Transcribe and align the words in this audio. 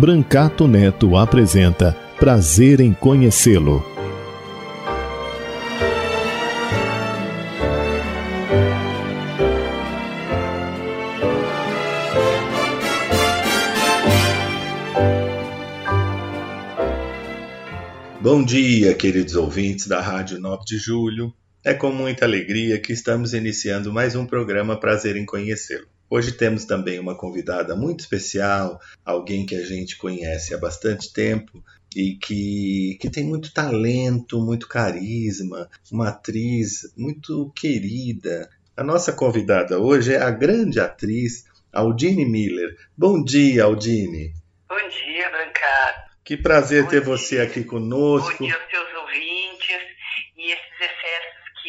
Brancato 0.00 0.66
Neto 0.66 1.14
apresenta 1.14 1.92
Prazer 2.18 2.80
em 2.80 2.94
Conhecê-lo. 2.94 3.84
Bom 18.22 18.42
dia, 18.42 18.94
queridos 18.94 19.34
ouvintes 19.34 19.86
da 19.86 20.00
Rádio 20.00 20.40
9 20.40 20.64
de 20.64 20.78
Julho. 20.78 21.30
É 21.62 21.74
com 21.74 21.92
muita 21.92 22.24
alegria 22.24 22.80
que 22.80 22.94
estamos 22.94 23.34
iniciando 23.34 23.92
mais 23.92 24.16
um 24.16 24.24
programa 24.24 24.80
Prazer 24.80 25.16
em 25.16 25.26
Conhecê-lo. 25.26 25.99
Hoje 26.12 26.32
temos 26.32 26.64
também 26.64 26.98
uma 26.98 27.14
convidada 27.14 27.76
muito 27.76 28.00
especial, 28.00 28.80
alguém 29.04 29.46
que 29.46 29.54
a 29.54 29.64
gente 29.64 29.96
conhece 29.96 30.52
há 30.52 30.58
bastante 30.58 31.12
tempo 31.12 31.62
e 31.94 32.16
que, 32.16 32.98
que 33.00 33.08
tem 33.08 33.22
muito 33.22 33.54
talento, 33.54 34.40
muito 34.40 34.66
carisma, 34.66 35.70
uma 35.90 36.08
atriz 36.08 36.92
muito 36.96 37.52
querida. 37.54 38.50
A 38.76 38.82
nossa 38.82 39.12
convidada 39.12 39.78
hoje 39.78 40.12
é 40.12 40.20
a 40.20 40.32
grande 40.32 40.80
atriz 40.80 41.44
Aldine 41.72 42.24
Miller. 42.24 42.76
Bom 42.98 43.22
dia, 43.22 43.62
Aldine. 43.62 44.34
Bom 44.68 44.88
dia, 44.88 45.30
Brancato. 45.30 46.10
Que 46.24 46.36
prazer 46.36 46.82
Bom 46.82 46.90
ter 46.90 47.02
dia. 47.02 47.08
você 47.08 47.40
aqui 47.40 47.62
conosco. 47.62 48.36
Bom 48.36 48.46
dia 48.46 48.56
aos 48.56 48.68
seus 48.68 48.94
ouvintes 49.00 49.39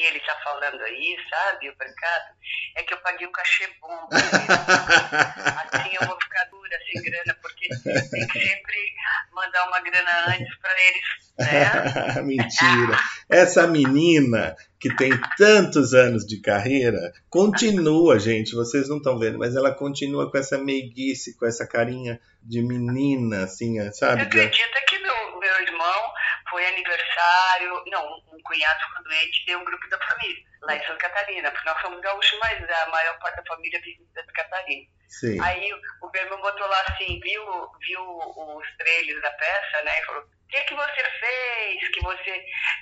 que 0.01 0.07
ele 0.07 0.17
está 0.17 0.35
falando 0.43 0.81
aí, 0.81 1.15
sabe, 1.29 1.69
o 1.69 1.75
mercado, 1.77 2.35
é 2.75 2.83
que 2.83 2.93
eu 2.93 2.97
paguei 2.99 3.27
um 3.27 3.31
cachê 3.31 3.69
bom. 3.79 4.09
assim 4.11 5.95
eu 5.99 6.07
vou 6.07 6.19
ficar 6.19 6.45
dura, 6.45 6.77
sem 6.91 7.01
grana, 7.03 7.37
porque 7.41 7.67
tem 8.09 8.27
que 8.27 8.39
sempre 8.39 8.93
mandar 9.31 9.67
uma 9.67 9.79
grana 9.81 10.25
antes 10.29 10.55
para 10.57 10.75
eles, 10.87 11.01
né? 11.37 12.21
Mentira. 12.25 12.97
Essa 13.29 13.67
menina 13.67 14.55
que 14.79 14.93
tem 14.95 15.11
tantos 15.37 15.93
anos 15.93 16.25
de 16.25 16.41
carreira, 16.41 17.13
continua, 17.29 18.17
gente, 18.17 18.55
vocês 18.55 18.89
não 18.89 18.97
estão 18.97 19.19
vendo, 19.19 19.37
mas 19.37 19.55
ela 19.55 19.71
continua 19.71 20.31
com 20.31 20.37
essa 20.37 20.57
meiguice, 20.57 21.37
com 21.37 21.45
essa 21.45 21.67
carinha 21.67 22.19
de 22.41 22.63
menina, 22.63 23.43
assim, 23.43 23.79
sabe? 23.91 24.23
Você 24.23 24.39
acredita 24.39 24.81
que 24.87 24.97
meu, 24.97 25.39
meu 25.39 25.61
irmão 25.61 26.13
foi 26.51 26.67
aniversário, 26.67 27.83
não, 27.87 28.17
um 28.31 28.41
cunhado 28.43 28.79
ficou 28.81 29.03
doente, 29.05 29.45
deu 29.47 29.59
um 29.59 29.65
grupo 29.65 29.89
da 29.89 29.97
família, 29.97 30.43
lá 30.61 30.75
em 30.75 30.85
Santa 30.85 30.97
Catarina, 30.97 31.51
porque 31.51 31.69
nós 31.69 31.81
somos 31.81 32.01
gaúchos, 32.01 32.39
mas 32.39 32.69
a 32.69 32.89
maior 32.89 33.17
parte 33.19 33.37
da 33.37 33.45
família 33.45 33.79
vive 33.81 34.01
em 34.01 34.13
Santa 34.13 34.33
Catarina. 34.33 34.87
Sim. 35.07 35.41
Aí 35.41 35.73
o 36.01 36.09
meu 36.09 36.23
irmão 36.23 36.41
botou 36.41 36.67
lá 36.67 36.81
assim, 36.87 37.19
viu, 37.19 37.43
viu 37.79 38.01
os 38.01 38.77
trailers 38.77 39.21
da 39.21 39.31
peça, 39.31 39.81
né, 39.83 39.99
e 39.99 40.05
falou, 40.05 40.21
o 40.21 40.47
que, 40.47 40.61
que 40.61 40.75
você 40.75 41.03
fez, 41.19 41.89
que 41.89 42.01
você... 42.01 42.31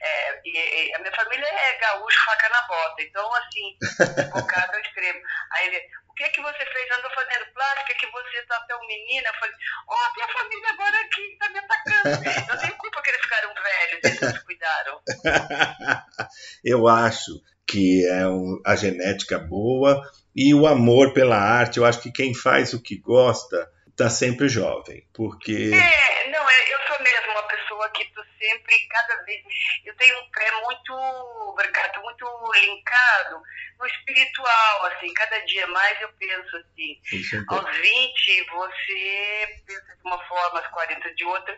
É, 0.02 0.42
e, 0.44 0.90
e, 0.90 0.96
a 0.96 1.00
minha 1.00 1.16
família 1.16 1.46
é 1.46 1.78
gaúcho, 1.80 2.26
faca 2.26 2.50
na 2.50 2.62
bota, 2.68 3.02
então 3.02 3.34
assim, 3.36 3.78
focado 4.32 4.74
ao 4.74 4.82
extremo. 4.82 5.22
Aí 5.54 5.68
ele, 5.68 5.88
o 6.08 6.14
que 6.14 6.30
que 6.30 6.42
você 6.42 6.66
fez? 6.66 6.98
Andou 6.98 7.12
fazendo 7.12 7.54
plástica, 7.54 7.94
que 7.96 8.08
você 8.08 8.44
tá 8.44 8.60
tão 8.68 8.80
menina? 8.88 9.30
Eu 9.30 9.34
falei, 9.36 9.56
ó, 9.88 9.96
oh, 9.96 10.14
minha 10.16 10.28
família 10.28 10.70
agora 10.72 11.02
aqui 11.02 11.38
tá 11.40 11.50
me 11.50 11.60
atacando. 11.60 12.52
Eu 12.52 12.60
tenho 12.60 12.78
culpa 12.78 13.02
que 13.02 13.10
eles 13.10 13.22
ficaram 13.22 13.54
velhos, 13.54 14.22
eles 14.22 14.44
cuidaram. 14.44 15.02
Eu 16.64 16.88
acho 16.88 17.42
que 17.70 18.06
é 18.08 18.28
um, 18.28 18.60
a 18.66 18.76
genética 18.76 19.38
boa 19.38 20.02
e 20.36 20.54
o 20.54 20.66
amor 20.66 21.14
pela 21.14 21.38
arte. 21.38 21.78
Eu 21.78 21.86
acho 21.86 22.02
que 22.02 22.12
quem 22.12 22.34
faz 22.34 22.74
o 22.74 22.82
que 22.82 22.98
gosta 22.98 23.70
tá 23.96 24.10
sempre 24.10 24.48
jovem, 24.48 25.06
porque... 25.14 25.72
É, 25.74 26.32
não, 26.32 26.42
eu 26.42 26.80
sou 26.88 27.04
mesmo 27.04 27.32
uma 27.32 27.44
pessoa 27.44 27.90
que 27.92 28.06
tô 28.14 28.24
sempre, 28.40 28.76
cada 28.90 29.24
vez... 29.24 29.42
Eu 29.86 29.96
tenho 29.98 30.16
um 30.16 30.32
pé 30.32 30.52
muito, 30.64 31.56
mercado 31.58 32.02
muito 32.02 32.26
linkado 32.54 33.42
no 33.80 33.88
espiritual, 33.88 34.86
assim, 34.88 35.14
cada 35.14 35.40
dia 35.46 35.66
mais 35.68 36.02
eu 36.02 36.10
penso 36.20 36.58
assim, 36.58 37.00
é 37.14 37.44
aos 37.48 37.78
20 37.78 38.46
você 38.52 39.62
pensa 39.66 39.96
de 39.96 40.02
uma 40.04 40.20
forma, 40.28 40.60
aos 40.60 40.68
40 40.68 41.16
de 41.16 41.24
outra, 41.24 41.58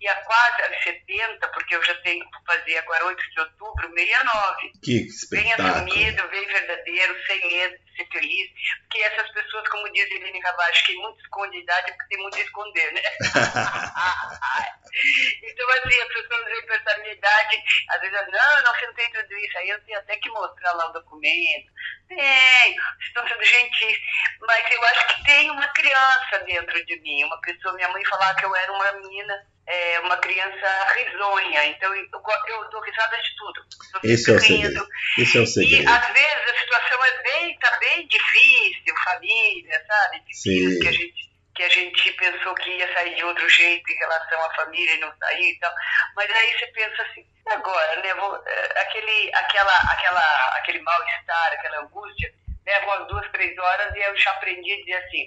e 0.00 0.08
a 0.08 0.16
quase 0.16 0.62
aos 0.62 0.82
70, 0.82 1.48
porque 1.48 1.76
eu 1.76 1.82
já 1.84 1.94
tenho 2.02 2.24
que 2.24 2.44
fazer 2.44 2.78
agora 2.78 3.06
8 3.06 3.30
de 3.30 3.40
outubro, 3.40 3.88
69. 3.94 4.72
Que 4.82 5.06
espetáculo. 5.06 5.40
Bem 5.40 5.52
assumido, 5.52 6.28
bem 6.28 6.46
verdadeiro, 6.46 7.26
sem 7.26 7.48
medo 7.48 7.89
ser 8.00 8.08
feliz, 8.10 8.50
porque 8.80 9.02
essas 9.02 9.30
pessoas, 9.30 9.68
como 9.68 9.92
diz 9.92 10.10
Helene 10.10 10.40
Ravache, 10.40 10.82
que 10.84 10.96
muito 10.96 11.20
esconde 11.20 11.58
idade 11.58 11.90
é 11.90 11.94
porque 11.94 12.08
tem 12.08 12.22
muito 12.22 12.36
a 12.36 12.40
esconder, 12.40 12.92
né? 12.92 13.02
então, 15.42 15.70
assim, 15.70 16.00
as 16.00 16.08
pessoas 16.08 16.44
veem 16.44 16.66
pra 16.66 16.76
essa 16.76 16.98
minha 16.98 17.12
idade, 17.12 17.62
às 17.90 18.00
vezes, 18.00 18.26
não, 18.32 18.62
não, 18.62 18.74
você 18.74 18.86
não 18.86 18.94
tem 18.94 19.12
tudo 19.12 19.36
isso, 19.36 19.58
aí 19.58 19.68
eu 19.68 19.84
tenho 19.84 19.98
até 19.98 20.16
que 20.16 20.30
mostrar 20.30 20.72
lá 20.72 20.88
o 20.88 20.92
documento, 20.92 21.70
tenho, 22.08 22.82
estão 23.00 23.28
sendo 23.28 23.44
gentis, 23.44 23.98
mas 24.40 24.64
eu 24.70 24.82
acho 24.84 25.06
que 25.08 25.24
tem 25.24 25.50
uma 25.50 25.68
criança 25.68 26.38
dentro 26.44 26.84
de 26.84 27.00
mim. 27.00 27.24
Uma 27.24 27.40
pessoa, 27.40 27.74
minha 27.74 27.88
mãe 27.88 28.04
falava 28.06 28.36
que 28.36 28.44
eu 28.44 28.54
era 28.56 28.72
uma 28.72 28.92
menina, 28.92 29.46
é, 29.66 30.00
uma 30.00 30.16
criança 30.18 30.86
risonha, 30.94 31.66
então 31.66 31.94
eu, 31.94 32.04
eu 32.04 32.70
dou 32.70 32.80
risada 32.82 33.16
de 33.16 33.36
tudo. 33.36 33.64
Esse 34.02 34.30
é, 34.30 34.34
o 34.34 34.40
segredo. 34.40 34.88
Esse 35.18 35.38
é 35.38 35.40
o 35.40 35.46
segredo. 35.46 35.82
E 35.82 35.86
às 35.86 36.06
vezes 36.12 36.50
a 36.50 36.60
situação 36.60 37.04
é 37.04 37.22
bem, 37.22 37.58
tá 37.58 37.76
bem 37.78 38.06
difícil, 38.08 38.94
família, 39.04 39.84
sabe? 39.86 40.22
Sim. 40.32 40.78
Que 40.80 40.88
a 40.88 40.92
gente 40.92 41.30
que 41.60 41.64
a 41.64 41.68
gente 41.68 42.12
pensou 42.12 42.54
que 42.54 42.70
ia 42.70 42.90
sair 42.94 43.14
de 43.16 43.24
outro 43.24 43.46
jeito 43.48 43.92
em 43.92 43.96
relação 43.96 44.42
à 44.46 44.54
família 44.54 44.94
e 44.94 45.00
não 45.00 45.12
sair 45.18 45.50
e 45.50 45.58
tal. 45.58 45.70
Mas 46.16 46.30
aí 46.30 46.58
você 46.58 46.66
pensa 46.68 47.02
assim, 47.02 47.26
agora, 47.50 48.00
né, 48.00 48.14
vou, 48.14 48.34
aquele, 48.76 49.30
aquela, 49.34 49.76
aquela, 49.92 50.56
aquele 50.56 50.80
mal-estar, 50.80 51.52
aquela 51.52 51.80
angústia, 51.80 52.32
leva 52.70 52.86
umas 52.86 53.08
duas, 53.08 53.30
três 53.32 53.58
horas 53.58 53.94
e 53.94 53.98
eu 53.98 54.16
já 54.16 54.30
aprendi 54.32 54.72
a 54.72 54.76
dizer 54.76 54.94
assim, 54.94 55.26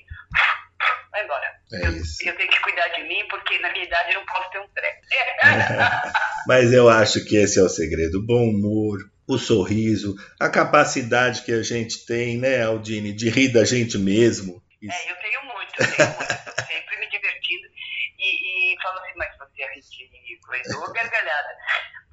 vai 1.12 1.24
embora. 1.24 1.48
É 1.74 1.88
eu, 1.88 1.92
eu 1.92 2.38
tenho 2.38 2.50
que 2.50 2.62
cuidar 2.62 2.88
de 2.90 3.04
mim, 3.04 3.28
porque 3.30 3.60
na 3.60 3.72
minha 3.72 3.86
idade 3.86 4.14
eu 4.14 4.20
não 4.20 4.26
posso 4.26 4.50
ter 4.50 4.60
um 4.60 4.68
treco. 4.70 5.02
Mas 6.48 6.74
eu 6.74 6.90
acho 6.90 7.26
que 7.26 7.36
esse 7.36 7.60
é 7.60 7.64
o 7.64 7.70
segredo, 7.70 8.20
o 8.20 8.26
bom 8.26 8.50
humor, 8.50 9.00
o 9.28 9.38
sorriso, 9.38 10.16
a 10.40 10.50
capacidade 10.50 11.44
que 11.44 11.52
a 11.52 11.64
gente 11.64 12.06
tem, 12.06 12.38
né, 12.38 12.64
Aldine, 12.64 13.14
de 13.14 13.30
rir 13.30 13.50
da 13.50 13.64
gente 13.64 13.98
mesmo. 13.98 14.62
É, 14.82 15.12
eu 15.12 15.16
tenho 15.16 15.44
muito, 15.46 15.74
eu 15.80 15.96
tenho 15.96 16.10
muito, 16.10 16.66
sempre 16.68 16.98
me 16.98 17.10
divertindo 17.10 17.68
e, 18.20 18.74
e 18.74 18.82
falo 18.82 19.00
assim, 19.00 19.14
mas 19.16 19.38
você 19.38 19.64
é 19.64 19.74
ridículo, 19.74 20.56
e 20.56 20.62
dou 20.64 20.94
gargalhada. 20.94 21.58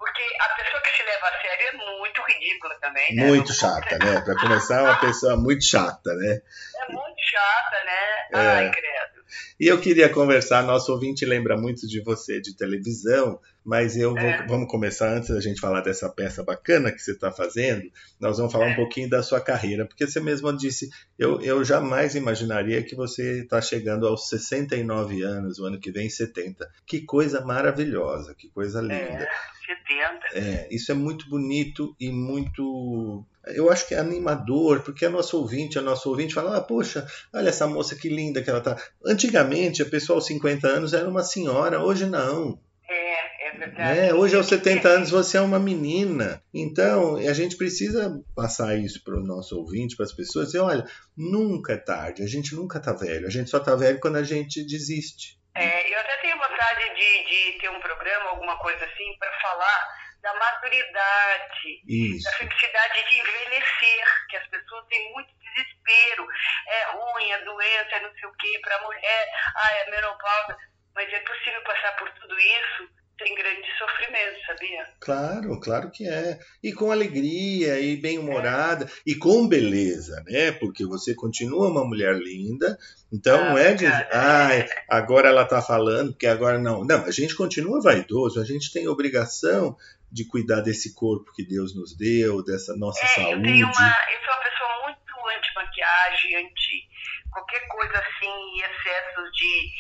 Porque 0.01 0.23
a 0.41 0.49
pessoa 0.57 0.83
que 0.83 0.97
se 0.97 1.03
leva 1.03 1.27
a 1.27 1.41
sério 1.43 1.67
é 1.69 1.99
muito 1.99 2.23
ridícula 2.23 2.75
também, 2.81 3.15
né? 3.15 3.27
Muito 3.27 3.53
chata, 3.53 3.99
né? 3.99 4.21
Para 4.23 4.35
começar, 4.41 4.79
é 4.81 4.83
uma 4.83 4.99
pessoa 4.99 5.37
muito 5.37 5.63
chata, 5.63 6.15
né? 6.15 6.41
É 6.89 6.93
muito 6.93 7.21
chata, 7.21 7.85
né? 7.85 8.29
É. 8.33 8.39
Ai, 8.57 8.71
credo. 8.71 9.21
E 9.61 9.67
eu 9.69 9.79
queria 9.81 10.09
conversar, 10.09 10.63
nosso 10.65 10.91
ouvinte 10.91 11.25
lembra 11.25 11.57
muito 11.57 11.87
de 11.87 12.01
você 12.03 12.41
de 12.41 12.57
televisão, 12.57 13.39
mas 13.63 13.95
eu 13.97 14.11
vou, 14.15 14.19
É. 14.25 14.45
vamos 14.47 14.69
começar 14.69 15.09
antes 15.11 15.29
da 15.29 15.41
gente 15.41 15.61
falar 15.61 15.83
dessa 15.83 16.09
peça 16.09 16.43
bacana 16.43 16.91
que 16.91 16.99
você 16.99 17.13
está 17.13 17.31
fazendo. 17.31 17.89
Nós 18.19 18.39
vamos 18.39 18.51
falar 18.53 18.67
um 18.67 18.71
É. 18.71 18.77
pouquinho 18.77 19.09
da 19.09 19.23
sua 19.23 19.41
carreira, 19.41 19.85
porque 19.87 20.07
você 20.07 20.19
mesma 20.19 20.57
disse, 20.57 20.89
eu, 21.19 21.41
eu 21.43 21.63
jamais 21.63 22.15
imaginaria 22.17 22.83
que 22.83 22.97
você 22.97 23.43
está 23.43 23.61
chegando 23.61 24.09
aos 24.09 24.29
69 24.31 25.23
anos, 25.23 25.59
o 25.61 25.67
ano 25.67 25.79
que 25.79 25.93
vem 25.93 26.09
70. 26.09 26.69
Que 26.87 27.03
coisa 27.03 27.41
maravilhosa, 27.43 28.35
que 28.35 28.49
coisa 28.49 28.81
linda. 28.81 28.95
É, 28.95 29.29
70. 29.71 30.21
É, 30.35 30.69
isso 30.71 30.91
é 30.91 30.95
muito 30.95 31.29
bonito 31.29 31.95
e 32.01 32.11
muito. 32.11 33.25
Eu 33.47 33.71
acho 33.71 33.87
que 33.87 33.95
é 33.95 33.99
animador, 33.99 34.83
porque 34.83 35.07
a 35.07 35.11
nosso 35.11 35.39
ouvinte, 35.39 35.79
a 35.79 35.83
nosso 35.83 36.09
ouvinte 36.09 36.35
fala: 36.35 36.57
ah, 36.57 36.61
poxa, 36.61 37.07
olha 37.33 37.49
essa 37.49 37.67
moça 37.67 37.95
que 37.95 38.09
linda 38.09 38.43
que 38.43 38.51
ela 38.51 38.61
tá. 38.61 38.77
Antigamente, 39.05 39.83
a 39.83 39.87
pessoa 39.87 40.17
aos 40.17 40.27
50 40.27 40.67
anos 40.67 40.93
era 40.93 41.09
uma 41.09 41.23
senhora, 41.23 41.83
hoje 41.83 42.07
não. 42.07 42.59
É, 42.89 42.95
é 42.95 43.51
É 43.55 43.59
verdade. 43.59 43.99
É, 43.99 44.15
hoje 44.15 44.37
aos 44.37 44.47
70 44.47 44.89
anos 44.89 45.11
você 45.11 45.37
é 45.37 45.41
uma 45.41 45.59
menina. 45.59 46.43
Então, 46.53 47.17
a 47.17 47.33
gente 47.33 47.57
precisa 47.57 48.23
passar 48.35 48.79
isso 48.79 49.03
para 49.05 49.17
o 49.17 49.23
nosso 49.23 49.57
ouvinte, 49.57 49.97
para 49.97 50.05
as 50.05 50.13
pessoas, 50.13 50.47
dizer, 50.47 50.61
olha, 50.61 50.85
nunca 51.17 51.75
é 51.75 51.77
tarde, 51.77 52.23
a 52.23 52.27
gente 52.27 52.55
nunca 52.55 52.79
está 52.79 52.93
velho, 52.93 53.27
a 53.27 53.31
gente 53.31 53.51
só 53.51 53.59
está 53.59 53.75
velho 53.75 54.01
quando 54.01 54.17
a 54.17 54.23
gente 54.23 54.65
desiste. 54.65 55.39
É, 55.55 55.93
eu 55.93 55.99
até 55.99 56.20
vontade 56.61 56.95
de, 56.95 57.25
de 57.25 57.59
ter 57.59 57.71
um 57.71 57.81
programa, 57.81 58.31
alguma 58.31 58.57
coisa 58.59 58.85
assim, 58.85 59.17
para 59.19 59.33
falar 59.41 59.89
da 60.21 60.35
maturidade, 60.35 61.83
Isso. 61.89 62.25
da 62.25 62.37
felicidade 62.37 63.09
de 63.09 63.19
envelhecer, 63.19 64.27
que 64.29 64.37
as 64.37 64.47
pessoas 64.49 64.87
têm 64.89 65.13
muito 65.13 65.33
desespero. 65.39 66.29
É 66.69 66.85
ruim, 66.93 67.33
é 67.33 67.39
doença, 67.39 67.97
é 67.97 68.01
não 68.01 68.13
sei 68.15 68.29
o 68.29 68.33
quê, 68.35 68.61
para 68.63 68.77
a 68.77 68.83
mulher, 68.83 69.29
ah, 69.57 69.73
é 69.77 69.91
menopausa. 69.91 70.59
Mas 70.95 71.11
é 71.11 71.21
possível 71.21 71.63
passar 71.63 71.97
por 71.97 72.11
tudo 72.11 72.39
isso 72.39 73.00
sem 73.23 73.35
grande 73.35 73.67
sofrimento, 73.79 74.47
sabia? 74.47 74.87
Claro, 75.01 75.61
claro 75.61 75.91
que 75.91 76.09
é. 76.09 76.39
E 76.63 76.73
com 76.73 76.91
alegria, 76.91 77.79
e 77.81 77.97
bem-humorada, 77.97 78.91
e 79.07 79.15
com 79.15 79.47
beleza, 79.47 80.23
né? 80.27 80.53
Porque 80.53 80.85
você 80.87 81.15
continua 81.15 81.69
uma 81.69 81.85
mulher 81.85 82.15
linda, 82.17 82.79
então 83.13 83.39
Ah, 83.39 83.51
não 83.51 83.59
é 83.59 83.75
de. 83.75 83.85
obrigada. 83.87 84.09
Ai, 84.13 84.69
agora 84.89 85.29
ela 85.29 85.45
tá 85.45 85.61
falando, 85.61 86.13
porque 86.13 86.27
agora 86.27 86.59
não. 86.59 86.85
Não, 86.85 87.05
a 87.05 87.11
gente 87.11 87.35
continua 87.35 87.81
vaidoso, 87.83 88.41
a 88.41 88.45
gente 88.45 88.73
tem 88.73 88.89
obrigação 88.89 89.77
de 90.11 90.25
cuidar 90.25 90.61
desse 90.61 90.95
corpo 90.95 91.33
que 91.35 91.45
Deus 91.45 91.75
nos 91.77 91.97
deu, 91.97 92.43
dessa 92.43 92.75
nossa 92.77 93.01
É, 93.05 93.05
eu 93.05 93.25
saúde. 93.31 93.43
tenho 93.43 93.67
uma. 93.67 93.97
Eu 94.13 94.21
sou 94.25 94.35
uma 94.35 94.43
pessoa 94.43 94.83
muito 94.87 95.39
anti-maquiagem, 95.39 96.37
anti 96.37 96.89
qualquer 97.31 97.61
coisa 97.69 97.93
assim, 97.95 98.61
excessos 98.61 99.31
de 99.33 99.71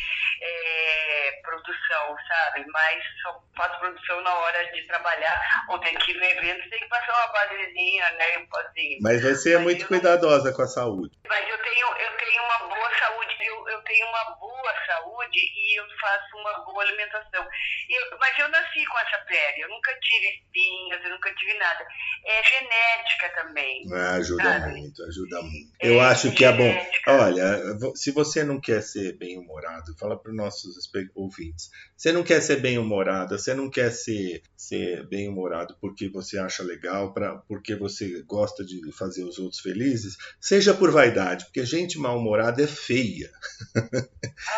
é, 0.43 1.33
produção, 1.43 2.17
sabe? 2.29 2.65
Mas 2.69 3.03
só 3.23 3.43
faço 3.57 3.79
produção 3.81 4.21
na 4.23 4.35
hora 4.35 4.73
de 4.73 4.87
trabalhar, 4.87 5.65
ou 5.69 5.79
tem 5.81 5.95
que 5.97 6.13
ir 6.13 6.15
no 6.17 6.25
evento, 6.25 6.71
tem 6.71 6.79
que 6.81 6.89
passar 6.89 7.13
uma 7.13 7.33
basezinha, 7.33 8.11
né? 8.13 8.39
Um 8.39 8.47
pozinho. 8.47 8.99
Mas 9.03 9.23
você 9.23 9.53
é 9.53 9.57
Mas 9.57 9.65
muito 9.65 9.83
eu- 9.83 9.89
cuidadosa 9.89 10.53
com 10.53 10.63
a 10.63 10.67
saúde. 10.67 11.15
Mas 11.29 11.49
eu 11.49 11.59
tenho, 11.59 11.87
eu 11.87 12.17
tenho 12.19 12.43
uma 12.45 12.59
boa 12.69 12.91
saúde, 12.99 13.37
eu, 13.41 13.69
eu 13.69 13.83
tenho 13.83 14.07
uma 14.09 14.25
boa 14.37 14.75
saúde 14.87 15.39
e 15.39 15.79
eu 15.79 15.85
faço 16.01 16.37
uma 16.37 16.65
boa 16.65 16.83
alimentação. 16.83 17.47
Eu- 17.89 18.19
mas 18.19 18.39
eu 18.39 18.49
nasci 18.49 18.85
com 18.87 18.99
essa 18.99 19.19
pele, 19.27 19.61
eu 19.63 19.69
nunca 19.69 19.93
tive 20.01 20.27
espinhas, 20.29 21.05
eu 21.05 21.11
nunca 21.11 21.35
tive 21.35 21.55
nada. 21.55 21.87
É 22.27 22.43
genética 22.45 23.29
também. 23.43 23.83
Ah, 23.93 24.11
Ajuda 24.21 24.43
Sabe? 24.45 24.73
muito, 24.73 25.03
ajuda 25.05 25.43
muito. 25.43 25.73
É, 25.81 25.89
Eu 25.89 26.01
acho 26.01 26.33
que 26.33 26.45
é 26.45 26.53
bom. 26.53 26.87
Olha, 27.07 27.59
se 27.95 28.13
você 28.13 28.45
não 28.45 28.61
quer 28.61 28.83
ser 28.83 29.17
bem-humorado, 29.17 29.97
fala 29.99 30.21
para 30.31 30.33
os 30.33 30.37
nossos 30.37 30.91
ouvintes. 31.15 31.71
Você 31.97 32.13
não 32.13 32.23
quer 32.23 32.41
ser 32.41 32.57
bem-humorada, 32.61 33.37
você 33.39 33.53
não 33.55 33.69
quer 33.69 33.91
ser, 33.91 34.43
ser 34.57 35.07
bem-humorado 35.09 35.77
porque 35.81 36.09
você 36.09 36.39
acha 36.39 36.63
legal, 36.63 37.13
pra, 37.13 37.37
porque 37.49 37.75
você 37.75 38.23
gosta 38.23 38.65
de 38.65 38.81
fazer 38.93 39.25
os 39.25 39.39
outros 39.39 39.61
felizes, 39.61 40.17
seja 40.41 40.73
por 40.73 40.91
vaidade, 40.91 41.45
porque 41.47 41.65
gente 41.65 41.99
mal-humorada 41.99 42.63
é 42.63 42.67
feia, 42.67 43.31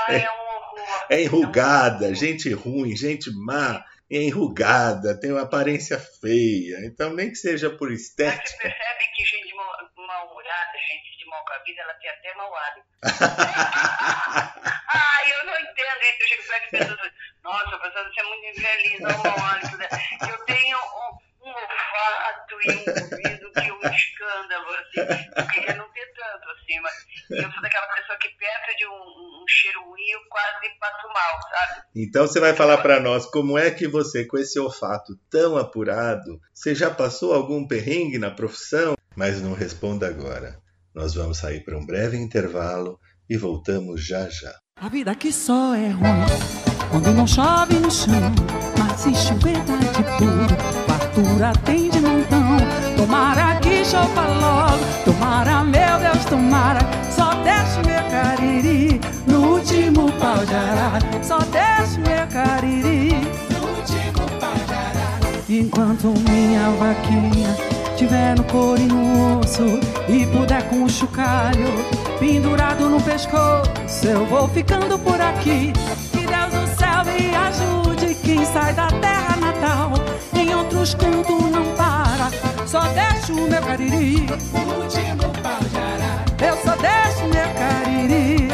Ai, 0.08 0.22
é 0.22 0.30
um 0.30 0.42
é 1.10 1.22
enrugada, 1.22 2.10
É 2.10 2.14
gente 2.14 2.50
ruim, 2.52 2.96
gente 2.96 3.30
má, 3.30 3.84
é 4.10 4.22
enrugada, 4.22 5.18
tem 5.18 5.32
uma 5.32 5.42
aparência 5.42 5.98
feia. 5.98 6.84
Então, 6.86 7.12
nem 7.14 7.28
que 7.30 7.36
seja 7.36 7.68
por 7.70 7.90
Mas 7.90 8.00
você 8.00 8.06
estética. 8.08 8.62
percebe 8.62 9.04
que 9.16 9.24
gente 9.24 9.54
mal- 9.54 9.90
mal-humorada, 9.96 10.72
gente 10.88 11.18
de 11.18 11.26
mal 11.26 11.41
com 11.52 11.60
a 11.60 11.62
vida, 11.64 11.82
ela 11.82 11.94
tem 11.94 12.10
até 12.10 12.34
mau 12.34 12.54
hálito. 12.54 12.86
Ai, 14.94 15.32
eu 15.32 15.46
não 15.46 15.54
entendo 15.54 16.02
isso. 16.02 16.22
Eu 16.22 16.28
chego 16.28 16.48
perto 16.48 16.64
de 16.64 16.70
pessoas 16.70 17.12
nossa, 17.42 17.76
pessoa, 17.78 18.04
você 18.04 18.20
é 18.20 18.24
muito 18.24 18.58
infeliz, 18.58 19.00
não 19.00 19.22
mau 19.22 19.46
hálito. 19.46 19.76
né? 19.76 19.88
Eu 20.30 20.44
tenho 20.44 20.76
um, 20.78 21.48
um 21.48 21.50
olfato 21.50 22.54
e 22.62 22.70
um 22.70 23.02
ouvido 23.02 23.52
que 23.52 23.60
é 23.60 23.72
um 23.72 23.94
escândalo, 23.94 24.68
assim. 24.74 25.30
Eu 25.36 25.48
queria 25.48 25.74
não 25.74 25.88
ter 25.90 26.12
tanto, 26.14 26.48
assim, 26.50 26.80
mas 26.80 26.94
eu 27.30 27.52
sou 27.52 27.60
daquela 27.60 27.86
pessoa 27.88 28.18
que 28.18 28.28
perto 28.28 28.76
de 28.76 28.86
um, 28.86 29.42
um 29.42 29.44
cheiro 29.48 29.82
ruim 29.84 30.08
eu 30.10 30.20
quase 30.28 30.70
passo 30.78 31.08
mal, 31.08 31.42
sabe? 31.42 31.82
Então 31.96 32.26
você 32.28 32.38
vai 32.38 32.54
falar 32.54 32.78
para 32.78 33.00
nós 33.00 33.26
como 33.26 33.58
é 33.58 33.70
que 33.72 33.88
você, 33.88 34.24
com 34.24 34.38
esse 34.38 34.58
olfato 34.60 35.16
tão 35.28 35.58
apurado, 35.58 36.40
você 36.54 36.74
já 36.76 36.90
passou 36.90 37.34
algum 37.34 37.66
perrengue 37.66 38.18
na 38.18 38.30
profissão? 38.30 38.94
Mas 39.16 39.42
não 39.42 39.52
responda 39.52 40.06
agora. 40.06 40.61
Nós 40.94 41.14
vamos 41.14 41.38
sair 41.38 41.64
para 41.64 41.78
um 41.78 41.86
breve 41.86 42.18
intervalo 42.18 42.98
e 43.28 43.36
voltamos 43.36 44.06
já 44.06 44.28
já. 44.28 44.52
A 44.76 44.90
vida 44.90 45.10
aqui 45.10 45.32
só 45.32 45.74
é 45.74 45.88
ruim 45.88 46.26
quando 46.90 47.10
não 47.12 47.26
chove 47.26 47.78
no 47.78 47.90
chão. 47.90 48.12
Mas 48.78 49.00
se 49.00 49.14
chover 49.14 49.56
tá 49.64 49.76
de 49.76 50.18
tudo, 50.18 50.54
fartura 50.86 51.52
tem 51.64 51.88
de 51.88 51.98
montão. 51.98 52.58
Tomara 52.96 53.58
que 53.60 53.82
chova 53.86 54.26
logo, 54.38 54.84
tomara, 55.06 55.64
meu 55.64 55.98
Deus, 55.98 56.24
tomara. 56.26 56.80
Só 57.10 57.30
deixe 57.42 57.80
meu 57.86 58.10
cariri 58.10 59.00
no 59.26 59.54
último 59.54 60.12
pau 60.18 60.44
de 60.44 60.54
arara. 60.54 61.24
Só 61.24 61.38
deixe 61.38 61.98
meu 62.00 62.26
cariri 62.28 63.14
no 63.50 63.66
último 63.78 64.38
pau 64.38 64.54
de 64.66 64.74
arara. 64.74 65.42
Enquanto 65.48 66.08
minha 66.28 66.70
vaquinha 66.72 67.81
tiver 67.96 68.36
no 68.36 68.44
couro 68.44 68.80
e 68.80 68.86
no 68.86 69.40
osso 69.40 69.80
e 70.08 70.26
puder 70.26 70.68
com 70.68 70.84
o 70.84 70.88
chocalho 70.88 72.02
pendurado 72.18 72.88
no 72.88 73.00
pescoço, 73.02 74.06
eu 74.06 74.24
vou 74.26 74.46
ficando 74.48 74.96
por 74.98 75.20
aqui. 75.20 75.72
Que 76.12 76.24
Deus 76.24 76.52
do 76.52 76.78
céu 76.78 77.04
me 77.04 77.34
ajude, 77.34 78.14
quem 78.22 78.44
sai 78.44 78.72
da 78.74 78.86
terra 78.86 79.36
natal 79.36 79.92
em 80.34 80.54
outros 80.54 80.94
cantos 80.94 81.50
não 81.50 81.74
para. 81.74 82.30
Só 82.64 82.80
deixo 82.92 83.32
o 83.32 83.48
meu 83.48 83.60
cariri. 83.60 84.26
Eu 86.40 86.56
só 86.58 86.76
deixo 86.76 87.26
meu 87.28 87.48
cariri. 87.54 88.48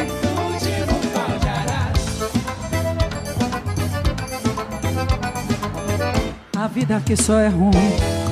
A 6.57 6.67
vida 6.67 6.97
aqui 6.97 7.15
só 7.15 7.39
é 7.39 7.47
ruim 7.47 8.28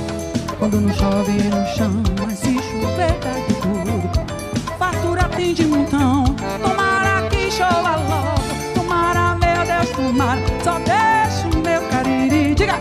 quando 0.70 0.82
não 0.82 0.94
chove 0.94 1.32
no 1.32 1.66
chão, 1.78 2.04
mas 2.20 2.40
se 2.40 2.54
chover 2.56 3.14
tá 3.22 3.32
de 3.48 3.54
tudo. 3.62 4.78
Fartura 4.78 5.24
tem 5.30 5.54
de 5.54 5.66
montão, 5.66 6.26
tomara 6.62 7.30
que 7.30 7.50
chova 7.50 7.96
logo, 7.96 8.74
tomara, 8.74 9.36
meu 9.36 9.66
Deus, 9.66 9.90
tomara. 9.92 10.42
Só 10.62 10.78
deixa 10.80 11.48
o 11.48 11.62
meu 11.62 11.82
cariri, 11.90 12.54
diga, 12.54 12.74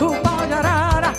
o 0.00 0.20
pau 0.20 0.44
de 0.44 0.52
arara, 0.52 1.12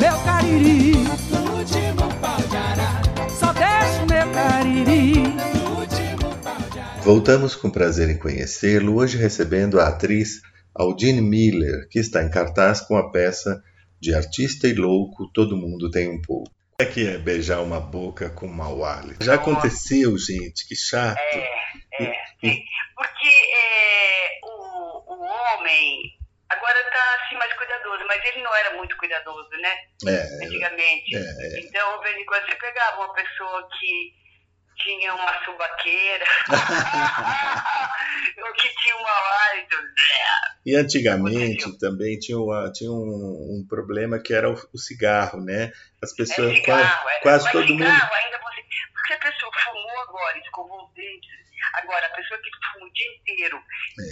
meu 0.00 0.18
cariri. 0.24 0.94
No 1.30 1.58
último 1.58 2.14
pau 2.20 2.40
de 2.50 2.56
arara, 2.56 3.28
só 3.30 3.52
deixa 3.52 4.02
o 4.02 4.06
meu 4.08 4.34
cariri. 4.34 5.28
No 5.54 5.78
último 5.78 6.36
pau 6.42 6.56
de 6.72 6.78
arara. 6.80 7.02
Voltamos 7.04 7.54
com 7.54 7.70
prazer 7.70 8.10
em 8.10 8.18
conhecê-lo, 8.18 8.96
hoje 8.96 9.16
recebendo 9.16 9.78
a 9.78 9.86
atriz 9.86 10.42
Aldine 10.74 11.20
Miller, 11.20 11.88
que 11.88 12.00
está 12.00 12.24
em 12.24 12.28
cartaz 12.28 12.80
com 12.80 12.96
a 12.96 13.10
peça 13.12 13.62
De 14.02 14.12
Artista 14.16 14.66
e 14.66 14.74
Louco, 14.74 15.30
Todo 15.32 15.56
Mundo 15.56 15.88
Tem 15.88 16.10
um 16.10 16.20
Pouco. 16.20 16.50
É 16.76 16.84
que 16.84 17.06
é 17.06 17.18
beijar 17.18 17.60
uma 17.60 17.78
boca 17.78 18.28
com 18.30 18.48
mau 18.48 18.84
hálito. 18.84 19.24
Já 19.24 19.34
aconteceu, 19.34 20.18
gente, 20.18 20.66
que 20.66 20.74
chato. 20.74 21.16
É, 21.20 22.02
é, 22.02 22.14
sim. 22.40 22.60
Porque 22.96 23.28
é, 23.28 24.40
o, 24.42 25.14
o 25.14 25.20
homem 25.22 26.18
agora 26.48 26.80
está 26.80 27.24
assim 27.24 27.36
mais 27.36 27.52
cuidadoso, 27.52 28.04
mas 28.08 28.24
ele 28.24 28.42
não 28.42 28.52
era 28.56 28.76
muito 28.76 28.96
cuidadoso, 28.96 29.50
né? 29.50 29.72
É, 30.08 30.46
Antigamente. 30.46 31.14
é, 31.14 31.60
Então, 31.60 31.98
de 31.98 32.02
vez 32.02 32.16
em 32.18 32.24
quando 32.26 32.44
você 32.46 32.56
pegava 32.56 33.04
uma 33.04 33.14
pessoa 33.14 33.68
que 33.78 34.14
tinha 34.76 35.14
uma 35.14 35.44
subaqueira, 35.44 36.24
ou 38.46 38.52
que 38.54 38.68
tinha 38.76 38.96
uma 38.96 39.10
hálito. 39.10 39.76
E 40.64 40.74
antigamente 40.76 41.78
também 41.78 42.18
tinha, 42.18 42.38
uma- 42.38 42.70
tinha 42.72 42.90
um, 42.90 43.58
um 43.60 43.66
problema 43.68 44.18
que 44.18 44.32
era 44.34 44.50
o, 44.50 44.54
o 44.72 44.78
cigarro, 44.78 45.40
né? 45.40 45.72
As 46.02 46.12
É 46.12 46.16
pessoas 46.16 46.54
cigarro, 46.56 47.02
quase, 47.02 47.16
é. 47.16 47.20
quase 47.20 47.44
Mas 47.44 47.52
todo 47.52 47.66
cigarro 47.66 47.92
mundo. 47.92 48.12
ainda 48.14 48.38
você. 48.38 48.62
Porque 48.94 49.12
a 49.14 49.18
pessoa 49.18 49.52
fumou 49.64 50.00
agora, 50.02 50.38
escovou 50.38 50.84
os 50.86 50.94
dentes. 50.94 51.41
Agora, 51.74 52.06
a 52.06 52.10
pessoa 52.10 52.40
que 52.40 52.50
fuma 52.72 52.86
o 52.86 52.92
dia 52.92 53.06
inteiro 53.16 53.62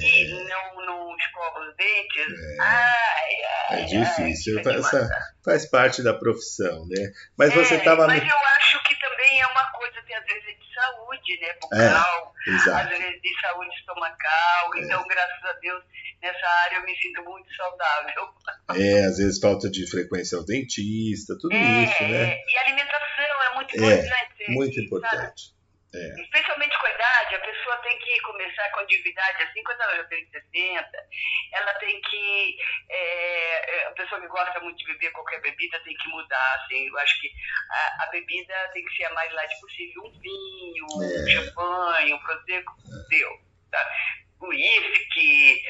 e 0.02 0.48
não, 0.48 0.86
não 0.86 1.16
escova 1.16 1.60
os 1.60 1.76
dentes, 1.76 2.26
ai, 2.60 3.32
É 3.70 3.74
ai, 3.74 3.84
difícil, 3.86 4.58
ai, 4.58 4.64
fica 4.64 4.72
de 4.72 4.78
essa- 4.80 5.02
matar. 5.02 5.20
faz 5.44 5.66
parte 5.70 6.02
da 6.02 6.14
profissão, 6.14 6.86
né? 6.88 7.12
Mas 7.36 7.52
você 7.54 7.74
É, 7.74 7.78
estava. 7.78 8.06
Mas 8.06 8.22
eu 8.22 8.38
acho 8.56 8.82
que 8.84 8.94
também 9.00 9.40
é 9.40 9.46
uma 9.46 9.70
coisa 9.72 10.00
que 10.02 10.14
às 10.14 10.24
vezes 10.24 10.44
é 10.48 10.52
de 10.52 10.74
saúde, 10.74 11.40
né? 11.40 11.52
Bucal, 11.60 12.34
às 12.48 12.54
Exato. 12.54 12.88
vezes 12.88 13.20
de 13.22 13.40
saúde 13.40 13.74
estomacal. 13.76 14.70
Então, 14.76 15.06
graças 15.06 15.44
a 15.44 15.52
Deus, 15.60 15.84
nessa 16.22 16.46
área 16.64 16.76
eu 16.76 16.82
me 16.84 16.96
sinto 16.96 17.22
muito 17.24 17.54
saudável. 17.54 18.28
É, 18.76 19.04
às 19.04 19.18
vezes 19.18 19.40
falta 19.40 19.68
de 19.70 19.88
frequência 19.90 20.38
ao 20.38 20.44
dentista, 20.44 21.36
tudo 21.40 21.54
É, 21.54 21.58
isso, 21.84 22.02
né? 22.04 22.36
E 22.48 22.58
alimentação 22.58 23.42
é 23.50 23.54
muito 23.54 23.74
É, 23.74 23.78
importante. 23.78 24.44
Muito 24.48 24.74
sabe? 25.00 25.59
É. 25.92 26.22
Especialmente 26.22 26.78
com 26.78 26.86
a 26.86 26.90
idade, 26.90 27.34
a 27.34 27.40
pessoa 27.40 27.76
tem 27.78 27.98
que 27.98 28.20
começar 28.20 28.70
com 28.70 28.80
atividade 28.80 29.42
assim, 29.42 29.62
quando 29.64 29.80
ela 29.80 29.96
já 29.96 30.04
tem 30.04 30.24
60, 30.30 31.08
ela 31.52 31.74
tem 31.74 32.00
que. 32.02 32.56
É, 32.88 33.86
a 33.88 33.90
pessoa 33.92 34.20
que 34.20 34.28
gosta 34.28 34.60
muito 34.60 34.78
de 34.78 34.86
beber 34.86 35.10
qualquer 35.10 35.40
bebida 35.40 35.80
tem 35.80 35.96
que 35.96 36.08
mudar, 36.08 36.62
assim. 36.62 36.86
Eu 36.86 36.98
acho 36.98 37.20
que 37.20 37.32
a, 37.70 38.04
a 38.04 38.06
bebida 38.06 38.70
tem 38.72 38.84
que 38.84 38.96
ser 38.96 39.04
a 39.06 39.14
mais 39.14 39.32
light 39.32 39.60
possível. 39.60 40.04
Um 40.04 40.20
vinho, 40.20 40.86
um 40.94 41.28
champanhe, 41.28 42.14
um 42.14 42.18
prosecco, 42.20 42.72
deu. 43.08 43.30
Tá? 43.72 43.92
Uísque, 44.40 45.62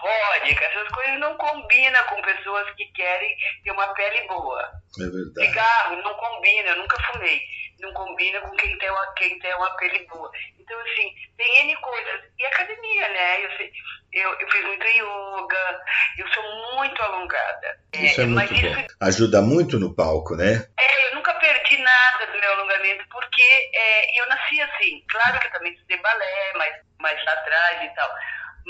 vodka, 0.00 0.64
essas 0.64 0.88
coisas 0.88 1.18
não 1.20 1.36
combinam 1.36 2.04
com 2.04 2.22
pessoas 2.22 2.70
que 2.76 2.84
querem 2.92 3.36
ter 3.64 3.70
uma 3.72 3.92
pele 3.94 4.26
boa. 4.28 4.62
É 4.98 5.04
verdade. 5.04 5.46
Cigarro 5.48 5.96
não 6.02 6.14
combina, 6.14 6.68
eu 6.70 6.76
nunca 6.76 6.96
fumei. 7.04 7.40
Não 7.80 7.92
combina 7.92 8.40
com 8.40 8.56
quem 8.56 8.78
tem 8.78 8.90
uma, 8.90 9.12
quem 9.14 9.38
tem 9.38 9.54
uma 9.54 9.76
pele 9.76 10.06
boa. 10.06 10.30
Então, 10.58 10.80
assim, 10.80 11.12
tem 11.36 11.58
N 11.60 11.76
coisas. 11.76 12.22
E 12.38 12.46
academia, 12.46 13.08
né? 13.10 13.44
Eu, 13.44 13.50
eu, 14.12 14.40
eu 14.40 14.50
fiz 14.50 14.64
muito 14.64 14.86
yoga, 14.86 15.80
eu 16.18 16.26
sou 16.32 16.74
muito 16.74 17.02
alongada. 17.02 17.78
Isso 17.92 18.20
é, 18.22 18.24
É, 18.24 18.26
muito 18.26 18.48
bom. 18.48 18.56
isso 18.56 18.96
Ajuda 19.00 19.42
muito 19.42 19.78
no 19.78 19.94
palco, 19.94 20.34
né? 20.36 20.66
é, 20.80 21.06
eu 21.10 21.16
nunca 21.16 21.34
perdi 21.34 21.76
nada 21.76 22.26
do 22.32 22.40
meu 22.40 22.52
alongamento, 22.54 23.04
porque 23.10 23.42
é, 23.74 24.20
eu 24.22 24.26
nasci 24.28 24.60
assim. 24.62 25.04
Claro 25.10 25.38
que 25.38 25.46
eu 25.46 25.52
também 25.52 25.72
estudei 25.74 25.98
balé, 25.98 26.52
mas 26.56 26.74
mais 26.98 27.22
lá 27.26 27.32
atrás 27.32 27.82
e 27.84 27.94
tal. 27.94 28.10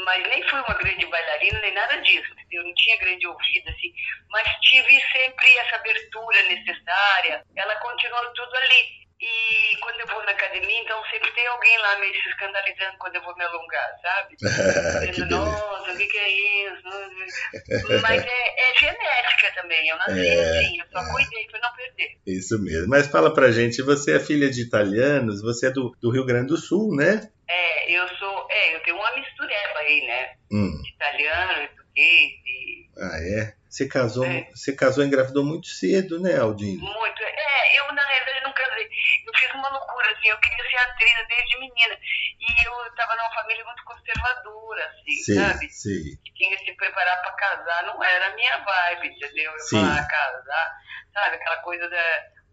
Mas 0.05 0.23
nem 0.29 0.43
fui 0.43 0.61
uma 0.61 0.75
grande 0.75 1.07
bailarina, 1.07 1.61
nem 1.61 1.73
nada 1.73 1.97
disso. 2.03 2.35
Eu 2.51 2.63
não 2.63 2.75
tinha 2.75 2.99
grande 2.99 3.27
ouvido, 3.27 3.71
assim. 3.71 3.93
Mas 4.31 4.47
tive 4.61 5.01
sempre 5.11 5.57
essa 5.59 5.77
abertura 5.77 6.43
necessária. 6.43 7.43
Ela 7.57 7.77
continuou 7.77 8.33
tudo 8.35 8.55
ali. 8.57 9.06
E 9.19 9.77
quando 9.81 10.01
eu 10.01 10.07
vou 10.09 10.23
na 10.25 10.33
academia, 10.33 10.83
então 10.83 11.03
sempre 11.11 11.31
tem 11.33 11.47
alguém 11.47 11.79
lá 11.79 11.99
me 11.99 12.11
escandalizando 12.11 12.99
quando 12.99 13.17
eu 13.17 13.23
vou 13.23 13.35
me 13.35 13.45
alongar, 13.45 13.97
sabe? 14.03 14.37
Dizendo, 15.11 15.37
nossa, 15.37 15.93
o 15.93 15.97
que, 15.97 16.07
que 16.07 16.19
é 16.19 16.31
isso? 16.31 18.03
Mas 18.03 18.23
é, 18.23 18.71
é 18.71 18.75
genética 18.79 19.53
também. 19.55 19.89
Eu 19.89 19.97
nasci 19.97 20.27
É, 20.27 20.59
assim, 20.59 20.81
eu 20.81 20.87
só 20.93 21.13
cuidei 21.13 21.47
pra 21.47 21.61
não 21.61 21.75
perder. 21.75 22.19
Isso 22.27 22.63
mesmo. 22.63 22.89
Mas 22.89 23.07
fala 23.07 23.33
pra 23.33 23.51
gente, 23.51 23.81
você 23.81 24.17
é 24.17 24.21
filha 24.21 24.51
de 24.51 24.63
italianos, 24.63 25.41
você 25.41 25.69
é 25.69 25.71
do, 25.71 25.97
do 26.01 26.11
Rio 26.11 26.27
Grande 26.27 26.49
do 26.49 26.59
Sul, 26.59 26.95
né? 26.95 27.31
É, 27.49 27.91
eu 27.91 28.07
sou. 28.19 28.47
É, 28.51 28.75
eu 28.75 28.81
tenho 28.83 28.97
uma 28.97 29.15
mistureba 29.17 29.79
aí, 29.79 30.07
né? 30.07 30.35
Hum. 30.53 30.83
Italiano, 30.95 31.69
português 31.69 32.33
e. 32.45 32.87
Ah, 32.99 33.19
é? 33.19 33.55
Você 33.77 33.87
casou, 33.87 34.25
É. 34.25 34.49
você 34.55 34.75
casou 34.75 35.05
e 35.05 35.07
engravidou 35.07 35.45
muito 35.45 35.67
cedo, 35.67 36.19
né, 36.19 36.39
Aldinho? 36.41 36.81
Muito. 36.81 37.23
É, 37.23 37.79
eu 37.79 37.93
na 37.93 38.03
realidade 38.07 38.41
não 38.43 38.53
casei. 38.55 38.89
Eu 39.27 39.33
fiz 39.39 39.51
uma 39.53 39.69
loucura, 39.69 40.11
assim, 40.13 40.29
eu 40.29 40.39
queria 40.39 40.65
ser 40.71 40.77
atriz 40.79 41.13
desde 41.29 41.59
menina. 41.59 41.95
E 42.41 42.67
eu 42.67 42.95
tava 42.97 43.15
numa 43.17 43.31
família 43.35 43.63
muito 43.67 43.85
conservadora, 43.85 44.83
assim, 44.87 45.13
Sim, 45.13 45.35
sabe? 45.35 45.69
sim. 45.69 46.17
Que 46.25 46.33
tinha 46.37 46.57
que 46.57 46.65
se 46.65 46.73
preparar 46.75 47.21
pra 47.21 47.33
casar, 47.33 47.83
não 47.85 48.03
era 48.03 48.29
a 48.29 48.35
minha 48.35 48.57
vibe, 48.65 49.09
entendeu? 49.09 49.53
Eu 49.53 49.59
Sim. 49.59 49.77
falar 49.77 50.09
casar, 50.09 50.73
sabe? 51.13 51.37
Aquela 51.37 51.57
coisa 51.59 51.87
da. 51.91 52.03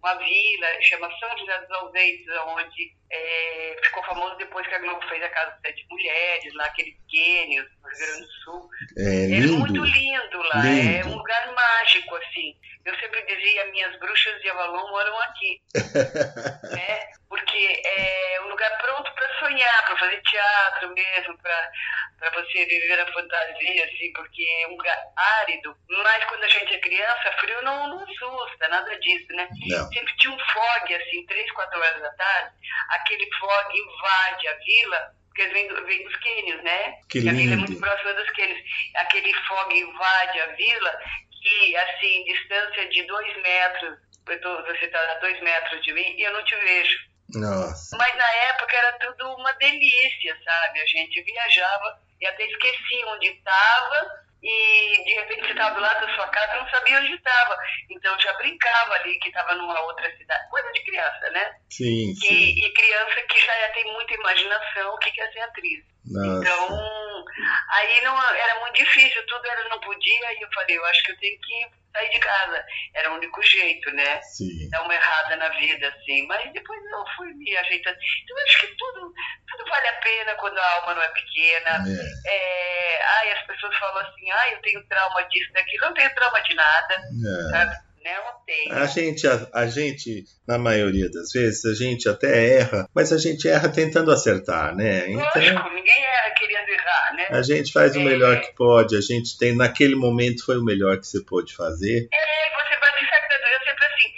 Uma 0.03 0.15
vila, 0.15 0.67
chama 0.81 1.09
São 1.17 1.37
José 1.37 1.57
dos 1.61 1.71
Ausentes, 1.77 2.25
onde 2.47 2.91
é, 3.09 3.79
ficou 3.83 4.03
famoso 4.03 4.35
depois 4.35 4.67
que 4.67 4.75
a 4.75 4.79
Globo 4.79 5.01
fez 5.07 5.23
a 5.23 5.29
Casa 5.29 5.51
das 5.51 5.61
Sete 5.61 5.85
Mulheres, 5.89 6.53
lá 6.55 6.65
aquele 6.65 6.93
Quênia, 7.09 7.63
no 7.63 7.87
Rio 7.89 7.97
Grande 7.97 8.21
do 8.21 8.31
Sul. 8.43 8.69
É 8.97 9.23
É 9.23 9.39
lindo. 9.39 9.59
muito 9.59 9.83
lindo 9.85 10.37
lá, 10.53 10.61
Lindo. 10.61 10.89
é 10.97 11.05
um 11.05 11.17
lugar 11.17 11.53
mágico, 11.53 12.15
assim. 12.17 12.53
Eu 12.85 12.99
sempre 12.99 13.21
dizia, 13.25 13.65
minhas 13.67 13.97
bruxas 13.97 14.41
de 14.41 14.49
Avalon 14.49 14.89
moram 14.89 15.17
aqui, 15.21 15.61
né? 16.75 16.99
Porque 17.29 17.81
é 17.85 18.41
um 18.43 18.49
lugar 18.49 18.77
pronto 18.77 19.11
para 19.13 19.39
sonhar, 19.39 19.85
para 19.85 19.97
fazer 19.97 20.21
teatro 20.21 20.93
mesmo, 20.93 21.37
para 21.39 22.29
você 22.35 22.65
viver 22.65 22.99
a 22.99 23.11
fantasia, 23.11 23.85
assim, 23.85 24.11
porque 24.13 24.43
é 24.63 24.67
um 24.67 24.71
lugar 24.71 24.97
árido. 25.39 25.75
Mas 25.89 26.25
quando 26.25 26.43
a 26.43 26.47
gente 26.47 26.73
é 26.73 26.79
criança, 26.79 27.31
frio 27.39 27.61
não, 27.63 27.87
não 27.87 27.99
assusta, 28.03 28.67
nada 28.67 28.99
disso, 28.99 29.27
né? 29.33 29.47
Não. 29.67 29.87
Sempre 29.91 30.15
tinha 30.17 30.33
um 30.33 30.39
fog, 30.39 30.93
assim, 30.95 31.25
três, 31.25 31.49
quatro 31.53 31.79
horas 31.79 32.01
da 32.01 32.11
tarde, 32.13 32.55
aquele 32.89 33.27
fog 33.35 33.77
invade 33.79 34.47
a 34.47 34.53
vila, 34.57 35.11
porque 35.29 35.47
vem, 35.47 35.67
do- 35.69 35.85
vem 35.85 36.03
dos 36.03 36.15
cânions, 36.17 36.63
né? 36.63 36.99
Que 37.09 37.19
E 37.19 37.29
a 37.29 37.31
vila 37.33 37.53
é 37.53 37.55
lindo. 37.55 37.59
muito 37.59 37.79
próxima 37.79 38.13
dos 38.13 38.29
cânions. 38.31 38.59
Aquele 38.95 39.33
fog 39.47 39.73
invade 39.75 40.39
a 40.41 40.45
vila 40.47 40.99
que, 41.43 41.75
assim, 41.75 42.23
distância 42.23 42.89
de 42.89 43.03
dois 43.03 43.41
metros, 43.41 43.99
você 44.25 44.85
está 44.85 44.99
a 44.99 45.19
dois 45.19 45.39
metros 45.41 45.83
de 45.83 45.93
mim 45.93 46.15
e 46.17 46.21
eu 46.21 46.33
não 46.33 46.43
te 46.45 46.55
vejo. 46.55 46.97
Nossa. 47.35 47.97
Mas 47.97 48.15
na 48.15 48.33
época 48.49 48.75
era 48.75 48.93
tudo 48.99 49.35
uma 49.35 49.51
delícia, 49.53 50.37
sabe? 50.43 50.81
A 50.81 50.85
gente 50.85 51.21
viajava 51.21 51.99
e 52.21 52.27
até 52.27 52.45
esquecia 52.45 53.07
onde 53.07 53.27
estava 53.27 54.23
e 54.41 55.03
de 55.05 55.13
repente 55.13 55.45
você 55.45 55.51
estava 55.51 55.75
do 55.75 55.81
lado 55.81 56.05
da 56.05 56.13
sua 56.15 56.27
casa 56.27 56.55
e 56.55 56.59
não 56.59 56.69
sabia 56.69 56.99
onde 56.99 57.13
estava. 57.13 57.57
Então 57.89 58.19
já 58.19 58.33
brincava 58.33 58.93
ali 58.95 59.17
que 59.19 59.29
estava 59.29 59.55
numa 59.55 59.81
outra 59.81 60.15
cidade. 60.17 60.49
Coisa 60.49 60.71
de 60.71 60.83
criança, 60.83 61.29
né? 61.31 61.55
Sim, 61.69 62.13
sim. 62.15 62.33
E, 62.33 62.65
e 62.65 62.73
criança 62.73 63.21
que 63.27 63.39
já 63.39 63.69
tem 63.69 63.91
muita 63.93 64.13
imaginação, 64.13 64.97
que 64.99 65.11
quer 65.11 65.31
ser 65.31 65.39
atriz. 65.41 65.92
Nossa. 66.05 66.39
Então, 66.39 67.25
aí 67.69 68.01
não, 68.03 68.21
era 68.35 68.59
muito 68.61 68.75
difícil, 68.75 69.25
tudo 69.27 69.47
era 69.47 69.69
não 69.69 69.79
podia, 69.79 70.33
e 70.33 70.41
eu 70.41 70.49
falei, 70.53 70.77
eu 70.77 70.85
acho 70.85 71.03
que 71.03 71.11
eu 71.11 71.17
tenho 71.17 71.39
que 71.39 71.83
sair 71.93 72.09
de 72.09 72.19
casa. 72.19 72.65
Era 72.95 73.11
o 73.11 73.15
único 73.15 73.41
jeito, 73.43 73.91
né? 73.91 74.21
Sim. 74.21 74.69
Dar 74.69 74.81
uma 74.83 74.93
errada 74.93 75.35
na 75.37 75.49
vida, 75.49 75.87
assim. 75.87 76.25
Mas 76.27 76.51
depois 76.51 76.83
eu 76.83 77.05
fui 77.15 77.33
me 77.33 77.55
ajeitando. 77.57 77.97
Então, 78.23 78.37
eu 78.37 78.43
acho 78.45 78.59
que 78.59 78.67
tudo, 78.75 79.13
tudo 79.47 79.69
vale 79.69 79.87
a 79.87 79.93
pena 80.01 80.35
quando 80.35 80.57
a 80.57 80.73
alma 80.75 80.95
não 80.95 81.01
é 81.01 81.09
pequena. 81.09 81.83
É, 81.87 82.35
É, 82.35 83.03
ai, 83.03 83.31
as 83.33 83.45
pessoas 83.45 83.77
falam 83.77 84.05
assim, 84.05 84.31
ai, 84.31 84.53
eu 84.55 84.61
tenho 84.61 84.87
trauma 84.87 85.23
disso, 85.23 85.53
daquilo. 85.53 85.83
Eu 85.83 85.87
não 85.89 85.93
tenho 85.95 86.15
trauma 86.15 86.41
de 86.41 86.53
nada, 86.55 86.93
é. 86.95 87.49
sabe? 87.51 87.92
Não. 88.03 88.33
A 88.71 88.85
gente, 88.85 89.27
a, 89.27 89.47
a 89.53 89.67
gente, 89.67 90.25
na 90.47 90.57
maioria 90.57 91.09
das 91.09 91.31
vezes, 91.31 91.65
a 91.65 91.73
gente 91.73 92.07
até 92.07 92.57
erra, 92.59 92.87
mas 92.93 93.11
a 93.11 93.17
gente 93.17 93.47
erra 93.47 93.69
tentando 93.69 94.11
acertar, 94.11 94.75
né? 94.75 95.09
Então, 95.09 95.25
Lógico, 95.35 95.69
ninguém 95.69 96.05
é 96.05 96.29
querendo 96.31 96.69
errar, 96.69 97.13
né? 97.15 97.27
a 97.29 97.41
gente 97.41 97.71
faz 97.71 97.95
o 97.95 97.99
É. 97.99 98.03
melhor 98.03 98.41
que 98.41 98.53
pode, 98.55 98.95
a 98.97 99.01
gente 99.01 99.37
tem, 99.37 99.55
naquele 99.55 99.95
momento 99.95 100.45
foi 100.45 100.57
o 100.57 100.63
melhor 100.63 100.97
que 100.99 101.07
você 101.07 101.23
pôde 101.23 101.55
fazer. 101.55 102.07
É, 102.11 102.49
você 102.51 102.77
vai 102.79 102.91
se. 102.99 103.05
Eu 103.53 103.59
sempre 103.63 103.85
assim, 103.85 104.13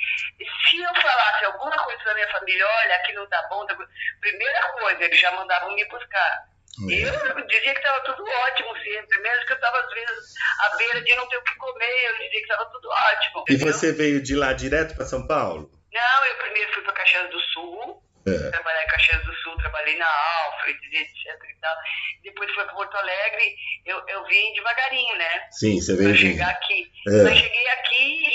se 0.70 0.78
eu 0.82 1.02
falasse 1.02 1.46
alguma 1.46 1.78
coisa 1.78 2.04
pra 2.04 2.14
minha 2.14 2.32
família, 2.32 2.66
olha, 2.66 2.96
aqui 2.96 3.14
não 3.14 3.28
tá 3.28 3.48
bom, 3.50 3.66
tá 3.66 3.76
bom", 3.76 3.84
primeira 4.20 4.62
coisa, 4.80 5.04
eles 5.04 5.20
já 5.20 5.32
mandavam 5.32 5.74
me 5.76 5.86
buscar. 5.88 6.55
É. 6.90 7.08
Eu 7.40 7.48
dizia 7.48 7.74
que 7.74 7.80
estava 7.80 8.02
tudo 8.04 8.24
ótimo 8.24 8.76
sempre, 8.84 9.20
mesmo 9.22 9.46
que 9.46 9.52
eu 9.54 9.56
estava 9.56 9.80
às 9.80 9.94
vezes 9.94 10.34
à 10.60 10.76
beira 10.78 11.02
de 11.02 11.16
não 11.16 11.28
ter 11.30 11.38
o 11.38 11.44
que 11.44 11.56
comer, 11.56 12.06
eu 12.10 12.14
dizia 12.14 12.30
que 12.32 12.38
estava 12.40 12.66
tudo 12.66 12.90
ótimo. 12.90 13.44
E 13.48 13.54
entendeu? 13.54 13.74
você 13.74 13.92
veio 13.94 14.22
de 14.22 14.36
lá 14.36 14.54
direto 14.54 14.96
para 14.96 15.06
São 15.06 15.26
Paulo? 15.26 15.70
Não, 15.94 16.26
eu 16.26 16.36
primeiro 16.38 16.74
fui 16.74 16.84
para 16.84 16.94
Caxias 16.94 17.30
do 17.30 17.40
Sul, 17.40 18.04
É. 18.28 18.50
trabalhar 18.50 18.84
em 18.84 18.88
Caxias 18.88 19.24
do 19.24 19.34
Sul, 19.36 19.56
trabalhei 19.58 19.96
na 19.98 20.08
Alfred, 20.08 20.78
etc 20.92 21.26
e 21.26 21.60
tal. 21.62 21.76
Depois 22.24 22.52
fui 22.54 22.64
para 22.66 22.74
Porto 22.74 22.96
Alegre, 22.98 23.56
eu, 23.86 24.04
eu 24.10 24.26
vim 24.26 24.54
devagarinho, 24.54 25.16
né? 25.18 25.48
Sim, 25.52 25.80
você 25.80 25.94
Para 25.96 26.04
veio 26.06 26.16
de... 26.16 26.22
chegar 26.32 26.50
aqui. 26.50 26.92
É. 27.08 27.24
Mas 27.24 27.38
cheguei 27.38 27.68
aqui 27.70 28.35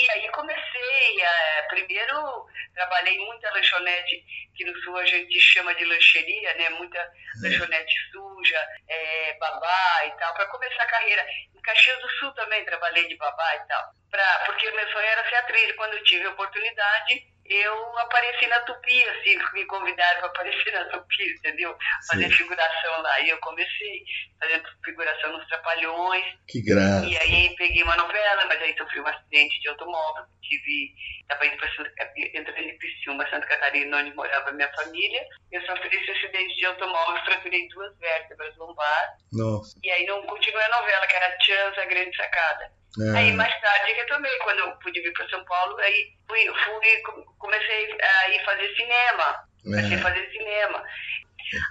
comecei. 1.01 1.21
é, 1.21 1.61
primeiro 1.63 2.45
trabalhei 2.73 3.17
muita 3.19 3.51
lanchonete, 3.51 4.23
que 4.55 4.65
no 4.65 4.75
sul 4.81 4.97
a 4.97 5.05
gente 5.05 5.39
chama 5.39 5.73
de 5.75 5.85
lancheria, 5.85 6.53
né? 6.55 6.69
Muita 6.69 7.11
lanchonete 7.41 7.93
suja, 8.11 8.67
é, 8.87 9.33
babá 9.39 10.05
e 10.05 10.11
tal, 10.11 10.33
para 10.33 10.45
começar 10.47 10.83
a 10.83 10.87
carreira. 10.87 11.25
Em 11.55 11.61
Caxias 11.61 11.99
do 12.01 12.09
Sul 12.09 12.31
também 12.33 12.63
trabalhei 12.65 13.07
de 13.07 13.17
babá 13.17 13.55
e 13.55 13.67
tal. 13.67 13.83
Pra, 14.09 14.43
porque 14.45 14.67
o 14.67 14.75
meu 14.75 14.87
sonho 14.91 15.05
era 15.05 15.27
ser 15.27 15.35
atriz. 15.35 15.75
Quando 15.75 15.93
eu 15.93 16.03
tive 16.03 16.25
a 16.25 16.31
oportunidade, 16.31 17.30
eu 17.53 17.99
apareci 17.99 18.47
na 18.47 18.59
Tupi, 18.61 19.03
assim, 19.03 19.37
me 19.53 19.65
convidaram 19.65 20.19
para 20.19 20.29
aparecer 20.29 20.71
na 20.73 20.85
Tupi, 20.85 21.23
entendeu? 21.37 21.75
Fazer 22.07 22.25
Sim. 22.25 22.31
figuração 22.31 23.01
lá. 23.01 23.19
E 23.21 23.29
eu 23.29 23.37
comecei 23.39 24.03
fazendo 24.39 24.63
figuração 24.83 25.33
nos 25.33 25.47
Trapalhões. 25.47 26.25
Que 26.47 26.61
graça. 26.61 27.05
E 27.05 27.17
aí 27.17 27.55
peguei 27.57 27.83
uma 27.83 27.95
novela, 27.95 28.45
mas 28.45 28.61
aí 28.61 28.75
sofri 28.77 29.01
um 29.01 29.07
acidente 29.07 29.59
de 29.61 29.67
automóvel. 29.69 30.25
Tive, 30.41 30.93
estava 31.21 31.45
indo 31.45 31.57
para 31.57 31.75
Santa 31.75 31.89
Catarina, 31.91 32.39
entrando 32.39 32.59
em 32.59 32.77
Criciúma, 32.77 33.29
Santa 33.29 33.47
Catarina, 33.47 33.97
onde 33.97 34.13
morava 34.13 34.51
minha 34.51 34.71
família. 34.73 35.25
Eu 35.51 35.61
sofri 35.65 35.95
esse 35.95 36.11
acidente 36.11 36.55
de 36.55 36.65
automóvel, 36.65 37.23
fraturei 37.25 37.67
duas 37.69 37.97
vértebras 37.99 38.55
lombar. 38.57 39.17
Nossa. 39.33 39.77
E 39.83 39.91
aí 39.91 40.05
não 40.05 40.23
continuei 40.23 40.63
a 40.63 40.79
novela, 40.81 41.07
que 41.07 41.15
era 41.15 41.37
Chance, 41.41 41.79
a 41.79 41.85
Grande 41.85 42.15
Sacada. 42.15 42.80
Aí 43.15 43.31
Ah, 43.31 43.35
mais 43.35 43.61
tarde 43.61 43.93
retomei, 43.93 44.37
quando 44.39 44.59
eu 44.59 44.71
pude 44.79 44.99
vir 45.01 45.13
para 45.13 45.29
São 45.29 45.43
Paulo, 45.45 45.77
aí 45.79 46.13
fui, 46.27 46.45
fui, 46.45 47.01
comecei 47.37 47.97
a 48.01 48.29
ir 48.29 48.43
fazer 48.43 48.75
cinema. 48.75 49.45
Comecei 49.63 49.95
a 49.95 49.99
é. 49.99 50.01
fazer 50.01 50.31
cinema. 50.31 50.83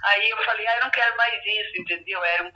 Aí 0.03 0.29
eu 0.29 0.37
falei, 0.43 0.67
ah, 0.67 0.75
eu 0.77 0.83
não 0.83 0.91
quero 0.91 1.15
mais 1.17 1.33
isso, 1.45 1.81
entendeu? 1.81 2.23
Era 2.23 2.43
um, 2.43 2.51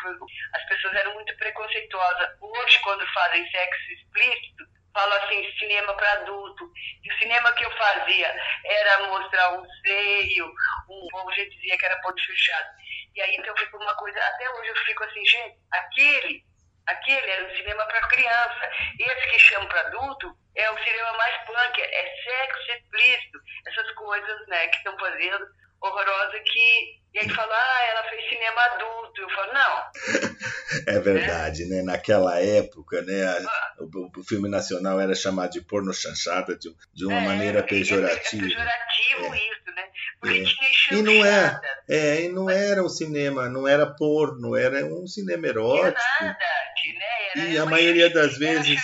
as 0.53 0.65
pessoas 0.67 0.95
eram 0.95 1.13
muito 1.13 1.36
preconceituosas. 1.38 2.29
Hoje, 2.41 2.79
quando 2.79 3.05
fazem 3.13 3.50
sexo 3.50 3.91
explícito, 3.91 4.65
falam 4.93 5.17
assim, 5.24 5.51
cinema 5.60 5.93
para 5.93 6.12
adulto. 6.13 6.72
E 7.03 7.13
o 7.13 7.17
cinema 7.17 7.51
que 7.53 7.65
eu 7.65 7.72
fazia 7.77 8.36
era 8.63 9.07
mostrar 9.07 9.60
um 9.60 9.65
seio, 9.86 10.51
um, 10.89 11.29
a 11.29 11.34
gente 11.34 11.55
dizia 11.55 11.77
que 11.77 11.86
era 11.86 12.01
ponto 12.01 12.25
fechado. 12.25 12.69
E 13.13 13.22
aí 13.22 13.36
então 13.36 13.55
ficou 13.57 13.81
uma 13.81 13.95
coisa, 13.95 14.19
até 14.19 14.50
hoje 14.51 14.69
eu 14.69 14.75
fico 14.77 15.03
assim, 15.03 15.25
gente, 15.25 15.57
aquele, 15.72 16.43
aquele 16.88 17.32
era 17.32 17.46
um 17.46 17.56
cinema 17.56 17.86
para 17.86 18.08
criança. 18.08 18.72
Esse 19.00 19.27
que 19.30 19.39
chama 19.39 19.68
para 19.68 19.82
adulto 19.82 20.36
é 20.56 20.70
o 20.72 20.84
cinema 20.84 21.13
mais 21.13 21.38
punk, 21.46 21.82
é 21.82 22.15
sexo 22.24 22.72
explícito, 22.72 23.39
essas 23.68 23.92
coisas, 23.92 24.48
né, 24.48 24.68
que 24.68 24.77
estão 24.77 24.98
fazendo 24.98 25.48
horrorosa 25.88 26.39
que 26.46 27.06
e 27.15 27.20
aí 27.20 27.30
fala, 27.30 27.56
ah, 27.56 27.88
ela 27.92 28.04
fez 28.10 28.27
cinema 28.27 28.62
adulto. 28.62 29.22
Eu 29.22 29.30
falo, 29.30 29.54
não. 29.54 30.36
É 30.88 31.00
verdade, 31.00 31.63
é. 31.63 31.68
né? 31.68 31.82
Naquela 31.82 32.42
época, 32.42 33.01
né, 33.04 33.24
ah. 33.24 33.75
o, 33.80 34.20
o, 34.20 34.24
filme 34.24 34.50
nacional 34.50 35.00
era 35.00 35.15
chamado 35.15 35.51
de 35.51 35.62
porno 35.62 35.94
chanchada 35.94 36.58
de, 36.58 36.75
de 36.94 37.06
uma 37.06 37.18
é, 37.18 37.25
maneira 37.25 37.63
pejorativa. 37.63 38.46
É, 38.46 38.50
pejorativo 38.50 39.34
é. 39.34 39.38
isso, 39.38 39.75
né? 39.75 39.84
Porque 40.20 40.39
é. 40.39 40.44
tinha 40.44 41.00
e 41.00 41.01
não 41.01 41.25
é, 41.25 41.62
é, 41.88 42.22
e 42.24 42.30
não 42.30 42.50
era 42.50 42.84
um 42.84 42.89
cinema, 42.89 43.48
não 43.48 43.65
era 43.65 43.86
porno, 43.86 44.58
era 44.58 44.86
um 44.86 45.08
cinema 45.08 45.48
erótico. 45.48 46.01
Não 46.20 46.27
nada, 46.27 46.39
né? 46.39 47.30
Era, 47.36 47.50
e 47.50 47.58
a 47.58 47.65
maioria 47.65 48.10
das 48.10 48.38
vezes 48.38 48.82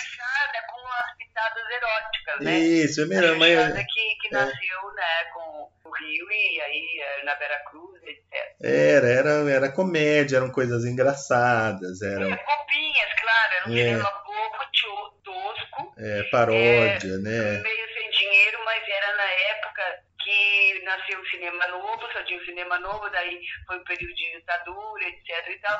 pitadas 1.18 1.64
eróticas, 1.70 2.40
né? 2.40 2.58
Isso, 2.58 3.02
é 3.02 3.06
mesmo. 3.06 3.38
Mas... 3.38 3.74
que, 3.74 4.16
que 4.20 4.28
é. 4.28 4.38
nasceu, 4.38 4.94
né, 4.94 5.24
com 5.34 5.41
Rio 5.92 6.30
e 6.30 6.60
aí 6.60 7.00
eh, 7.00 7.24
na 7.24 7.34
Vera 7.34 7.58
Cruz, 7.70 8.02
etc. 8.02 8.56
Era, 8.62 9.08
era, 9.08 9.50
era 9.50 9.72
comédia, 9.72 10.36
eram 10.36 10.50
coisas 10.50 10.84
engraçadas, 10.84 12.02
eram... 12.02 12.32
É, 12.32 12.36
bobinhas, 12.36 13.20
claro, 13.20 13.54
era 13.54 13.68
um 13.68 13.72
é. 13.72 13.76
cinema 13.76 14.22
bobo, 14.26 15.12
tosco. 15.24 15.94
É, 15.98 16.22
paródia, 16.24 17.14
é, 17.14 17.18
né? 17.18 17.60
Meio 17.60 17.94
sem 17.94 18.10
dinheiro, 18.10 18.58
mas 18.64 18.82
era 18.88 19.16
na 19.16 19.30
época 19.30 19.82
que 20.22 20.82
nasceu 20.84 21.20
o 21.20 21.26
cinema 21.28 21.66
novo, 21.68 22.12
só 22.12 22.22
tinha 22.24 22.40
o 22.40 22.44
cinema 22.44 22.78
novo, 22.78 23.08
daí 23.10 23.40
foi 23.66 23.78
um 23.78 23.84
período 23.84 24.14
de 24.14 24.38
ditadura, 24.38 25.04
etc 25.04 25.48
e 25.48 25.58
tal. 25.60 25.78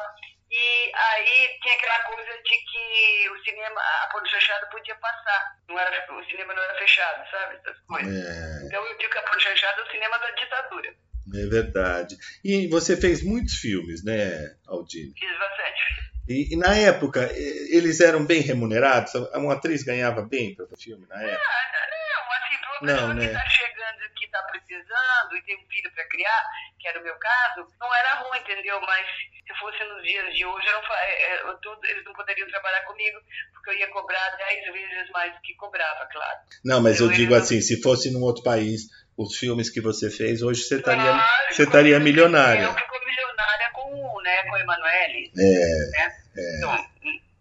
E 0.53 0.93
aí 0.95 1.59
tinha 1.63 1.75
aquela 1.75 1.99
coisa 2.01 2.31
de 2.43 2.57
que 2.59 3.31
o 3.31 3.43
cinema, 3.43 3.81
a 3.81 4.09
porta 4.13 4.29
fechada 4.29 4.67
podia 4.67 4.95
passar. 4.97 5.57
Não 5.67 5.79
era, 5.79 6.13
o 6.13 6.25
cinema 6.27 6.53
não 6.53 6.63
era 6.63 6.79
fechado, 6.79 7.31
sabe? 7.31 7.57
Essas 7.57 7.81
coisas. 7.87 8.15
É. 8.15 8.67
Então 8.67 8.85
eu 8.85 8.99
digo 8.99 9.11
que 9.11 9.19
a 9.19 9.23
porta 9.23 9.41
fechada 9.49 9.81
é 9.81 9.85
o 9.85 9.91
cinema 9.91 10.19
da 10.19 10.31
ditadura. 10.33 10.95
É 11.35 11.47
verdade. 11.47 12.19
E 12.45 12.69
você 12.69 12.99
fez 12.99 13.25
muitos 13.25 13.55
filmes, 13.55 14.05
né, 14.05 14.55
Aldine? 14.67 15.15
Fiz 15.19 15.39
bastante. 15.39 16.13
E, 16.29 16.53
e, 16.53 16.57
na 16.57 16.75
época, 16.77 17.31
eles 17.35 18.01
eram 18.01 18.25
bem 18.25 18.43
remunerados? 18.43 19.15
Uma 19.35 19.55
atriz 19.55 19.83
ganhava 19.83 20.23
bem 20.23 20.55
para 20.55 20.67
o 20.67 20.77
filme 20.77 21.07
na 21.09 21.21
época? 21.21 21.43
Não, 21.43 21.81
não, 22.21 22.37
assim, 22.37 22.59
para 22.59 22.71
uma 22.71 22.87
pessoa 22.87 23.09
não, 23.09 23.15
né? 23.15 23.27
que 23.27 23.35
está 23.35 23.49
chegando, 23.49 23.72
que 24.17 24.25
está 24.25 24.43
precisando 24.45 25.37
e 25.37 25.43
tem 25.43 25.57
um 25.57 25.69
filho 25.69 25.91
para 25.93 26.09
criar, 26.09 26.45
que 26.79 26.89
era 26.89 27.01
o 27.01 27.03
meu 27.03 27.15
caso, 27.17 27.69
não 27.81 27.95
era 27.95 28.15
ruim, 28.17 28.39
entendeu? 28.39 28.81
Mas 28.81 29.07
se 29.47 29.59
fosse 29.59 29.83
nos 29.85 30.03
dias 30.03 30.35
de 30.35 30.45
hoje, 30.45 30.67
eu 30.67 30.73
não, 30.73 30.95
é, 30.95 31.23
é, 31.23 31.43
eu, 31.43 31.81
eles 31.85 32.05
não 32.05 32.13
poderiam 32.13 32.49
trabalhar 32.49 32.83
comigo, 32.83 33.19
porque 33.53 33.71
eu 33.71 33.75
ia 33.75 33.89
cobrar 33.89 34.37
10 34.37 34.73
vezes 34.73 35.11
mais 35.11 35.33
do 35.35 35.41
que 35.41 35.55
cobrava, 35.55 36.07
claro. 36.07 36.39
Não, 36.65 36.83
mas 36.83 37.01
eu, 37.01 37.07
eu 37.07 37.13
digo 37.13 37.35
assim, 37.35 37.61
se 37.61 37.81
fosse 37.83 38.13
num 38.13 38.23
outro 38.23 38.43
país, 38.43 38.83
os 39.17 39.37
filmes 39.37 39.71
que 39.71 39.81
você 39.81 40.11
fez, 40.11 40.43
hoje 40.43 40.63
você 40.63 40.77
estaria, 40.77 41.03
claro, 41.03 41.55
você 41.55 41.63
estaria 41.65 42.01
milionária. 42.01 42.65
Eu 42.65 42.75
fico 42.75 43.05
milionária 43.05 43.71
com, 43.73 44.23
né, 44.23 44.43
com 44.45 44.53
o 44.53 44.57
Emanuele. 44.57 45.33
É, 45.37 45.91
né? 45.91 46.17
é. 46.37 46.57
Então, 46.59 46.92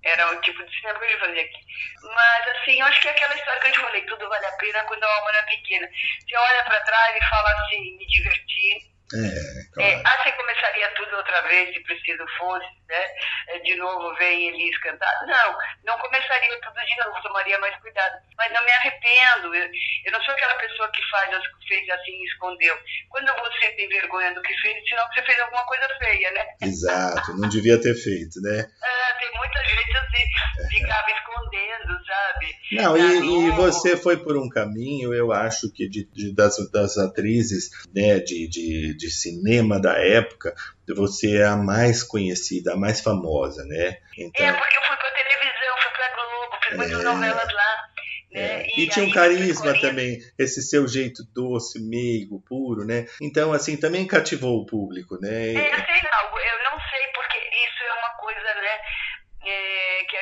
era 0.04 0.32
o 0.32 0.42
tipo 0.42 0.64
de 0.64 0.76
cinema 0.76 1.00
que 1.00 1.06
eu 1.06 1.10
ia 1.10 1.20
fazer 1.20 1.40
aqui. 1.40 1.60
Mas, 2.04 2.48
assim, 2.48 2.80
eu 2.80 2.86
acho 2.86 3.02
que 3.02 3.08
é 3.08 3.12
aquela 3.12 3.36
história 3.36 3.62
que 3.62 3.68
eu 3.68 3.72
te 3.74 3.80
falei, 3.80 4.02
tudo 4.02 4.30
vale 4.30 4.46
a 4.46 4.52
pena 4.54 4.84
quando 4.84 5.04
a 5.04 5.16
alma 5.16 5.30
era 5.30 5.44
pequena. 5.44 5.88
Você 5.88 6.38
olha 6.38 6.64
para 6.64 6.82
trás 6.82 7.16
e 7.16 7.30
fala 7.30 7.50
assim, 7.50 7.98
me 7.98 8.08
divertir, 8.08 8.92
é, 9.14 9.74
claro. 9.74 9.92
é, 9.92 10.02
assim 10.06 10.32
começaria 10.38 10.90
tudo 10.96 11.18
outra 11.18 11.42
vez, 11.42 11.74
se 11.74 11.84
preciso 11.84 12.26
fosse, 12.38 12.66
né? 12.92 13.06
É, 13.48 13.60
de 13.60 13.76
novo 13.78 14.14
vem 14.16 14.50
Elis 14.50 14.78
cantar. 14.80 15.26
Não, 15.26 15.58
não 15.86 15.98
começaria 16.00 16.60
tudo 16.62 16.86
de 16.86 16.98
novo, 16.98 17.22
tomaria 17.24 17.58
mais 17.60 17.76
cuidado. 17.78 18.22
Mas 18.38 18.52
não 18.52 18.64
me 18.64 18.72
arrependo. 18.72 19.56
Eu, 19.56 19.70
eu 20.06 20.12
não 20.12 20.22
sou 20.24 20.34
aquela 20.34 20.56
pessoa 20.56 20.92
que 20.92 21.10
faz 21.10 21.34
as 21.34 21.44
fez 21.72 21.90
assim 21.90 22.12
e 22.12 22.26
escondeu. 22.26 22.78
Quando 23.10 23.28
você 23.28 23.72
tem 23.72 23.88
vergonha 23.88 24.34
do 24.34 24.42
que 24.42 24.54
fez, 24.62 24.84
que 24.84 24.96
você 25.14 25.26
fez 25.26 25.40
alguma 25.40 25.66
coisa 25.66 25.88
feia, 26.00 26.32
né? 26.32 26.46
Exato, 26.62 27.38
não 27.38 27.48
devia 27.48 27.80
ter 27.80 27.96
feito, 27.96 28.42
né? 28.42 28.68
Ah, 28.84 29.18
tem 29.18 29.32
muita 29.38 29.64
gente 29.64 29.98
assim, 29.98 30.68
ficava 30.68 31.12
escondendo, 31.12 32.06
sabe? 32.06 32.56
Não, 32.74 32.98
e, 32.98 33.48
e, 33.48 33.52
você 33.52 33.96
foi 33.96 34.18
por 34.18 34.36
um 34.36 34.50
caminho, 34.50 35.14
eu 35.14 35.32
acho 35.32 35.72
que 35.72 35.88
de, 35.88 36.04
de 36.12 36.36
das, 36.36 36.58
das 36.72 36.98
atrizes 36.98 37.70
né, 37.94 38.20
de, 38.20 38.48
de 38.50 38.82
de 38.98 39.10
cinema 39.10 39.80
da 39.80 39.98
época, 39.98 40.54
você 40.88 41.38
é 41.38 41.46
a 41.46 41.56
mais 41.56 42.04
conhecida, 42.04 42.74
a 42.74 42.78
mais 42.78 43.02
famosa, 43.02 43.64
né? 43.66 43.98
Então... 44.18 44.46
É, 44.46 44.54
porque 44.54 44.78
eu 44.78 44.82
fui 44.82 44.98
pra 44.98 45.12
televisão, 45.12 45.78
fui 45.82 45.92
pra 45.92 46.16
Globo, 46.16 46.58
fiz 46.64 46.78
muitas 46.78 47.00
é... 47.00 47.04
novelas 47.04 47.54
lá. 47.54 47.92
Né? 48.34 48.42
É. 48.42 48.66
E, 48.78 48.84
e 48.84 48.88
tinha 48.88 49.06
um 49.06 49.12
carisma 49.12 49.80
também, 49.80 50.20
esse 50.40 50.62
seu 50.62 50.88
jeito 50.88 51.24
doce, 51.34 51.80
meigo, 51.82 52.42
puro, 52.48 52.86
né? 52.86 53.06
Então, 53.22 53.52
assim, 53.52 53.76
também 53.76 54.08
cativou 54.08 54.62
o 54.62 54.66
público, 54.66 55.20
né? 55.22 55.54
É, 55.54 55.76
sei 55.76 56.02
não, 56.10 56.41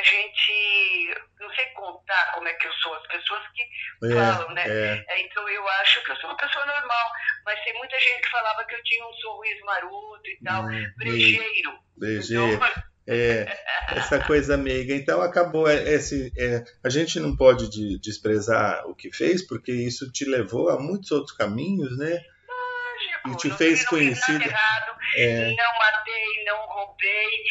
gente 0.09 1.15
não 1.39 1.53
sei 1.53 1.65
contar 1.67 2.31
como 2.33 2.47
é 2.47 2.53
que 2.53 2.67
eu 2.67 2.73
sou, 2.73 2.93
as 2.95 3.07
pessoas 3.07 3.41
que 3.53 3.63
é, 4.07 4.15
falam, 4.15 4.53
né? 4.53 4.63
É. 4.67 5.05
é. 5.07 5.21
Então 5.21 5.47
eu 5.49 5.67
acho 5.81 6.03
que 6.03 6.11
eu 6.11 6.15
sou 6.17 6.29
uma 6.29 6.37
pessoa 6.37 6.65
normal, 6.65 7.11
mas 7.45 7.63
tem 7.63 7.73
muita 7.77 7.99
gente 7.99 8.21
que 8.21 8.29
falava 8.29 8.65
que 8.65 8.75
eu 8.75 8.83
tinha 8.83 9.05
um 9.05 9.13
sorriso 9.13 9.65
maroto 9.65 10.29
e 10.29 10.43
tal, 10.43 10.63
hum, 10.63 10.93
brejeiro. 10.97 11.79
Brejeiro. 11.97 12.53
Então, 12.53 12.83
é, 13.07 13.57
essa 13.89 14.19
coisa 14.19 14.57
meiga. 14.57 14.93
Então 14.93 15.21
acabou 15.21 15.67
é, 15.67 15.75
esse. 15.93 16.31
É, 16.37 16.63
a 16.83 16.89
gente 16.89 17.19
não 17.19 17.35
pode 17.35 17.69
de, 17.69 17.99
desprezar 17.99 18.85
o 18.87 18.95
que 18.95 19.11
fez, 19.11 19.45
porque 19.45 19.71
isso 19.71 20.11
te 20.11 20.25
levou 20.25 20.69
a 20.69 20.79
muitos 20.79 21.11
outros 21.11 21.35
caminhos, 21.35 21.97
né? 21.97 22.19
Lógico, 22.47 23.29
e 23.29 23.35
te 23.37 23.57
fez 23.57 23.79
não 23.81 23.87
conhecido. 23.87 24.43
Errado, 24.43 24.99
é... 25.15 25.55
Não 25.55 25.77
matei, 25.79 26.43
não 26.45 26.65
roubei, 26.67 27.43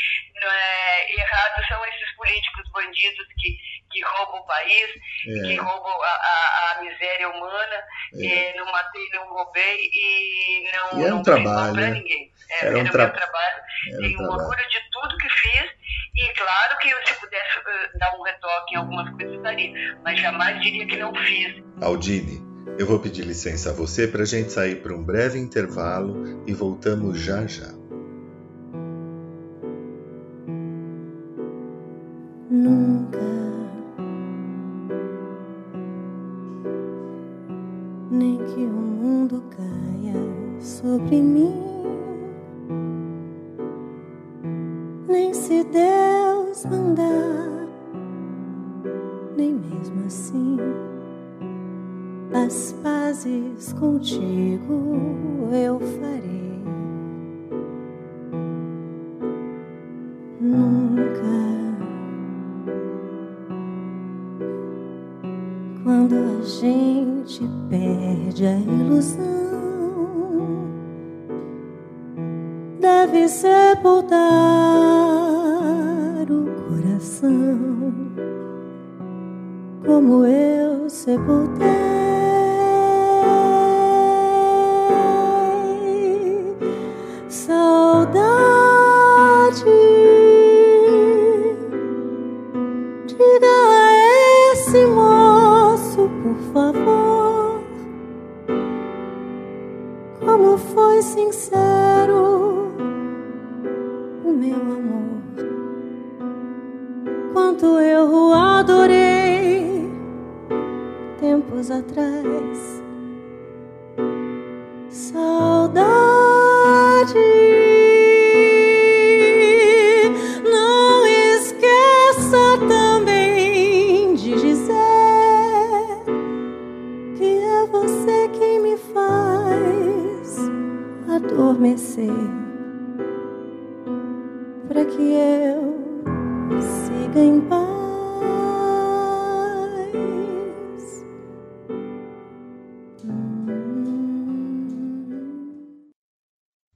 é, 0.47 1.15
errado 1.15 1.67
são 1.69 1.85
esses 1.87 2.17
políticos 2.17 2.71
bandidos 2.73 3.27
que, 3.39 3.59
que 3.91 4.05
roubam 4.05 4.41
o 4.41 4.47
país, 4.47 4.91
é. 5.27 5.49
que 5.49 5.57
roubam 5.57 6.03
a, 6.03 6.07
a, 6.07 6.73
a 6.73 6.83
miséria 6.83 7.29
humana. 7.29 7.85
É. 8.15 8.55
não 8.57 8.67
matei, 8.67 9.09
não 9.13 9.29
roubei 9.29 9.91
e 9.93 10.71
não, 10.73 11.01
e 11.01 11.05
era 11.05 11.15
um 11.15 11.17
não 11.17 11.23
trabalho, 11.23 11.75
para 11.75 11.91
ninguém. 11.91 12.33
É, 12.51 12.67
era, 12.67 12.77
um 12.77 12.81
era 12.81 12.91
tra... 12.91 13.05
meu 13.05 13.15
trabalho. 13.15 13.63
Era 13.89 13.99
Tenho 13.99 14.21
um 14.21 14.25
orgulho 14.25 14.69
de 14.69 14.91
tudo 14.91 15.17
que 15.19 15.29
fiz 15.29 15.79
e 16.19 16.33
claro 16.35 16.79
que 16.79 16.91
eu, 16.91 16.97
se 17.07 17.15
pudesse 17.21 17.59
uh, 17.59 17.99
dar 17.99 18.13
um 18.19 18.23
retoque 18.23 18.75
em 18.75 18.79
algumas 18.79 19.11
coisas, 19.11 19.41
daria, 19.43 19.73
mas 20.03 20.21
jamais 20.21 20.61
diria 20.63 20.87
que 20.87 20.97
não 20.97 21.15
fiz. 21.15 21.63
Aldine, 21.81 22.43
eu 22.77 22.87
vou 22.87 22.99
pedir 22.99 23.23
licença 23.23 23.71
a 23.71 23.73
você 23.73 24.09
para 24.09 24.23
a 24.23 24.27
gente 24.27 24.53
sair 24.53 24.83
para 24.83 24.95
um 24.95 25.05
breve 25.05 25.39
intervalo 25.39 26.43
e 26.47 26.53
voltamos 26.53 27.21
já 27.21 27.47
já. 27.47 27.78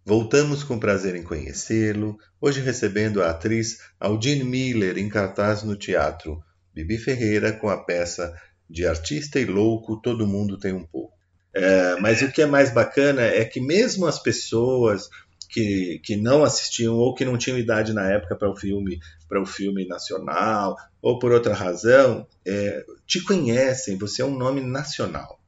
Voltamos 0.04 0.64
com 0.64 0.80
prazer 0.80 1.14
em 1.14 1.22
conhecê-lo, 1.22 2.18
hoje 2.40 2.60
recebendo 2.60 3.22
a 3.22 3.30
atriz 3.30 3.78
Aldine 4.00 4.42
Miller 4.42 4.98
em 4.98 5.08
cartaz 5.08 5.62
no 5.62 5.76
teatro, 5.76 6.42
Bibi 6.74 6.98
Ferreira 6.98 7.52
com 7.52 7.68
a 7.68 7.84
peça 7.84 8.34
De 8.68 8.84
Artista 8.84 9.38
e 9.38 9.44
Louco 9.44 10.00
Todo 10.00 10.26
Mundo 10.26 10.58
Tem 10.58 10.72
Um 10.72 10.84
Pouco. 10.84 11.16
É, 11.54 11.96
mas 12.00 12.20
o 12.20 12.32
que 12.32 12.42
é 12.42 12.46
mais 12.46 12.72
bacana 12.72 13.22
é 13.22 13.44
que 13.44 13.60
mesmo 13.60 14.06
as 14.06 14.18
pessoas 14.20 15.08
que, 15.48 16.00
que 16.02 16.16
não 16.16 16.42
assistiam 16.42 16.96
ou 16.96 17.14
que 17.14 17.26
não 17.26 17.36
tinham 17.36 17.58
idade 17.58 17.92
na 17.92 18.10
época 18.10 18.34
para 18.34 18.50
o 18.50 18.56
filme 18.56 18.98
para 19.28 19.40
o 19.40 19.46
filme 19.46 19.86
nacional 19.86 20.74
ou 21.00 21.18
por 21.18 21.30
outra 21.30 21.54
razão 21.54 22.26
é, 22.44 22.84
te 23.06 23.22
conhecem 23.22 23.98
você 23.98 24.22
é 24.22 24.24
um 24.24 24.34
nome 24.36 24.62
nacional 24.62 25.38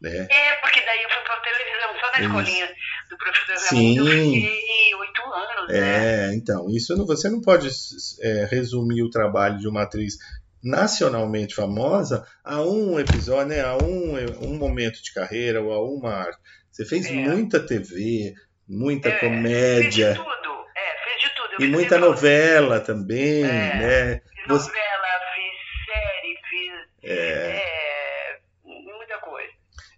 né 0.00 0.26
É, 0.30 0.56
porque 0.62 0.80
daí 0.80 1.02
eu 1.02 1.10
fui 1.10 1.22
pra 1.24 1.40
televisão, 1.40 2.00
só 2.00 2.12
na 2.12 2.18
Isso. 2.20 2.26
escolinha 2.26 2.79
do 3.10 3.16
professor 3.18 3.56
Sim. 3.68 3.98
Eu 3.98 4.06
fiquei 4.06 4.94
oito 4.94 5.22
anos, 5.22 5.68
né? 5.72 6.28
É, 6.30 6.34
então, 6.34 6.70
isso 6.70 6.96
não- 6.96 7.04
você 7.06 7.28
não 7.28 7.40
pode 7.40 7.68
é, 8.20 8.44
resumir 8.50 9.02
o 9.02 9.10
trabalho 9.10 9.58
de 9.58 9.68
uma 9.68 9.82
atriz 9.82 10.14
nacionalmente 10.62 11.54
famosa 11.54 12.26
a 12.44 12.60
um 12.62 12.98
episódio, 13.00 13.48
né, 13.48 13.60
a 13.62 13.76
um, 13.76 14.14
um 14.46 14.56
momento 14.58 15.02
de 15.02 15.12
carreira 15.12 15.60
ou 15.62 15.72
a 15.72 15.82
uma 15.82 16.12
arte. 16.14 16.38
Você 16.70 16.84
fez 16.84 17.06
É. 17.06 17.12
muita 17.12 17.58
TV, 17.60 18.34
muita 18.68 19.08
É, 19.08 19.18
comédia 19.18 20.12
de 20.12 20.18
tudo, 20.18 20.64
é, 20.76 21.04
fiz 21.04 21.22
de 21.22 21.34
tudo. 21.34 21.54
Eu 21.58 21.66
e 21.66 21.68
muita 21.68 21.98
novela 21.98 22.78
também, 22.80 23.42
É. 23.42 23.46
né? 23.48 24.20
Fiz 24.34 24.46
Você- 24.48 24.68
novela, 24.68 25.06
fiz 25.34 25.86
série, 25.86 26.36
fiz 26.48 27.10
É, 27.10 27.56
é, 27.56 28.38
muita 28.64 29.18
coisa. 29.18 29.48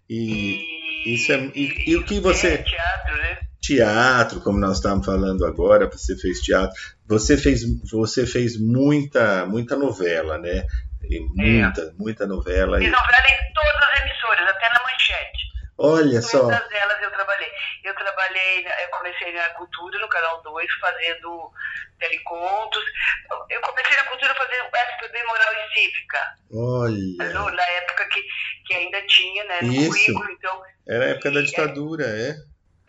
e 0.09 0.72
isso 1.05 1.31
é- 1.31 1.51
e- 1.55 1.91
e 1.91 1.95
o 1.97 2.03
que 2.03 2.19
você- 2.19 2.53
É, 2.53 2.57
teatro, 2.57 3.17
né? 3.17 3.37
teatro, 3.61 4.41
como 4.41 4.59
nós 4.59 4.77
estamos 4.77 5.05
falando 5.05 5.45
agora, 5.45 5.89
você 5.89 6.15
fez 6.17 6.39
teatro, 6.41 6.75
você 7.07 7.37
fez, 7.37 7.61
você 7.89 8.25
fez 8.25 8.59
muita, 8.59 9.45
muita 9.45 9.75
novela, 9.77 10.37
né? 10.37 10.65
E 11.09 11.19
muita, 11.19 11.93
muita 11.97 12.25
novela. 12.27 12.77
Fiz 12.79 12.91
novela 12.91 13.27
em 13.27 13.53
todas 13.53 13.89
as 13.89 14.01
emissoras, 14.01 14.47
até 14.49 14.69
na 14.73 14.82
olha 15.77 16.21
só, 16.21 16.43
Muitas 16.43 16.69
delas 16.69 17.01
eu 17.01 17.11
trabalhei. 17.11 17.51
Eu 17.83 17.93
trabalhei, 17.95 18.65
eu 18.83 18.89
comecei 18.89 19.31
na 19.33 19.49
Cultura, 19.51 19.99
no 19.99 20.07
Canal 20.07 20.41
2, 20.43 20.71
fazendo 20.79 21.51
telecontos. 21.99 22.83
Eu 23.49 23.61
comecei 23.61 23.95
na 23.97 24.03
Cultura 24.05 24.33
fazendo 24.35 24.65
SPB 24.73 25.23
Moral 25.23 25.53
e 25.53 25.73
Cívica, 25.73 26.35
olha, 26.53 27.33
no- 27.33 27.49
na 27.51 27.63
época 27.69 28.05
que, 28.09 28.23
que 28.65 28.73
ainda 28.73 29.01
tinha, 29.07 29.43
né, 29.45 29.61
no 29.61 29.73
Isso. 29.73 29.89
currículo. 29.89 30.31
Então, 30.31 30.63
era 30.87 31.05
a 31.05 31.09
época 31.09 31.31
da 31.31 31.41
ditadura, 31.41 32.05
é? 32.05 32.35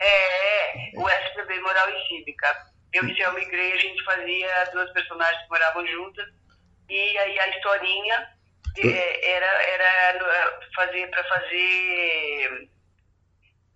é, 0.01 0.91
o 0.95 1.09
SPB 1.09 1.59
Moral 1.61 1.89
e 1.89 2.07
Cívica. 2.07 2.55
Eu 2.93 3.05
e 3.05 3.11
e 3.11 3.45
Grey, 3.45 3.73
a 3.73 3.77
gente 3.77 4.01
fazia 4.05 4.65
duas 4.71 4.89
personagens 4.93 5.41
que 5.43 5.49
moravam 5.49 5.85
juntas. 5.85 6.25
E 6.89 7.17
aí 7.17 7.39
a 7.39 7.49
historinha 7.49 8.29
eh, 8.77 9.31
era, 9.31 9.45
era 9.63 10.59
fazer 10.73 11.09
para 11.09 11.23
fazer 11.25 12.69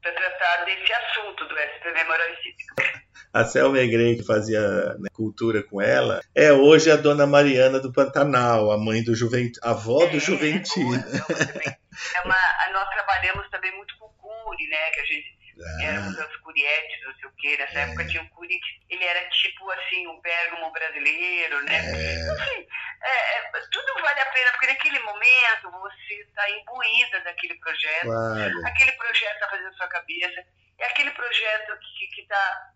para 0.01 0.11
tratar 0.13 0.65
desse 0.65 0.93
assunto 0.93 1.45
do 1.45 1.57
SPB 1.57 2.03
Moral 2.05 2.27
e 2.29 2.43
Cívica. 2.43 3.03
A 3.31 3.45
Selma 3.45 3.79
Egrey, 3.79 4.17
que 4.17 4.25
fazia 4.25 4.59
né, 4.99 5.09
cultura 5.13 5.61
com 5.61 5.79
ela, 5.81 6.21
é 6.33 6.51
hoje 6.51 6.89
a 6.89 6.95
dona 6.95 7.27
Mariana 7.27 7.79
do 7.79 7.93
Pantanal, 7.93 8.71
a 8.71 8.77
mãe 8.77 9.03
do 9.03 9.13
Juventude, 9.15 9.59
a 9.61 9.71
avó 9.71 10.05
do 10.05 10.17
É, 10.17 10.19
Juventude. 10.19 10.69
Selma 10.69 10.99
também. 11.35 11.77
É 12.15 12.21
uma, 12.21 12.35
nós 12.73 12.89
trabalhamos 12.89 13.49
também 13.49 13.75
muito 13.75 13.93
com 13.99 14.05
o 14.05 14.09
Cury, 14.13 14.67
né? 14.69 14.89
Que 14.93 14.99
a 15.01 15.05
gente 15.05 15.38
éramos 15.81 16.17
Ah, 16.19 16.23
as 16.25 16.35
curietes, 16.37 17.03
não 17.05 17.13
sei 17.15 17.29
o 17.29 17.33
quê. 17.37 17.57
Nessa 17.57 17.79
É. 17.79 17.81
época 17.83 18.05
tinha 18.05 18.23
o 18.23 18.29
Cury, 18.29 18.59
ele 18.89 19.03
era 19.03 19.29
tipo 19.29 19.69
assim, 19.71 20.07
um 20.07 20.19
Pérgamo 20.21 20.71
brasileiro, 20.71 21.63
né? 21.65 21.75
é, 21.77 22.33
Enfim, 22.33 22.67
é, 23.03 23.37
é, 23.37 23.51
tudo 23.71 23.93
vale 24.01 24.19
a 24.21 24.25
pena, 24.27 24.51
porque 24.51 24.67
naquele 24.67 24.99
momento 24.99 25.71
você 25.71 26.13
está 26.21 26.49
imbuída 26.49 27.19
daquele 27.21 27.55
projeto, 27.55 28.03
claro. 28.03 28.67
aquele 28.67 28.91
projeto 28.93 29.33
está 29.33 29.49
fazendo 29.49 29.73
sua 29.75 29.87
cabeça, 29.87 30.43
é 30.79 30.85
aquele 30.85 31.11
projeto 31.11 31.77
que 32.13 32.21
está 32.21 32.71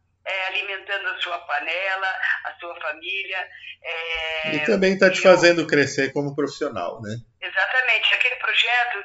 alimentando 0.48 1.10
a 1.10 1.19
sua 1.22 1.38
panela, 1.39 2.08
a 2.46 2.54
sua 2.60 2.80
família. 2.80 3.48
é, 3.82 4.56
E 4.56 4.60
também 4.65 4.93
está 4.93 5.10
te 5.12 5.17
eu- 5.17 5.24
fazendo 5.24 5.67
crescer 5.67 6.13
como 6.13 6.34
profissional, 6.36 7.02
né? 7.02 7.17
Exatamente, 7.41 8.13
aquele 8.13 8.36
projeto 8.38 9.04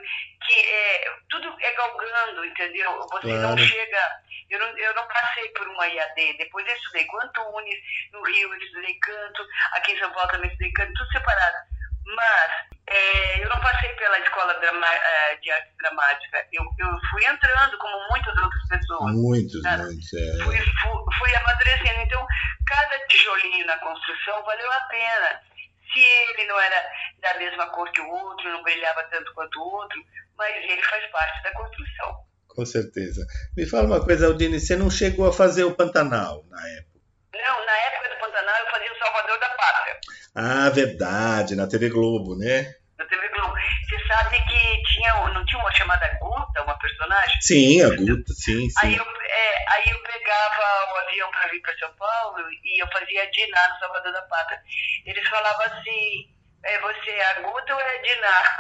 que 0.49 0.59
é, 0.59 1.11
tudo 1.29 1.55
é 1.61 1.73
galgando, 1.75 2.45
entendeu? 2.45 2.91
Você 3.13 3.27
não 3.35 3.55
Claro. 3.55 3.59
chega. 3.67 4.03
Eu 4.51 4.59
não, 4.59 4.79
eu 4.79 4.95
não 4.95 5.07
passei 5.07 5.47
por 5.51 5.69
uma 5.69 5.87
IAD, 5.87 6.39
depois 6.39 6.67
eu 6.67 6.75
estudei 6.75 7.05
canto 7.07 7.41
Unis, 7.55 7.79
no 8.13 8.23
Rio 8.23 8.51
eu 8.55 8.59
estudei 8.59 8.95
canto, 8.99 9.47
aqui 9.73 9.93
em 9.93 9.99
São 9.99 10.11
Paulo 10.13 10.31
também 10.31 10.51
estudei 10.51 10.73
canto, 10.73 10.95
tudo 10.95 11.13
separado. 11.13 11.57
Mas 12.07 12.51
é, 12.89 13.45
eu 13.45 13.49
não 13.51 13.61
passei 13.61 13.91
pela 13.91 14.19
escola 14.21 14.55
drama, 14.55 14.87
eh, 14.87 15.37
de 15.43 15.51
arte 15.51 15.69
dramática, 15.77 16.47
eu, 16.51 16.65
eu 16.79 16.89
fui 17.11 17.23
entrando 17.27 17.77
como 17.77 18.09
muitas 18.09 18.35
outras 18.39 18.69
pessoas. 18.69 19.13
Muitos, 19.15 19.63
muitos. 19.63 20.13
é. 20.15 20.45
fui, 20.45 20.57
fui, 20.57 21.15
fui 21.19 21.37
amadurecendo. 21.37 22.01
Então, 22.01 22.27
cada 22.67 22.99
tijolinho 23.09 23.67
na 23.67 23.77
construção 23.77 24.43
valeu 24.45 24.73
a 24.73 24.81
pena. 24.89 25.43
Se 25.93 25.99
ele 26.01 26.47
não 26.47 26.61
era 26.61 26.91
da 27.21 27.39
mesma 27.39 27.67
cor 27.71 27.91
que 27.93 28.01
o 28.01 28.09
outro, 28.11 28.49
não 28.51 28.63
brilhava 28.63 29.03
tanto 29.05 29.33
quanto 29.35 29.59
o 29.59 29.77
outro, 29.77 29.99
mas 30.37 30.55
ele 30.57 30.83
faz 30.83 31.07
parte 31.11 31.43
da 31.43 31.53
construção. 31.53 32.17
Com 32.49 32.67
certeza. 32.67 33.27
Me 33.57 33.67
fala 33.67 33.87
uma 33.87 34.05
coisa, 34.05 34.27
Aldine, 34.27 34.59
você 34.61 34.77
não 34.77 34.91
chegou 34.91 35.27
a 35.29 35.33
fazer 35.33 35.65
o 35.65 35.75
Pantanal 35.75 36.45
na 36.49 36.69
época? 36.71 36.99
Não, 37.35 37.67
na 37.67 37.73
época 37.73 38.09
do 38.15 38.21
Pantanal 38.21 38.55
eu 38.61 38.71
fazia 38.71 38.93
o 38.93 38.99
Salvador 38.99 39.39
da 39.39 39.49
Pátria, 39.51 40.01
Ah, 40.35 40.71
verdade, 40.71 41.55
na 41.55 41.67
TV 41.69 41.89
Globo, 41.89 42.37
né? 42.37 42.75
Na 42.99 43.05
TV 43.07 43.29
Globo. 43.29 43.55
Você 43.89 44.07
sabe 44.07 44.41
que 44.43 44.83
tinha, 44.83 45.15
não 45.31 45.45
tinha 45.45 45.61
uma 45.61 45.71
chamada 45.73 46.09
Guta, 46.21 46.63
uma 46.63 46.77
personagem? 46.79 47.41
Sim, 47.41 47.83
a 47.83 47.89
Guta, 47.91 48.33
sim, 48.35 48.69
Aí 48.83 48.93
sim. 48.93 48.99
eu, 48.99 49.05
é, 49.05 49.65
aí 49.73 49.89
eu 49.91 50.03
pegava 50.03 50.93
o 50.93 50.97
avião 51.07 51.31
para 51.31 51.49
vir 51.49 51.61
para 51.63 51.79
São 51.79 51.93
Paulo 51.95 52.39
e 52.51 52.83
eu 52.83 52.89
fazia 52.89 53.23
a 53.23 53.31
Diná 53.31 53.69
no 53.69 53.79
Salvador 53.79 54.13
da 54.13 54.23
Pátria. 54.23 54.61
Eles 55.07 55.27
falavam 55.29 55.67
assim, 55.67 56.29
é, 56.65 56.79
você 56.81 57.11
é 57.11 57.31
a 57.31 57.41
Guta 57.41 57.75
ou 57.75 57.81
é 57.81 57.97
a 57.97 58.03
Diná? 58.03 58.59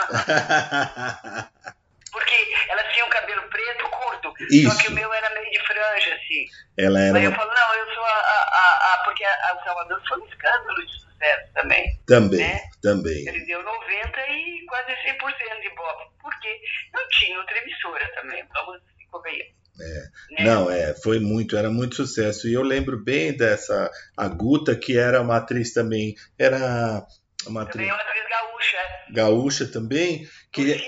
Porque 2.11 2.35
elas 2.69 2.93
tinham 2.93 3.09
cabelo 3.09 3.43
preto 3.49 3.89
curto, 3.89 4.35
Isso. 4.51 4.71
só 4.71 4.83
que 4.83 4.89
o 4.89 4.93
meu 4.93 5.13
era 5.13 5.31
meio 5.35 5.51
de 5.51 5.61
franja, 5.67 6.15
assim. 6.15 6.45
Ela 6.77 7.01
era 7.01 7.19
Aí 7.19 7.25
eu 7.25 7.33
falo, 7.33 7.51
não, 7.53 7.75
eu 7.75 7.95
sou 7.95 8.05
a... 8.05 8.09
a, 8.09 8.95
a, 8.95 9.03
porque 9.05 9.25
a, 9.25 9.33
a 9.33 9.65
Salvador 9.65 10.01
foi 10.09 10.21
um 10.21 10.27
escândalo 10.27 10.87
de 10.87 10.93
sucesso 10.93 11.53
também. 11.55 12.01
Também, 12.07 12.39
né? 12.41 12.61
também. 12.83 13.29
Ele 13.29 13.45
deu 13.47 13.63
90 13.63 14.21
e 14.31 14.67
quase 14.67 14.93
100% 14.93 15.61
de 15.63 15.75
Bob, 15.75 16.11
porque 16.23 16.61
não 16.95 17.09
tinha 17.09 17.39
outra 17.39 17.59
emissora 17.59 18.15
também, 18.15 18.45
vamos 18.55 18.81
convenhar. 19.11 19.49
né? 19.79 20.45
Não, 20.45 20.71
é, 20.71 20.95
foi 20.95 21.19
muito, 21.21 21.57
era 21.57 21.71
muito 21.71 21.97
sucesso. 21.97 22.49
E 22.49 22.55
eu 22.55 22.63
lembro 22.63 22.99
bem 22.99 23.37
dessa, 23.37 23.91
a 24.17 24.29
Guta, 24.29 24.75
que 24.77 24.97
era 24.97 25.21
uma 25.21 25.37
atriz 25.37 25.73
também, 25.73 26.15
era 26.39 27.07
uma 27.47 27.63
atriz 27.63 27.87
Também 27.87 27.89
é 27.89 27.93
uma 27.95 28.03
atriz 28.03 28.25
gaúcha. 28.29 28.79
gaúcha 29.11 29.67
também, 29.67 30.29
que 30.53 30.63
Luciene, 30.63 30.87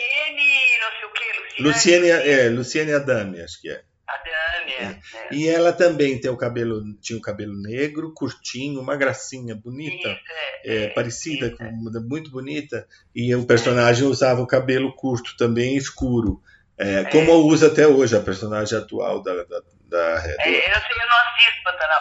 não 0.82 0.90
sei 0.98 1.04
o 1.04 1.12
que, 1.12 1.62
Luciene. 1.62 2.08
Luciene, 2.08 2.08
é, 2.10 2.48
Luciene 2.48 2.92
Adame, 2.92 3.40
acho 3.42 3.60
que 3.60 3.70
é. 3.70 3.82
A 4.08 4.16
Dânia. 4.16 4.88
né? 4.90 5.00
E 5.30 5.48
ela 5.48 5.72
também 5.72 6.20
tem 6.20 6.30
o 6.30 6.36
cabelo, 6.36 6.82
tinha 7.00 7.16
o 7.16 7.22
cabelo 7.22 7.54
negro, 7.62 8.12
curtinho, 8.12 8.80
uma 8.80 8.96
gracinha, 8.96 9.54
bonita, 9.54 10.08
Isso, 10.08 10.20
é. 10.64 10.84
é, 10.84 10.88
parecida, 10.88 11.50
com, 11.50 11.64
muito 12.08 12.28
bonita. 12.30 12.86
E 13.14 13.32
o 13.36 13.46
personagem 13.46 14.04
usava 14.04 14.40
o 14.42 14.46
cabelo 14.48 14.92
curto 14.96 15.36
também, 15.36 15.76
escuro. 15.76 16.42
É, 16.76 17.04
como 17.04 17.30
eu 17.30 17.46
uso 17.46 17.66
até 17.66 17.86
hoje 17.86 18.16
a 18.16 18.20
personagem 18.20 18.76
atual 18.76 19.22
da, 19.22 19.44
da, 19.44 19.60
da 19.84 19.98
é, 20.26 20.30
eu 20.30 20.34
sei, 20.40 20.56
eu 20.56 21.08
não 21.08 21.18
assisto 21.28 21.62
Pantanal. 21.62 22.00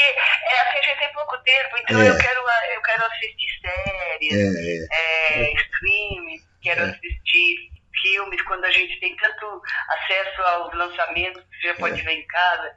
Porque 0.00 0.54
é, 0.54 0.60
assim, 0.60 0.78
a 0.78 0.82
gente 0.82 0.98
tem 0.98 1.12
pouco 1.12 1.38
tempo, 1.38 1.76
então 1.78 2.02
eu, 2.02 2.16
quero, 2.16 2.40
eu 2.74 2.82
quero 2.82 3.04
assistir 3.04 3.60
séries, 3.60 4.88
é, 4.90 5.52
streams, 5.52 6.48
quero 6.62 6.84
assistir 6.84 7.70
filmes, 8.00 8.40
quando 8.42 8.64
a 8.64 8.70
gente 8.70 8.98
tem 8.98 9.14
tanto 9.16 9.60
acesso 9.90 10.42
aos 10.42 10.74
lançamentos, 10.74 11.44
que 11.50 11.68
já 11.68 11.74
pode 11.74 12.00
ver 12.00 12.12
em 12.12 12.26
casa. 12.26 12.74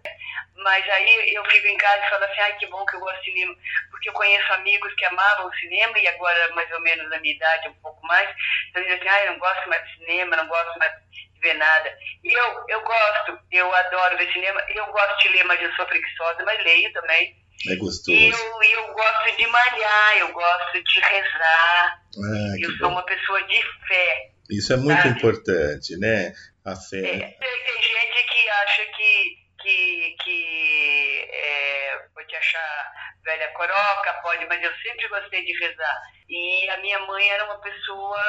Mas 0.57 0.89
aí 0.89 1.33
eu 1.33 1.45
fico 1.45 1.67
em 1.67 1.77
casa 1.77 2.05
e 2.05 2.09
falo 2.09 2.25
assim, 2.25 2.41
ai 2.41 2.57
que 2.57 2.67
bom 2.67 2.85
que 2.85 2.95
eu 2.97 2.99
gosto 2.99 3.19
de 3.19 3.31
cinema, 3.31 3.55
porque 3.89 4.09
eu 4.09 4.13
conheço 4.13 4.53
amigos 4.53 4.93
que 4.95 5.05
amavam 5.05 5.47
o 5.47 5.55
cinema 5.55 5.97
e 5.97 6.07
agora 6.07 6.53
mais 6.55 6.69
ou 6.71 6.81
menos 6.81 7.09
na 7.09 7.19
minha 7.19 7.35
idade, 7.35 7.69
um 7.69 7.73
pouco 7.75 8.05
mais, 8.05 8.29
então 8.69 8.83
dizem 8.83 8.99
assim, 8.99 9.07
ai, 9.07 9.27
não 9.27 9.39
gosto 9.39 9.69
mais 9.69 9.85
de 9.87 9.97
cinema, 9.97 10.35
não 10.35 10.47
gosto 10.47 10.77
mais 10.77 10.93
ver 11.43 11.53
nada. 11.55 11.95
E 12.23 12.33
eu, 12.33 12.65
eu 12.69 12.81
gosto, 12.81 13.37
eu 13.51 13.75
adoro 13.75 14.17
ver 14.17 14.31
cinema, 14.31 14.59
eu 14.73 14.85
gosto 14.87 15.21
de 15.21 15.29
ler, 15.29 15.43
mas 15.43 15.61
eu 15.61 15.71
sou 15.75 15.85
preguiçosa, 15.85 16.43
mas 16.43 16.63
leio 16.63 16.91
também. 16.93 17.35
É 17.69 17.75
gostoso. 17.75 18.11
E 18.11 18.29
eu, 18.29 18.63
eu 18.63 18.93
gosto 18.93 19.37
de 19.37 19.47
malhar, 19.47 20.17
eu 20.17 20.33
gosto 20.33 20.83
de 20.83 20.99
rezar. 20.99 22.01
Ah, 22.17 22.55
eu 22.59 22.71
sou 22.71 22.87
bom. 22.87 22.93
uma 22.93 23.05
pessoa 23.05 23.43
de 23.43 23.61
fé. 23.87 24.31
Isso 24.49 24.73
é 24.73 24.77
muito 24.77 25.01
sabe? 25.01 25.17
importante, 25.17 25.97
né? 25.97 26.33
A 26.65 26.75
fé. 26.75 26.97
É, 26.97 27.19
tem, 27.19 27.81
gente 27.81 28.23
que 28.31 28.49
acha 28.49 28.85
que 28.85 29.43
que, 29.61 30.15
que 30.21 31.29
é, 31.31 31.97
pode 32.13 32.35
achar 32.35 32.91
velha 33.23 33.47
coroca, 33.53 34.13
pode, 34.21 34.45
mas 34.47 34.61
eu 34.61 34.71
sempre 34.83 35.07
gostei 35.07 35.45
de 35.45 35.57
rezar. 35.57 36.01
E 36.27 36.69
a 36.69 36.77
minha 36.79 36.99
mãe 36.99 37.29
era 37.29 37.45
uma 37.45 37.61
pessoa, 37.61 38.19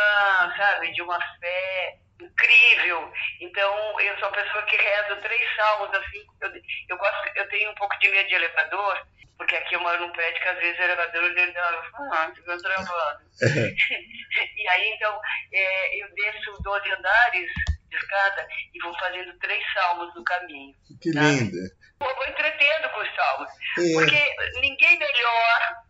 sabe, 0.57 0.93
de 0.93 1.03
uma 1.03 1.19
fé 1.41 1.99
incrível. 2.21 3.13
Então, 3.41 4.01
eu 4.01 4.19
sou 4.19 4.29
uma 4.29 4.37
pessoa 4.37 4.63
que 4.65 4.77
rezo 4.77 5.21
três 5.21 5.57
salmos, 5.57 5.95
assim, 5.97 6.25
eu, 6.41 6.51
eu 6.89 6.97
gosto, 6.97 7.31
eu 7.37 7.49
tenho 7.49 7.71
um 7.71 7.75
pouco 7.75 7.99
de 7.99 8.09
medo 8.09 8.29
de 8.29 8.35
elevador, 8.35 9.07
porque 9.37 9.57
aqui 9.57 9.75
eu 9.75 9.81
moro 9.81 10.01
num 10.01 10.13
prédio 10.13 10.41
que 10.41 10.49
às 10.49 10.59
vezes 10.59 10.79
o 10.79 10.83
elevador 10.83 11.25
ele 11.25 11.53
dá, 11.53 11.83
ah, 12.13 12.33
fica 12.35 12.59
travado. 12.59 13.25
e 14.57 14.69
aí, 14.69 14.89
então, 14.95 15.21
é, 15.53 16.03
eu 16.03 16.15
desço 16.15 16.63
12 16.63 16.93
andares 16.93 17.51
de 17.89 17.97
escada 17.97 18.47
e 18.73 18.81
vou 18.81 18.97
fazendo 18.99 19.37
três 19.39 19.65
salmos 19.73 20.15
no 20.15 20.25
caminho. 20.25 20.75
Que 21.01 21.13
tá? 21.13 21.21
linda! 21.21 21.85
Eu 22.01 22.15
vou 22.15 22.27
entretendo 22.27 22.91
com 22.91 23.01
os 23.01 23.15
salmos. 23.15 23.51
É. 23.79 23.93
Porque 23.95 24.61
ninguém 24.61 24.99
melhor 24.99 25.85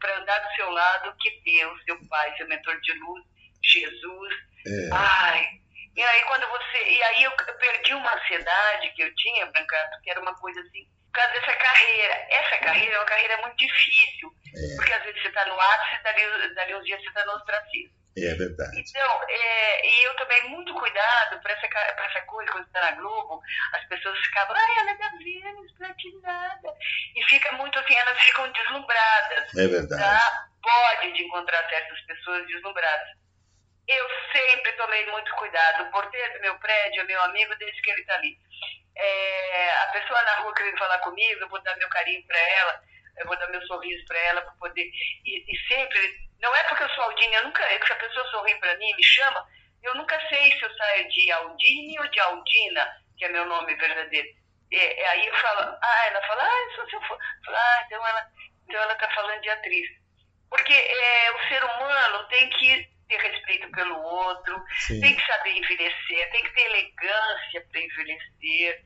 para 0.00 0.18
andar 0.18 0.38
do 0.40 0.54
seu 0.56 0.70
lado 0.70 1.14
que 1.20 1.40
Deus, 1.44 1.84
seu 1.84 2.08
Pai, 2.08 2.36
seu 2.36 2.48
mentor 2.48 2.80
de 2.80 2.92
luz, 2.94 3.24
Jesus. 3.62 4.34
É. 4.66 4.90
Ai, 4.92 5.46
e 6.00 6.02
aí 6.02 6.22
quando 6.22 6.48
você. 6.48 6.82
E 6.82 7.02
aí 7.02 7.22
eu, 7.24 7.32
perdi 7.32 7.92
uma 7.92 8.14
ansiedade 8.14 8.90
que 8.94 9.02
eu 9.02 9.14
tinha, 9.16 9.44
Brancato, 9.44 10.00
que 10.02 10.10
era 10.10 10.18
uma 10.20 10.34
coisa 10.34 10.58
assim, 10.62 10.88
por 11.04 11.12
causa 11.12 11.32
dessa 11.34 11.52
carreira. 11.52 12.26
Essa 12.30 12.56
carreira 12.56 12.94
é 12.94 12.98
uma 12.98 13.04
carreira 13.04 13.36
muito 13.42 13.56
difícil. 13.58 14.32
É. 14.56 14.76
Porque 14.76 14.92
às 14.94 15.02
vezes 15.02 15.20
você 15.20 15.28
está 15.28 15.44
no 15.44 15.60
ápice, 15.60 16.02
dali, 16.02 16.54
dali 16.54 16.74
uns 16.74 16.84
dias 16.86 17.02
você 17.02 17.08
está 17.08 17.26
no 17.26 17.32
ostracismo. 17.32 18.00
É 18.16 18.34
verdade. 18.34 18.80
Então, 18.80 19.22
é, 19.28 19.86
e 19.86 20.04
eu 20.04 20.16
tomei 20.16 20.42
muito 20.44 20.72
cuidado 20.74 21.38
para 21.42 21.52
essa, 21.52 21.66
essa 21.66 22.20
coisa, 22.22 22.50
quando 22.50 22.66
está 22.66 22.80
na 22.80 22.92
Globo, 22.92 23.40
as 23.74 23.84
pessoas 23.84 24.18
ficavam, 24.20 24.56
ai, 24.56 24.78
ela 24.78 24.90
é 24.92 24.96
da 24.96 25.10
Vênus, 25.18 25.72
platinada. 25.76 26.74
E 27.14 27.24
fica 27.28 27.52
muito 27.52 27.78
assim, 27.78 27.94
elas 27.94 28.18
ficam 28.22 28.50
deslumbradas. 28.52 29.54
É 29.54 29.68
verdade. 29.68 30.02
Tá? 30.02 30.48
Pode 30.62 31.12
de 31.12 31.24
encontrar 31.24 31.68
certas 31.68 32.00
pessoas 32.00 32.46
deslumbradas. 32.46 33.19
Eu 33.90 34.08
sempre 34.32 34.72
tomei 34.72 35.04
muito 35.06 35.34
cuidado. 35.34 35.82
O 35.82 35.90
porteiro 35.90 36.34
do 36.34 36.40
meu 36.40 36.58
prédio 36.58 37.02
é 37.02 37.04
meu 37.04 37.20
amigo 37.22 37.54
desde 37.56 37.82
que 37.82 37.90
ele 37.90 38.00
está 38.02 38.14
ali. 38.14 38.38
É, 38.96 39.70
a 39.82 39.86
pessoa 39.88 40.22
na 40.22 40.36
rua 40.36 40.54
que 40.54 40.62
vem 40.62 40.76
falar 40.76 40.98
comigo, 40.98 41.40
eu 41.40 41.48
vou 41.48 41.60
dar 41.62 41.76
meu 41.76 41.88
carinho 41.88 42.24
para 42.26 42.38
ela, 42.38 42.82
eu 43.18 43.26
vou 43.26 43.36
dar 43.36 43.48
meu 43.48 43.60
sorriso 43.66 44.04
para 44.06 44.18
ela, 44.18 44.42
para 44.42 44.52
poder. 44.52 44.88
E, 45.24 45.44
e 45.52 45.58
sempre 45.66 46.30
não 46.40 46.54
é 46.54 46.62
porque 46.64 46.84
eu 46.84 46.88
sou 46.90 47.04
Aldine, 47.04 47.34
eu 47.34 47.44
nunca, 47.44 47.66
se 47.66 47.92
a 47.92 47.96
pessoa 47.96 48.30
sorri 48.30 48.54
para 48.60 48.76
mim, 48.76 48.94
me 48.94 49.02
chama, 49.02 49.46
eu 49.82 49.94
nunca 49.94 50.20
sei 50.28 50.52
se 50.52 50.62
eu 50.62 50.74
saio 50.74 51.08
de 51.08 51.32
Aldine 51.32 51.98
ou 51.98 52.06
de 52.08 52.20
Aldina, 52.20 52.96
que 53.18 53.24
é 53.24 53.28
meu 53.28 53.44
nome 53.46 53.74
verdadeiro. 53.74 54.28
E, 54.70 54.76
e 54.76 55.04
aí 55.04 55.26
eu 55.26 55.34
falo, 55.34 55.76
ah, 55.82 56.06
ela 56.06 56.26
fala, 56.26 56.44
ah, 56.44 56.86
eu 56.92 57.00
for. 57.02 57.18
Ah, 57.48 57.82
então 57.86 58.06
ela 58.06 58.30
então 58.70 58.80
ela 58.80 58.92
está 58.92 59.10
falando 59.10 59.40
de 59.40 59.50
atriz. 59.50 59.88
Porque 60.48 60.72
é, 60.72 61.32
o 61.32 61.48
ser 61.48 61.64
humano 61.64 62.28
tem 62.28 62.48
que 62.50 62.88
ter 63.10 63.20
respeito 63.20 63.70
pelo 63.72 64.00
outro, 64.00 64.64
Sim. 64.86 65.00
tem 65.00 65.16
que 65.16 65.26
saber 65.26 65.50
envelhecer, 65.50 66.30
tem 66.30 66.44
que 66.44 66.54
ter 66.54 66.66
elegância 66.66 67.66
para 67.70 67.80
envelhecer. 67.80 68.84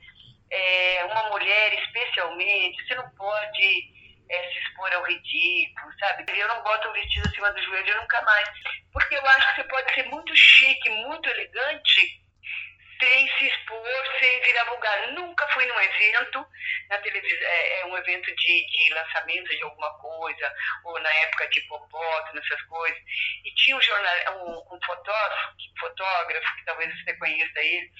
É, 0.50 1.04
uma 1.04 1.30
mulher, 1.30 1.74
especialmente, 1.82 2.86
você 2.86 2.94
não 2.94 3.10
pode 3.10 3.92
é, 4.30 4.50
se 4.50 4.58
expor 4.58 4.92
ao 4.94 5.04
ridículo, 5.04 5.92
sabe? 5.98 6.24
Eu 6.38 6.48
não 6.48 6.62
boto 6.62 6.88
um 6.88 6.92
vestido 6.92 7.28
acima 7.28 7.52
do 7.52 7.62
joelho 7.62 8.00
nunca 8.00 8.22
mais. 8.22 8.48
Porque 8.92 9.14
eu 9.14 9.26
acho 9.26 9.48
que 9.50 9.62
você 9.62 9.68
pode 9.68 9.94
ser 9.94 10.04
muito 10.04 10.34
chique, 10.34 10.90
muito 10.90 11.28
elegante, 11.28 12.22
sem 13.00 13.28
se 13.36 13.46
expor, 13.46 14.18
sem 14.18 14.40
virar 14.42 14.64
vulgar. 14.64 15.12
Nunca 15.12 15.46
fui 15.48 15.66
num 15.66 15.80
evento 15.80 16.46
na 16.94 17.02
televisão, 17.02 17.46
é, 17.46 17.80
é 17.80 17.86
um 17.86 17.96
evento 17.96 18.34
de, 18.34 18.66
de 18.66 18.94
lançamento 18.94 19.48
de 19.48 19.62
alguma 19.62 19.92
coisa, 19.98 20.52
ou 20.84 20.98
na 21.00 21.12
época 21.14 21.48
de 21.48 21.60
popota, 21.62 22.32
nessas 22.32 22.62
coisas. 22.62 22.98
E 23.44 23.54
tinha 23.54 23.76
um, 23.76 23.82
jornal, 23.82 24.14
um, 24.38 24.76
um 24.76 24.80
fotógrafo, 24.84 25.54
fotógrafo, 25.78 26.56
que 26.56 26.64
talvez 26.64 27.02
você 27.02 27.14
conheça 27.14 27.60
ele, 27.60 27.90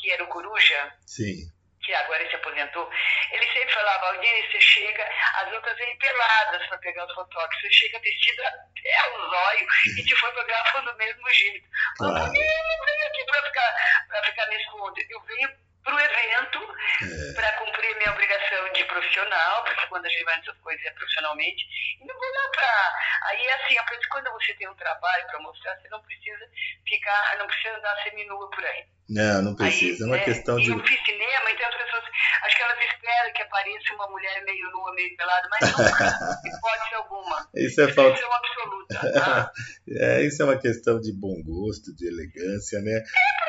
que 0.00 0.10
era 0.10 0.24
o 0.24 0.28
Coruja. 0.28 0.92
Sim 1.06 1.58
que 1.80 1.94
agora 1.94 2.20
ele 2.20 2.28
se 2.28 2.36
aposentou, 2.36 2.90
ele 3.32 3.46
sempre 3.46 3.72
falava, 3.72 4.08
Aldine, 4.08 4.50
você 4.50 4.60
chega, 4.60 5.08
as 5.36 5.50
outras 5.54 5.74
vêm 5.78 5.96
peladas 5.96 6.66
para 6.66 6.76
pegar 6.78 7.06
os 7.06 7.14
fotógrafos, 7.14 7.60
você 7.62 7.70
chega 7.72 7.98
vestida 8.00 8.42
até 8.46 9.10
o 9.10 9.30
zóio 9.30 9.66
e 9.96 10.04
te 10.04 10.14
fotografam 10.16 10.84
do 10.84 10.94
mesmo 10.96 11.30
jeito. 11.30 11.66
Claro. 11.96 12.14
Eu 12.14 12.24
não 12.26 12.84
venho 12.84 13.06
aqui 13.06 13.24
para 13.24 13.42
ficar, 13.42 14.22
ficar 14.26 14.46
me 14.48 14.56
escondendo, 14.56 15.10
eu 15.10 15.20
venho 15.22 15.67
para 15.88 15.96
o 15.96 16.00
evento 16.00 16.58
é. 17.02 17.32
para 17.32 17.52
cumprir 17.52 17.96
minha 17.96 18.12
obrigação 18.12 18.72
de 18.72 18.84
profissional, 18.84 19.64
porque 19.64 19.86
quando 19.86 20.04
a 20.04 20.08
gente 20.08 20.24
vai 20.24 20.36
nessas 20.36 20.58
coisas 20.58 20.84
é 20.84 20.90
profissionalmente, 20.90 21.64
e 22.00 22.04
não 22.04 22.14
vou 22.14 22.28
lá 22.28 22.50
para. 22.50 22.94
Aí 23.30 23.46
é 23.46 23.54
assim, 23.54 23.74
quando 24.10 24.30
você 24.32 24.54
tem 24.54 24.68
um 24.68 24.74
trabalho 24.74 25.26
para 25.26 25.40
mostrar, 25.40 25.76
você 25.80 25.88
não 25.88 26.02
precisa 26.02 26.44
ficar, 26.86 27.36
não 27.38 27.46
precisa 27.46 27.76
andar 27.76 28.02
seminua 28.02 28.50
por 28.50 28.64
aí. 28.64 28.84
Não, 29.08 29.40
não 29.40 29.54
precisa. 29.54 30.04
Aí, 30.04 30.10
é 30.10 30.12
uma 30.12 30.18
é, 30.18 30.24
questão 30.24 30.56
de. 30.56 30.70
Eu 30.70 30.84
fiz 30.84 31.00
cinema, 31.04 31.50
então 31.50 31.68
as 31.68 31.76
pessoas. 31.76 32.04
Acho 32.44 32.56
que 32.56 32.62
elas 32.62 32.78
esperam 32.78 33.32
que 33.32 33.42
apareça 33.42 33.94
uma 33.94 34.08
mulher 34.08 34.44
meio 34.44 34.70
nua, 34.70 34.94
meio 34.94 35.16
pelada, 35.16 35.48
mas 35.50 35.72
não, 35.72 35.78
hipótese 36.44 36.94
alguma. 36.94 37.48
Isso 37.54 37.80
é 37.80 37.92
falta. 37.92 38.18
Isso 38.18 38.26
é 38.26 38.36
absoluta. 38.36 39.00
Ah. 39.16 39.52
é, 39.88 40.22
isso 40.22 40.42
é 40.42 40.44
uma 40.44 40.58
questão 40.58 41.00
de 41.00 41.12
bom 41.12 41.42
gosto, 41.42 41.94
de 41.96 42.06
elegância, 42.06 42.80
né? 42.80 42.92
É, 42.92 43.47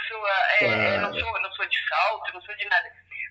pessoa. 0.00 0.30
É, 0.60 0.66
claro. 0.66 1.00
não, 1.02 1.20
sou, 1.20 1.42
não 1.42 1.52
sou 1.52 1.66
de 1.66 1.88
salto, 1.88 2.34
não 2.34 2.40
sou 2.42 2.56
de 2.56 2.68
nada 2.68 2.90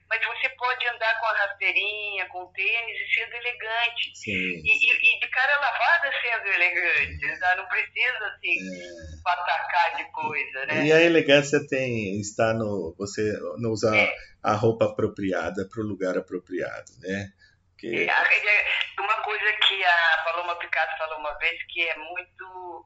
mas 0.10 0.26
você 0.26 0.50
pode 0.50 0.88
andar 0.88 1.20
com 1.20 1.26
a 1.28 1.38
rasteirinha, 1.38 2.26
com 2.30 2.42
o 2.42 2.52
tênis 2.52 3.00
e 3.00 3.14
sendo 3.14 3.36
elegante. 3.36 4.12
E, 4.26 4.60
e, 4.64 5.16
e 5.16 5.20
de 5.20 5.28
cara 5.28 5.60
lavada 5.60 6.12
sendo 6.20 6.48
elegante. 6.48 7.40
Tá? 7.40 7.56
Não 7.56 7.68
precisa, 7.68 8.26
assim, 8.26 8.58
é. 8.58 9.22
patacar 9.24 9.98
de 9.98 10.12
coisa, 10.12 10.66
né? 10.66 10.86
E 10.88 10.92
a 10.92 11.00
elegância 11.00 11.60
tem, 11.68 12.20
está 12.20 12.56
no... 12.56 12.96
Você 12.98 13.22
não 13.60 13.70
usar 13.70 13.96
é. 13.96 14.12
a 14.42 14.54
roupa 14.54 14.86
apropriada 14.86 15.70
para 15.70 15.82
o 15.82 15.88
lugar 15.88 16.18
apropriado, 16.18 16.92
né? 17.02 17.32
Que... 17.78 18.10
É, 18.10 18.14
uma 19.00 19.22
coisa 19.22 19.54
que 19.68 19.86
a 19.86 20.24
Paloma 20.26 20.56
Picasso 20.56 20.98
falou 20.98 21.20
uma 21.20 21.38
vez 21.38 21.64
que 21.68 21.88
é 21.88 21.96
muito 21.96 22.86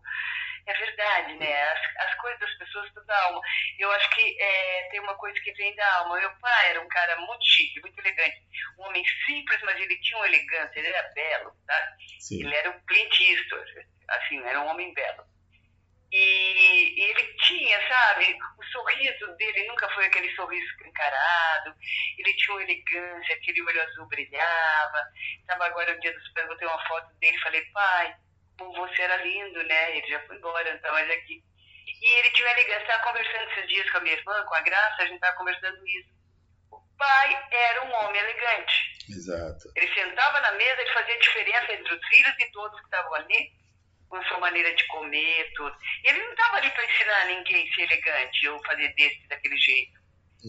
é 0.66 0.74
verdade, 0.74 1.34
né? 1.36 1.64
As, 1.64 2.08
as 2.08 2.16
coisas 2.16 2.40
das 2.40 2.54
pessoas 2.56 2.88
tudo 2.94 3.06
da 3.06 3.24
alma. 3.26 3.42
Eu 3.78 3.92
acho 3.92 4.10
que 4.12 4.42
é, 4.42 4.90
tem 4.90 5.00
uma 5.00 5.16
coisa 5.16 5.40
que 5.42 5.52
vem 5.54 5.76
da 5.76 5.96
alma. 5.98 6.20
Meu 6.20 6.32
pai 6.40 6.70
era 6.70 6.82
um 6.82 6.88
cara 6.88 7.16
muito 7.18 7.46
chique, 7.46 7.82
muito 7.82 8.00
elegante. 8.00 8.42
Um 8.80 8.84
homem 8.84 9.04
simples, 9.26 9.62
mas 9.64 9.80
ele 9.80 10.00
tinha 10.02 10.18
uma 10.18 10.28
elegância, 10.28 10.80
ele 10.80 10.88
era 10.88 11.10
belo, 11.14 11.52
tá? 11.68 11.96
Sim. 12.20 12.44
Ele 12.44 12.56
era 12.56 12.70
um 12.70 12.80
Clint 12.86 13.20
Eastwood, 13.20 13.88
assim, 14.10 14.42
era 14.44 14.62
um 14.62 14.68
homem 14.68 14.94
belo. 14.94 15.26
E, 16.14 16.94
e, 16.96 17.02
ele 17.10 17.24
tinha, 17.40 17.88
sabe, 17.88 18.38
o 18.60 18.64
sorriso 18.66 19.36
dele 19.36 19.66
nunca 19.66 19.90
foi 19.96 20.06
aquele 20.06 20.30
sorriso 20.36 20.68
encarado, 20.86 21.76
ele 22.20 22.36
tinha 22.36 22.56
uma 22.56 22.64
elegância, 22.64 23.36
aquele 23.36 23.64
olho 23.64 23.82
azul 23.82 24.08
brilhava. 24.08 25.00
Estava 25.40 25.66
agora 25.66 25.92
o 25.92 26.00
dia 26.00 26.14
dos 26.14 26.32
pais, 26.34 26.46
eu 26.46 26.54
botei 26.54 26.68
uma 26.68 26.88
foto 26.88 27.12
dele 27.16 27.36
e 27.36 27.42
falei, 27.42 27.66
pai, 27.74 28.16
você 28.58 29.02
era 29.02 29.18
lindo, 29.18 29.64
né? 29.64 29.98
Ele 29.98 30.08
já 30.08 30.20
foi 30.28 30.36
embora, 30.38 30.70
então, 30.74 30.92
mas 30.94 31.10
aqui. 31.12 31.44
E 32.02 32.14
ele 32.20 32.32
tinha 32.32 32.48
uma 32.48 32.54
elegância, 32.60 32.82
estava 32.84 33.04
conversando 33.04 33.50
esses 33.52 33.68
dias 33.70 33.90
com 33.92 33.98
a 33.98 34.02
minha 34.02 34.16
irmã, 34.16 34.44
com 34.46 34.56
a 34.56 34.62
Graça, 34.62 35.02
a 35.02 35.06
gente 35.06 35.16
estava 35.16 35.38
conversando 35.38 35.88
isso. 35.88 36.10
O 36.72 36.80
pai 36.98 37.48
era 37.52 37.84
um 37.86 37.94
homem 37.94 38.22
elegante. 38.22 38.74
Exato. 39.10 39.72
Ele 39.76 39.94
sentava 39.94 40.40
na 40.42 40.52
mesa, 40.54 40.82
ele 40.82 40.94
fazia 40.94 41.20
diferença 41.20 41.74
entre 41.74 41.94
os 41.94 42.08
filhos 42.08 42.34
e 42.40 42.52
todos 42.52 42.80
que 42.80 42.86
estavam 42.86 43.14
ali. 43.16 43.52
com 44.10 44.18
a 44.18 44.26
sua 44.28 44.38
maneira 44.38 44.72
de 44.76 44.86
comer, 44.86 45.52
tudo. 45.56 45.76
E 46.04 46.08
ele 46.10 46.20
não 46.24 46.32
estava 46.34 46.58
ali 46.58 46.70
para 46.70 46.86
ensinar 46.86 47.26
ninguém 47.26 47.68
a 47.68 47.74
ser 47.74 47.82
elegante 47.82 48.48
ou 48.48 48.64
fazer 48.64 48.94
desse, 48.94 49.28
daquele 49.28 49.58
jeito. 49.58 50.00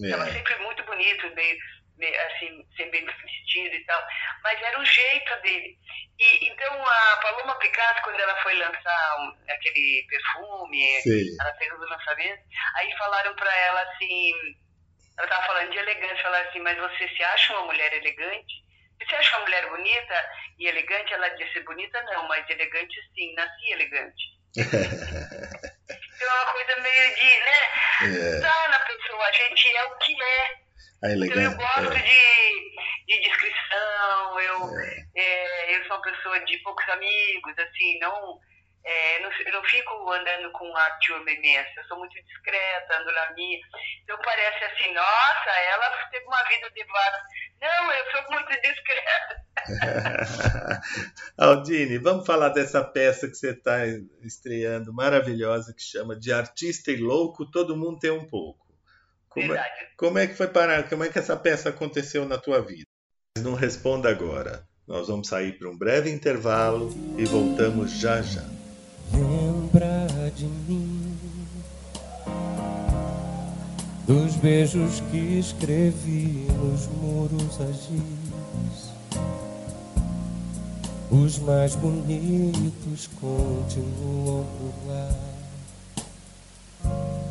Estava 0.05 0.29
É. 0.29 0.33
sempre 0.35 0.57
muito 0.57 0.83
bonito, 0.85 1.35
meio, 1.35 1.59
meio, 1.97 2.21
assim, 2.27 2.63
sempre 2.77 3.01
bem 3.01 3.07
vestido 3.07 3.75
e 3.75 3.85
tal. 3.87 4.07
Mas 4.45 4.61
era 4.63 4.79
o 4.79 4.85
jeito 4.85 5.37
dele. 5.43 5.79
E, 6.19 6.49
então 6.49 6.87
a 6.87 7.17
Paloma 7.17 7.55
Picasso, 7.59 8.03
quando 8.03 8.21
ela 8.21 8.41
foi 8.43 8.55
lançar 8.55 9.17
um- 9.21 9.37
aquele 9.51 10.07
perfume, 10.09 11.01
Sim. 11.03 11.37
ela 11.41 11.55
fez 11.57 11.73
o 11.73 11.77
lançamento, 11.79 12.43
aí 12.77 12.97
falaram 12.97 13.35
para 13.35 13.57
ela 13.67 13.83
assim, 13.83 14.33
ela 15.19 15.27
estava 15.27 15.47
falando 15.47 15.71
de 15.73 15.79
elegância, 15.79 16.23
falaram 16.23 16.49
assim, 16.49 16.61
mas 16.61 16.79
você 16.79 17.09
se 17.09 17.23
acha 17.25 17.53
uma 17.55 17.67
mulher 17.67 17.93
elegante? 17.95 18.63
Você 19.03 19.15
acha 19.17 19.37
uma 19.37 19.45
mulher 19.47 19.69
bonita 19.69 20.31
e 20.59 20.67
elegante? 20.69 21.13
Ela 21.15 21.29
disse, 21.31 21.61
bonita 21.61 22.01
não, 22.03 22.29
mas 22.29 22.49
elegante 22.49 22.95
sim, 23.15 23.35
nasci 23.35 23.73
elegante. 23.73 24.25
Então 26.17 26.29
é 26.29 26.43
uma 26.45 26.53
coisa 26.53 26.77
meio 26.81 27.15
de, 27.17 27.39
né? 27.41 28.37
É, 28.37 28.41
Tá 28.41 28.69
na 28.69 28.79
pessoa, 28.81 29.27
a 29.27 29.33
gente 29.33 29.77
é 29.77 29.85
o 29.85 29.99
que 29.99 30.23
é. 30.23 30.64
Então 31.05 31.43
eu 31.43 31.57
gosto 31.57 31.93
é. 31.93 32.03
de, 32.03 32.77
de 33.07 33.21
discrição, 33.29 34.41
eu, 34.41 34.71
é, 35.15 35.77
eu 35.77 35.85
sou 35.87 35.97
uma 35.97 36.03
pessoa 36.03 36.45
de 36.45 36.59
poucos 36.59 36.89
amigos, 36.89 37.59
assim, 37.59 37.99
não, 37.99 38.41
é, 38.85 39.21
não, 39.21 39.31
eu 39.31 39.53
não 39.53 39.65
fico 39.65 40.13
andando 40.13 40.51
com 40.53 40.77
a 40.77 40.91
turma 41.07 41.31
imensa, 41.31 41.71
eu 41.77 41.85
sou 41.85 41.99
muito 41.99 42.15
discreta, 42.23 43.01
ando 43.01 43.13
na 43.13 43.33
minha. 43.33 43.59
Então 44.03 44.19
parece 44.23 44.65
assim, 44.65 44.93
nossa, 44.93 45.51
ela 45.73 46.09
teve 46.11 46.25
uma 46.27 46.43
vida 46.45 46.71
de 46.71 46.85
vários. 46.85 47.23
Não, 47.61 47.93
eu 47.93 48.11
sou 48.11 48.31
muito 48.31 48.61
discreta. 48.61 49.45
Aldine, 51.39 51.99
vamos 51.99 52.27
falar 52.27 52.51
dessa 52.51 52.85
peça 52.85 53.29
que 53.29 53.35
você 53.35 53.51
está 53.51 53.87
estreando, 54.23 54.93
maravilhosa, 54.93 55.75
que 55.75 55.83
chama 55.83 56.19
De 56.19 56.33
Artista 56.33 56.91
e 56.91 56.97
Louco, 56.97 57.51
Todo 57.51 57.77
Mundo 57.77 57.99
Tem 57.99 58.11
Um 58.11 58.27
Pouco. 58.27 58.64
Como 59.35 59.53
é, 59.53 59.65
como 59.97 60.19
é 60.19 60.27
que 60.29 60.35
foi 60.35 60.47
parar? 60.47 60.89
Como 60.89 61.03
é 61.03 61.09
que 61.09 61.19
essa 61.19 61.37
peça 61.37 61.71
aconteceu 61.71 62.25
na 62.25 62.39
tua 62.39 62.63
vida? 62.63 62.87
Não 63.39 63.55
responda 63.55 64.09
agora. 64.09 64.65
Nós 64.87 65.09
vamos 65.09 65.27
sair 65.27 65.59
para 65.59 65.69
um 65.69 65.77
breve 65.77 66.09
intervalo 66.09 66.95
e 67.19 67.25
voltamos 67.25 67.91
já 67.91 68.23
já. 68.23 68.45
Lembra 69.13 70.31
de 70.37 70.45
mim, 70.45 71.19
dos 74.07 74.37
beijos 74.37 75.01
que 75.11 75.39
escrevi 75.39 76.47
nos 76.53 76.87
muros 76.87 77.61
a 77.61 77.73
giz. 77.73 78.95
Os 81.11 81.39
mais 81.39 81.75
bonitos 81.75 83.09
continuam 83.21 84.47
por 84.59 84.89
lá, 84.89 85.11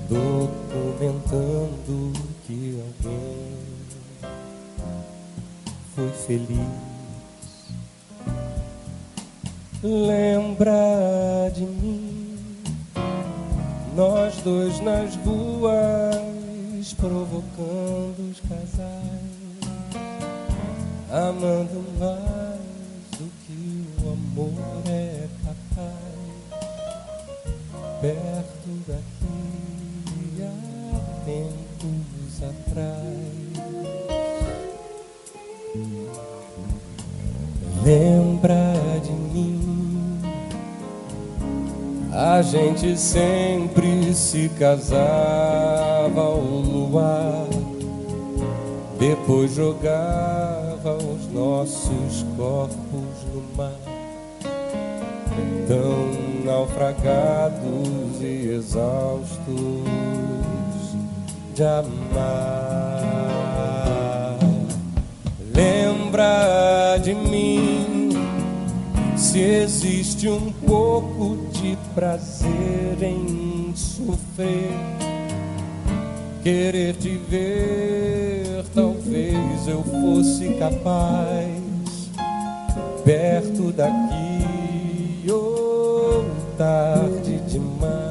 documentando 0.09 2.11
que 2.45 2.81
alguém 2.81 3.63
foi 5.95 6.09
feliz. 6.09 6.59
Lembra 9.81 11.49
de 11.53 11.65
mim, 11.65 12.37
nós 13.95 14.35
dois 14.37 14.79
nas 14.79 15.15
ruas, 15.17 16.93
provocando 16.93 18.31
os 18.31 18.39
casais, 18.39 19.59
amando 21.11 21.83
mais 21.99 23.19
do 23.19 23.29
que 23.45 23.85
o 24.03 24.13
amor 24.13 24.53
é 24.87 25.27
capaz, 25.43 25.93
perto 28.01 28.69
daqui 28.87 29.12
tempos 32.43 32.67
atrás. 32.67 33.23
Lembra 37.83 38.73
de 39.03 39.11
mim? 39.11 40.21
A 42.11 42.41
gente 42.41 42.97
sempre 42.97 44.13
se 44.13 44.49
casava 44.49 46.21
ao 46.21 46.39
luar, 46.39 47.47
depois 48.99 49.55
jogava 49.55 50.95
os 50.95 51.27
nossos 51.33 52.25
corpos 52.37 53.25
no 53.33 53.43
mar, 53.57 53.71
tão 55.67 56.45
naufragados 56.45 58.21
e 58.21 58.49
exaustos 58.49 60.13
de 61.53 61.63
amar. 61.63 63.03
Lembra 65.53 66.97
de 66.97 67.13
mim? 67.13 68.09
Se 69.15 69.39
existe 69.39 70.27
um 70.27 70.51
pouco 70.51 71.37
de 71.51 71.77
prazer 71.95 73.01
em 73.01 73.71
sofrer, 73.75 74.71
querer 76.43 76.93
te 76.95 77.17
ver, 77.29 78.63
talvez 78.73 79.67
eu 79.67 79.83
fosse 79.83 80.53
capaz, 80.59 82.11
perto 83.03 83.71
daqui 83.71 85.31
ou 85.31 86.25
tarde 86.57 87.39
demais. 87.47 88.02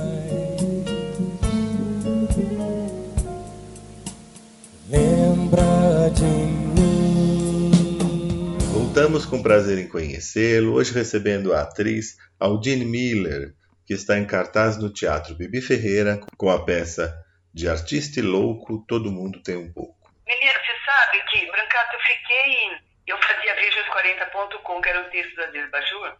Voltamos 8.94 9.24
com 9.24 9.42
prazer 9.42 9.78
em 9.78 9.88
conhecê-lo, 9.88 10.74
hoje 10.74 10.92
recebendo 10.92 11.54
a 11.54 11.62
atriz 11.62 12.18
Aldine 12.38 12.84
Miller, 12.84 13.54
que 13.86 13.94
está 13.94 14.18
em 14.18 14.26
cartaz 14.26 14.76
no 14.76 14.92
Teatro 14.92 15.34
Bibi 15.34 15.62
Ferreira 15.62 16.20
com 16.36 16.50
a 16.50 16.62
peça 16.62 17.10
De 17.54 17.70
Artista 17.70 18.20
e 18.20 18.22
Louco, 18.22 18.84
Todo 18.86 19.10
Mundo 19.10 19.42
Tem 19.42 19.56
Um 19.56 19.72
Pouco. 19.72 19.96
Menina, 20.26 20.52
você 20.52 20.76
sabe 20.84 21.24
que, 21.30 21.46
Brancato, 21.50 21.96
eu 21.96 22.00
fiquei. 22.00 22.68
Eu 23.06 23.16
fazia 23.16 23.56
Vejas40.com, 23.56 24.82
que 24.82 24.88
era 24.90 25.00
um 25.00 25.08
texto 25.08 25.36
da 25.36 25.46
Dias 25.46 25.70
Bajur, 25.70 26.14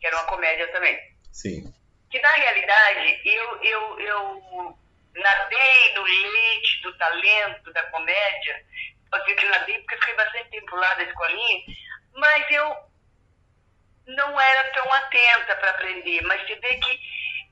que 0.00 0.06
era 0.06 0.16
uma 0.16 0.24
comédia 0.24 0.66
também. 0.72 0.98
Sim, 1.30 1.70
Que 2.10 2.18
na 2.22 2.32
realidade 2.32 3.20
eu, 3.22 3.62
eu, 3.62 4.00
eu 4.00 4.78
nadei 5.14 5.94
no 5.94 6.02
leite 6.02 6.80
do 6.84 6.96
talento 6.96 7.70
da 7.74 7.82
comédia. 7.90 8.64
Pode 9.10 9.24
dizer 9.24 9.36
que 9.36 9.46
nadei 9.46 9.78
porque 9.80 9.96
fiquei 9.98 10.14
bastante 10.14 10.48
tempo 10.48 10.74
lá 10.74 10.94
da 10.94 11.02
escolinha, 11.02 11.64
mas 12.14 12.50
eu 12.50 12.76
não 14.06 14.40
era 14.40 14.70
tão 14.72 14.92
atenta 14.92 15.56
para 15.56 15.70
aprender. 15.70 16.20
Mas 16.22 16.40
você 16.42 16.54
vê 16.56 16.76
que 16.76 17.00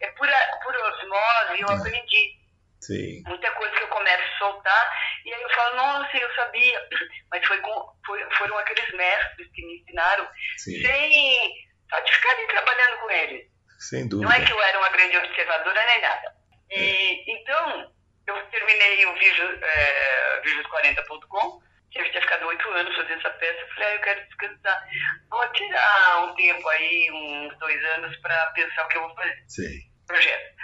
é 0.01 0.11
por, 0.13 0.29
por 0.63 0.75
osmose 0.77 1.61
eu 1.61 1.69
É. 1.71 1.75
aprendi 1.75 2.41
sim, 2.81 3.23
muita 3.27 3.51
coisa 3.53 3.75
que 3.77 3.83
eu 3.85 3.89
começo 3.89 4.23
a 4.23 4.39
soltar, 4.39 5.03
e 5.25 5.33
aí 5.33 5.41
eu 5.43 5.51
falo, 5.51 5.77
nossa, 5.77 6.17
eu 6.17 6.35
sabia. 6.35 6.89
Mas 7.31 7.47
foi 7.47 7.59
com, 7.61 7.93
foi- 8.05 8.31
foram 8.37 8.59
aqueles 8.59 8.93
mestres 8.95 9.49
que 9.53 9.65
me 9.67 9.79
ensinaram, 9.81 10.29
sim, 10.59 10.83
sem. 10.83 11.73
Só 11.91 12.01
de 12.01 12.13
ficarem 12.13 12.47
trabalhando 12.47 13.01
com 13.01 13.11
eles. 13.11 13.47
sem 13.79 14.09
Não 14.09 14.31
é 14.31 14.35
que 14.37 14.41
dúvida. 14.41 14.51
eu 14.55 14.63
era 14.63 14.79
uma 14.79 14.89
grande 14.91 15.17
observadora 15.19 15.85
nem 15.87 16.01
nada. 16.01 16.37
E, 16.71 17.33
então, 17.35 17.93
eu 18.27 18.47
terminei 18.47 19.05
o 19.05 19.13
Vídeos, 19.15 19.63
é, 19.63 20.41
Vídeos40.com, 20.43 21.61
eu 21.95 22.11
tinha 22.11 22.23
ficado 22.23 22.47
oito 22.47 22.69
anos 22.71 22.97
fazendo 22.97 23.19
essa 23.19 23.31
peça, 23.31 23.61
eu 23.61 23.69
falei, 23.69 23.89
ah, 23.89 23.95
eu 23.95 24.01
quero 24.01 24.27
descansar. 24.27 24.89
Vou 25.31 25.53
tirar 25.53 26.25
um 26.25 26.35
tempo 26.35 26.69
aí, 26.69 27.11
uns 27.13 27.59
dois 27.59 27.85
anos, 27.97 28.17
para 28.19 28.47
pensar 28.53 28.85
o 28.85 28.89
que 28.89 28.97
eu 28.97 29.03
vou 29.03 29.15
fazer 29.15 29.45
Sim, 29.49 29.81
projeto. 30.07 30.55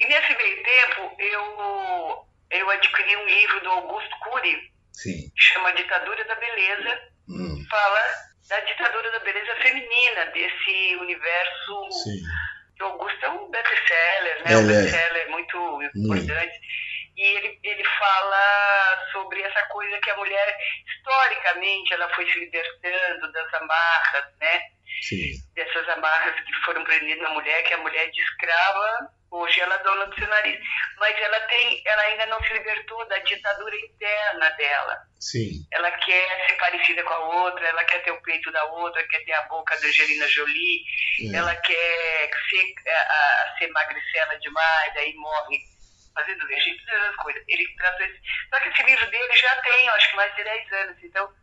E 0.00 0.06
nesse 0.06 0.36
meio 0.36 0.62
tempo, 0.62 1.16
eu, 1.18 2.26
eu 2.50 2.70
adquiri 2.70 3.16
um 3.16 3.26
livro 3.26 3.60
do 3.60 3.70
Augusto 3.70 4.18
Cury, 4.20 4.72
sim, 4.92 5.30
que 5.30 5.42
chama 5.42 5.72
Ditadura 5.72 6.24
da 6.24 6.34
Beleza, 6.34 7.08
hum, 7.28 7.64
fala 7.70 8.34
da 8.48 8.60
ditadura 8.60 9.10
da 9.10 9.20
beleza 9.20 9.56
feminina, 9.62 10.26
desse 10.26 10.96
universo. 10.96 11.90
sim, 12.02 12.22
que 12.76 12.82
O 12.82 12.86
Augusto 12.88 13.24
é 13.24 13.30
um 13.30 13.50
best-seller, 13.50 14.44
né? 14.44 14.52
Ele 14.52 14.56
um 14.56 14.70
é. 14.70 14.82
best-seller 14.82 15.30
muito 15.30 15.82
importante. 15.94 16.60
E 17.16 17.22
ele, 17.22 17.60
ele 17.62 17.84
fala 17.84 19.08
sobre 19.12 19.40
essa 19.42 19.62
coisa 19.64 19.98
que 20.00 20.10
a 20.10 20.16
mulher, 20.16 20.58
historicamente, 20.86 21.94
ela 21.94 22.08
foi 22.14 22.30
se 22.30 22.38
libertando 22.38 23.32
das 23.32 23.54
amarras, 23.54 24.24
né? 24.40 24.60
sim, 25.02 25.32
dessas 25.54 25.88
amarras 25.90 26.34
que 26.40 26.52
foram 26.64 26.82
prendidas 26.84 27.22
na 27.22 27.30
mulher, 27.30 27.62
que 27.64 27.74
a 27.74 27.78
mulher 27.78 28.10
de 28.10 28.20
escrava 28.20 29.10
Hoje 29.34 29.60
ela 29.60 29.74
é 29.74 29.82
dona 29.82 30.06
do 30.06 30.14
seu 30.14 30.28
nariz. 30.28 30.60
Mas 30.96 31.20
ela 31.20 31.40
tem, 31.40 31.82
ela 31.84 32.02
ainda 32.02 32.26
não 32.26 32.40
se 32.44 32.52
libertou 32.52 33.04
da 33.08 33.18
ditadura 33.18 33.76
interna 33.76 34.48
dela. 34.50 34.96
Sim. 35.18 35.66
Ela 35.72 35.90
quer 35.90 36.46
ser 36.46 36.54
parecida 36.54 37.02
com 37.02 37.12
a 37.12 37.42
outra, 37.42 37.66
ela 37.66 37.84
quer 37.84 38.00
ter 38.04 38.12
o 38.12 38.22
peito 38.22 38.52
da 38.52 38.64
outra, 38.66 39.06
quer 39.08 39.24
ter 39.24 39.32
a 39.32 39.42
boca 39.42 39.76
da 39.76 39.88
Angelina 39.88 40.28
Jolie, 40.28 40.84
É. 41.32 41.36
ela 41.36 41.56
quer 41.56 42.30
ser, 42.48 42.74
a, 42.86 43.00
a, 43.00 43.58
ser 43.58 43.68
magricela 43.72 44.38
demais, 44.38 44.96
aí 44.96 45.12
morre 45.14 45.58
fazendo 46.14 46.40
todas 46.40 47.02
essas 47.02 47.16
coisas. 47.16 47.44
Ele 47.48 47.74
tratou 47.76 48.06
esse... 48.06 48.20
Só 48.48 48.60
que 48.60 48.68
esse 48.68 48.82
livro 48.84 49.10
dele 49.10 49.36
já 49.36 49.62
tem, 49.62 49.88
acho 49.88 50.10
que 50.10 50.16
mais 50.16 50.34
de 50.34 50.44
10 50.44 50.72
anos, 50.72 51.04
então 51.04 51.34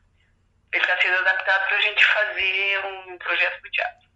ele 0.74 0.84
está 0.84 1.02
sendo 1.02 1.18
adaptado 1.20 1.68
para 1.68 1.78
a 1.78 1.82
gente 1.82 2.06
fazer 2.06 2.86
um 2.86 3.18
projeto 3.18 3.62
para 3.62 3.72
teatro. 3.72 4.12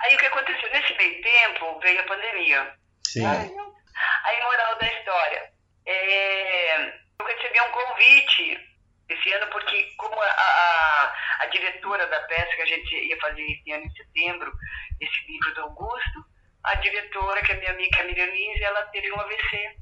Aí 0.00 0.14
o 0.14 0.18
que 0.18 0.26
aconteceu? 0.26 0.70
Nesse 0.70 0.94
meio 0.94 1.22
tempo 1.22 1.78
veio 1.80 2.00
a 2.00 2.04
pandemia. 2.04 2.74
Sim. 3.06 3.26
Aí, 3.26 4.42
moral 4.42 4.76
da 4.76 4.86
história. 4.86 5.52
É, 5.86 6.88
eu 7.20 7.26
recebi 7.26 7.60
um 7.60 7.70
convite 7.70 8.68
esse 9.08 9.32
ano, 9.32 9.46
porque 9.50 9.82
como 9.96 10.20
a, 10.20 10.26
a, 10.26 11.14
a 11.40 11.46
diretora 11.46 12.06
da 12.06 12.20
peça 12.22 12.56
que 12.56 12.62
a 12.62 12.66
gente 12.66 12.94
ia 12.94 13.18
fazer 13.20 13.42
esse 13.42 13.72
ano 13.72 13.84
em 13.84 13.90
setembro, 13.90 14.52
esse 15.00 15.26
livro 15.26 15.54
do 15.54 15.62
Augusto, 15.62 16.24
a 16.64 16.74
diretora, 16.76 17.42
que 17.42 17.52
é 17.52 17.56
minha 17.56 17.70
amiga 17.72 17.96
Camila 17.98 18.26
Nise, 18.26 18.62
ela 18.64 18.82
teve 18.86 19.10
um 19.12 19.20
AVC. 19.20 19.76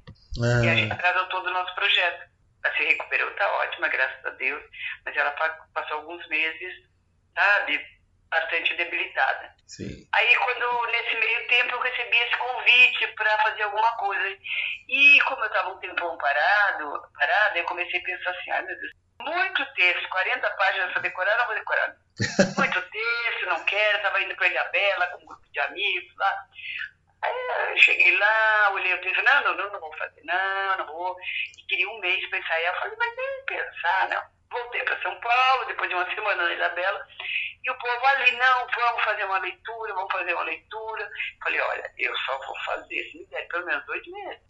E 0.65 0.69
a 0.69 0.75
gente 0.75 0.93
Ah, 0.93 0.95
atrasou 0.95 1.27
todo 1.29 1.47
o 1.49 1.53
nosso 1.53 1.75
projeto. 1.75 2.31
Ela 2.65 2.77
se 2.77 2.85
recuperou, 2.85 3.31
tá 3.35 3.53
ótima, 3.59 3.89
graças 3.89 4.25
a 4.25 4.31
Deus. 4.31 4.63
Mas 5.05 5.17
ela 5.17 5.31
pa- 5.33 5.67
passou 5.75 5.99
alguns 5.99 6.27
meses, 6.29 6.75
sabe, 7.35 7.85
bastante 8.31 8.75
debilitada. 8.77 9.55
sim. 9.67 10.07
Aí, 10.13 10.37
quando 10.37 10.87
nesse 10.93 11.15
meio 11.17 11.49
tempo 11.49 11.75
eu 11.75 11.81
recebi 11.81 12.17
esse 12.17 12.37
convite 12.37 13.07
para 13.15 13.39
fazer 13.39 13.63
alguma 13.63 13.97
coisa. 13.99 14.39
E 14.89 15.21
como 15.23 15.43
eu 15.43 15.47
estava 15.47 15.71
um 15.71 15.79
tempão 15.81 16.17
parado, 16.19 17.03
parado, 17.19 17.59
eu 17.59 17.65
comecei 17.65 18.01
a 18.01 18.03
pensar 18.05 18.31
assim, 18.31 18.51
ai 18.51 18.63
meu 18.63 18.77
Deus, 18.81 18.93
muito 19.21 19.65
texto, 19.75 20.09
40 20.09 20.51
páginas 20.51 20.93
para 20.93 21.03
decorar, 21.03 21.37
não 21.39 21.47
vou 21.47 21.55
decorar. 21.55 21.97
Muito 22.59 22.83
texto, 22.83 23.47
não 23.47 23.65
quero, 23.65 23.97
estava 23.97 24.21
indo 24.21 24.37
para 24.37 24.49
Ilha 24.49 24.65
Bela 24.65 25.07
com 25.07 25.23
um 25.23 25.27
grupo 25.27 25.43
de 25.51 25.61
amigos 25.61 26.15
lá. 26.19 26.45
Aí 27.23 27.71
eu 27.71 27.79
cheguei 27.79 28.17
lá, 28.19 28.71
olhei 28.73 28.95
o 28.95 29.01
texto, 29.01 29.23
não, 29.23 29.45
não, 29.45 29.55
não, 29.57 29.73
não 29.73 29.81
vou 29.81 29.97
fazer, 29.97 30.23
não, 30.25 30.79
não 30.79 30.87
vou. 30.87 31.17
E 31.59 31.67
queria 31.67 31.89
um 31.89 31.99
mês 32.01 32.27
para 32.29 32.39
ensaiar. 32.39 32.75
Eu 32.75 32.81
falei, 32.81 32.97
mas 32.99 33.17
nem 33.17 33.45
pensar, 33.47 34.09
não. 34.09 34.23
Voltei 34.51 34.83
para 34.83 35.01
São 35.03 35.19
Paulo, 35.21 35.65
depois 35.67 35.89
de 35.89 35.95
uma 35.95 36.15
semana 36.15 36.43
na 36.43 36.53
Ilha 36.53 36.69
Bela. 36.71 37.07
E 37.63 37.71
o 37.71 37.79
povo 37.79 38.07
ali, 38.07 38.33
não, 38.33 38.67
vamos 38.75 39.05
fazer 39.05 39.25
uma 39.25 39.39
leitura, 39.39 39.95
vamos 39.95 40.13
fazer 40.13 40.33
uma 40.35 40.45
leitura. 40.45 41.09
Falei, 41.45 41.61
olha, 41.61 41.93
eu 41.99 42.17
só 42.19 42.39
vou 42.39 42.57
fazer, 42.65 43.03
se 43.11 43.19
me 43.19 43.27
der 43.27 43.47
pelo 43.49 43.67
menos 43.67 43.87
oito 43.89 44.11
meses. 44.11 44.41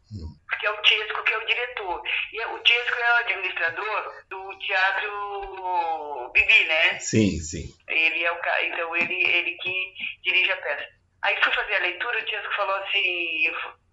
Porque 0.49 0.67
é 0.67 0.71
o 0.71 0.83
Tiesco 0.83 1.23
que 1.25 1.33
é 1.35 1.39
o 1.39 1.47
diretor. 1.47 2.03
E 2.33 2.45
o 2.47 2.59
Tiesco 2.61 2.97
é 2.99 3.13
o 3.13 3.17
administrador 3.17 4.25
do 4.29 4.59
Teatro 4.59 6.31
Bibi, 6.33 6.65
né? 6.65 6.99
Sim, 6.99 7.39
sim. 7.39 7.75
Ele 7.89 8.25
é 8.25 8.33
o 8.33 8.41
ca- 8.41 8.65
então 8.65 8.97
ele, 8.97 9.15
ele 9.29 9.57
que 9.57 9.95
dirige 10.23 10.53
a 10.53 10.57
peça. 10.57 10.89
Aí 11.23 11.37
fui 11.43 11.53
fazer 11.53 11.77
a 11.77 11.81
leitura, 11.81 12.19
o 12.19 12.25
Tiesco 12.25 12.55
falou 12.55 12.75
assim, 12.77 13.47
é, 13.49 13.53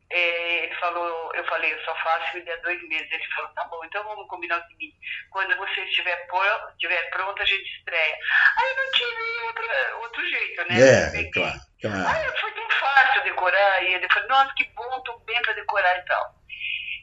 ele 0.10 0.76
falou, 0.76 1.32
eu 1.36 1.44
falei, 1.46 1.74
eu 1.74 1.80
só 1.84 1.96
faço 1.96 2.36
me 2.38 2.42
der 2.44 2.62
dois 2.62 2.82
meses. 2.88 3.12
Ele 3.12 3.26
falou, 3.36 3.52
tá 3.54 3.64
bom, 3.66 3.84
então 3.86 4.04
vamos 4.04 4.28
combinar 4.28 4.60
o 4.60 4.68
seguinte, 4.68 4.98
quando 5.32 5.56
você 5.58 5.82
estiver, 5.82 6.16
pro- 6.28 6.70
estiver 6.72 7.10
pronto, 7.10 7.42
a 7.42 7.46
gente 7.46 7.70
estreia. 7.78 8.18
Aí 8.58 8.70
eu 8.70 8.76
não 8.84 8.92
tive 8.92 9.42
outra, 9.48 9.96
outro 9.98 10.30
jeito, 10.30 10.62
né? 10.70 10.80
É, 10.80 11.32
claro, 11.32 11.60
claro. 11.82 12.08
Aí 12.08 12.38
foi 12.40 12.52
tão 12.52 12.70
fácil 12.70 13.24
decorar, 13.24 13.84
e 13.84 13.94
ele 13.96 14.08
falou, 14.14 14.30
nossa, 14.30 14.54
que 14.56 14.64
bom, 14.76 15.02
tô 15.04 15.20
bem 15.20 15.42
pra 15.42 15.54
decorar 15.54 15.98
e 15.98 16.06
tal. 16.06 16.36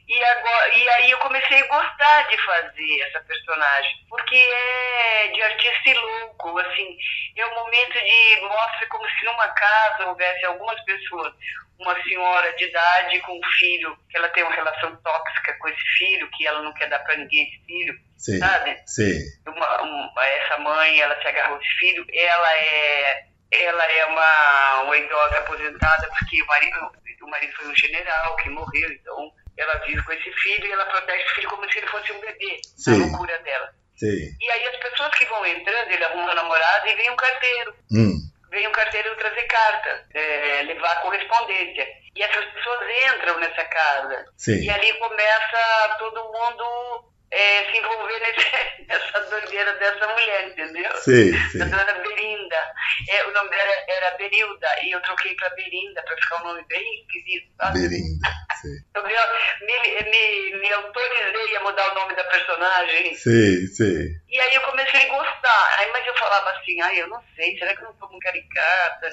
E, 0.07 0.23
agora, 0.23 0.75
e 0.77 0.89
aí 0.89 1.11
eu 1.11 1.17
comecei 1.17 1.59
a 1.61 1.67
gostar 1.67 2.27
de 2.27 2.37
fazer 2.45 3.01
essa 3.01 3.19
personagem, 3.21 3.91
porque 4.07 4.35
é 4.35 5.27
de 5.29 5.41
artista 5.41 5.89
e 5.89 5.93
louco, 5.95 6.59
assim, 6.59 6.97
é 7.35 7.45
um 7.47 7.55
momento 7.55 7.93
de 7.93 8.41
mostra 8.41 8.87
como 8.87 9.09
se 9.09 9.25
numa 9.25 9.47
casa 9.49 10.05
houvesse 10.07 10.45
algumas 10.45 10.79
pessoas, 10.85 11.33
uma 11.79 12.01
senhora 12.03 12.53
de 12.55 12.65
idade 12.65 13.19
com 13.21 13.37
um 13.37 13.43
filho, 13.57 13.97
que 14.09 14.17
ela 14.17 14.29
tem 14.29 14.43
uma 14.43 14.53
relação 14.53 14.95
tóxica 14.97 15.57
com 15.59 15.67
esse 15.69 15.83
filho, 15.97 16.29
que 16.37 16.47
ela 16.47 16.61
não 16.61 16.73
quer 16.73 16.87
dar 16.87 16.99
para 16.99 17.15
ninguém 17.17 17.43
esse 17.49 17.65
filho, 17.65 17.93
Sim. 18.17 18.37
sabe? 18.39 18.79
Sim. 18.85 19.19
uma, 19.47 19.81
uma- 19.81 20.25
essa 20.25 20.57
mãe, 20.59 20.99
ela 20.99 21.19
se 21.19 21.27
agarrou 21.27 21.59
esse 21.59 21.77
filho, 21.79 22.05
ela 22.13 22.57
é 22.57 23.25
ela 23.51 23.85
é 23.85 24.05
uma, 24.05 24.81
uma 24.81 24.97
idosa 24.97 25.37
aposentada 25.37 26.07
porque 26.09 26.41
o 26.41 26.47
marido, 26.47 26.91
o 27.21 27.27
marido 27.29 27.53
foi 27.55 27.67
um 27.67 27.75
general 27.75 28.35
que 28.37 28.49
morreu, 28.49 28.91
então 28.91 29.31
ela 29.57 29.75
vive 29.85 30.03
com 30.03 30.11
esse 30.13 30.31
filho 30.31 30.65
e 30.67 30.71
ela 30.71 30.85
protege 30.85 31.23
o 31.23 31.35
filho 31.35 31.49
como 31.49 31.71
se 31.71 31.77
ele 31.77 31.87
fosse 31.87 32.11
um 32.11 32.19
bebê, 32.19 32.59
Sim. 32.77 32.93
a 33.03 33.05
loucura 33.07 33.37
dela. 33.39 33.69
Sim. 33.95 34.35
E 34.41 34.51
aí 34.51 34.67
as 34.67 34.75
pessoas 34.77 35.15
que 35.15 35.25
vão 35.25 35.45
entrando, 35.45 35.91
ele 35.91 36.03
arruma 36.03 36.31
um 36.31 36.35
namorado 36.35 36.87
e 36.87 36.95
vem 36.95 37.09
um 37.11 37.15
carteiro 37.15 37.75
Hum. 37.91 38.13
vem 38.51 38.67
um 38.67 38.71
carteiro 38.71 39.15
trazer 39.17 39.43
carta, 39.43 40.05
é, 40.13 40.63
levar 40.63 41.01
correspondência. 41.01 41.87
E 42.15 42.21
essas 42.23 42.45
pessoas 42.45 42.79
entram 43.13 43.39
nessa 43.39 43.63
casa. 43.65 44.25
Sim. 44.37 44.63
E 44.63 44.69
ali 44.69 44.93
começa 44.99 45.95
todo 45.99 46.23
mundo 46.31 47.11
é, 47.35 47.69
se 47.69 47.77
envolver 47.77 48.19
nesse, 48.19 48.85
nessa 48.87 49.19
doideira 49.29 49.73
dessa 49.73 50.07
mulher, 50.07 50.47
entendeu? 50.47 50.95
Sim, 50.97 51.33
sim. 51.49 51.57
Da 51.57 51.65
dona 51.65 51.93
Berinda. 51.93 52.73
É, 53.09 53.25
o 53.25 53.33
nome 53.33 53.49
dela 53.49 53.71
era 53.89 54.17
Berilda, 54.17 54.67
e 54.83 54.91
eu 54.91 55.01
troquei 55.01 55.35
pra 55.35 55.49
Berinda, 55.49 56.01
pra 56.03 56.15
ficar 56.15 56.41
um 56.41 56.45
nome 56.45 56.65
bem 56.69 57.01
esquisito, 57.01 57.51
sabe? 57.57 57.79
Berinda. 57.81 58.29
Sim. 58.61 58.75
Eu 58.95 59.03
me, 59.03 60.09
me, 60.09 60.59
me, 60.59 60.73
autorizei 60.73 61.55
a 61.55 61.59
mudar 61.61 61.91
o 61.91 61.95
nome 61.95 62.15
da 62.15 62.23
personagem. 62.23 63.13
Sim, 63.15 63.67
sim. 63.67 64.07
E 64.29 64.39
aí 64.39 64.55
eu 64.55 64.61
comecei 64.61 65.01
a 65.01 65.13
gostar. 65.13 65.75
Aí, 65.77 65.91
mas 65.91 66.05
eu 66.07 66.17
falava 66.17 66.49
assim, 66.51 66.81
ai, 66.81 67.01
eu 67.01 67.07
não 67.07 67.21
sei, 67.35 67.57
será 67.57 67.75
que 67.75 67.81
eu 67.81 67.89
não 67.89 67.95
sou 67.99 68.09
muito 68.09 68.23
caricata? 68.23 69.09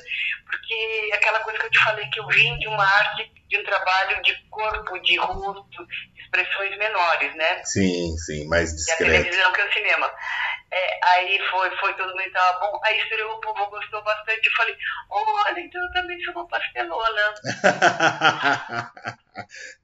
Porque 0.47 1.11
aquela 1.15 1.41
coisa 1.41 1.59
que 1.59 1.67
eu 1.67 1.71
te 1.71 1.85
falei, 1.85 2.09
que 2.11 2.21
eu 2.21 2.27
vim 2.29 2.59
de 2.59 2.69
uma 2.69 2.85
arte, 2.85 3.31
de 3.53 3.59
um 3.59 3.65
trabalho 3.65 4.23
de 4.23 4.35
corpo, 4.49 4.99
de 5.01 5.19
rosto, 5.19 5.87
de 5.87 6.23
expressões 6.23 6.77
menores, 6.79 7.35
né? 7.37 7.63
Sim, 7.65 8.17
sim. 8.17 8.49
Mais 8.49 8.71
Que 8.71 8.75
a 8.75 8.77
discreto. 8.97 9.13
televisão, 9.13 9.53
que 9.53 9.61
é 9.61 9.69
o 9.69 9.73
cinema. 9.75 10.11
É, 10.73 11.01
aí 11.11 11.39
foi, 11.51 11.71
foi 11.77 11.93
todo 11.95 12.17
mundo 12.17 12.33
tava 12.33 12.61
bom. 12.61 12.81
Aí 12.83 12.99
estreou, 12.99 13.37
o 13.37 13.41
povo 13.43 13.67
gostou 13.69 14.03
bastante. 14.03 14.47
Eu 14.47 14.53
falei, 14.53 14.75
olha, 15.11 15.61
então 15.61 15.83
eu 15.83 15.93
também 15.93 16.19
sou 16.25 16.33
uma 16.33 16.49
pastelona. 16.49 17.35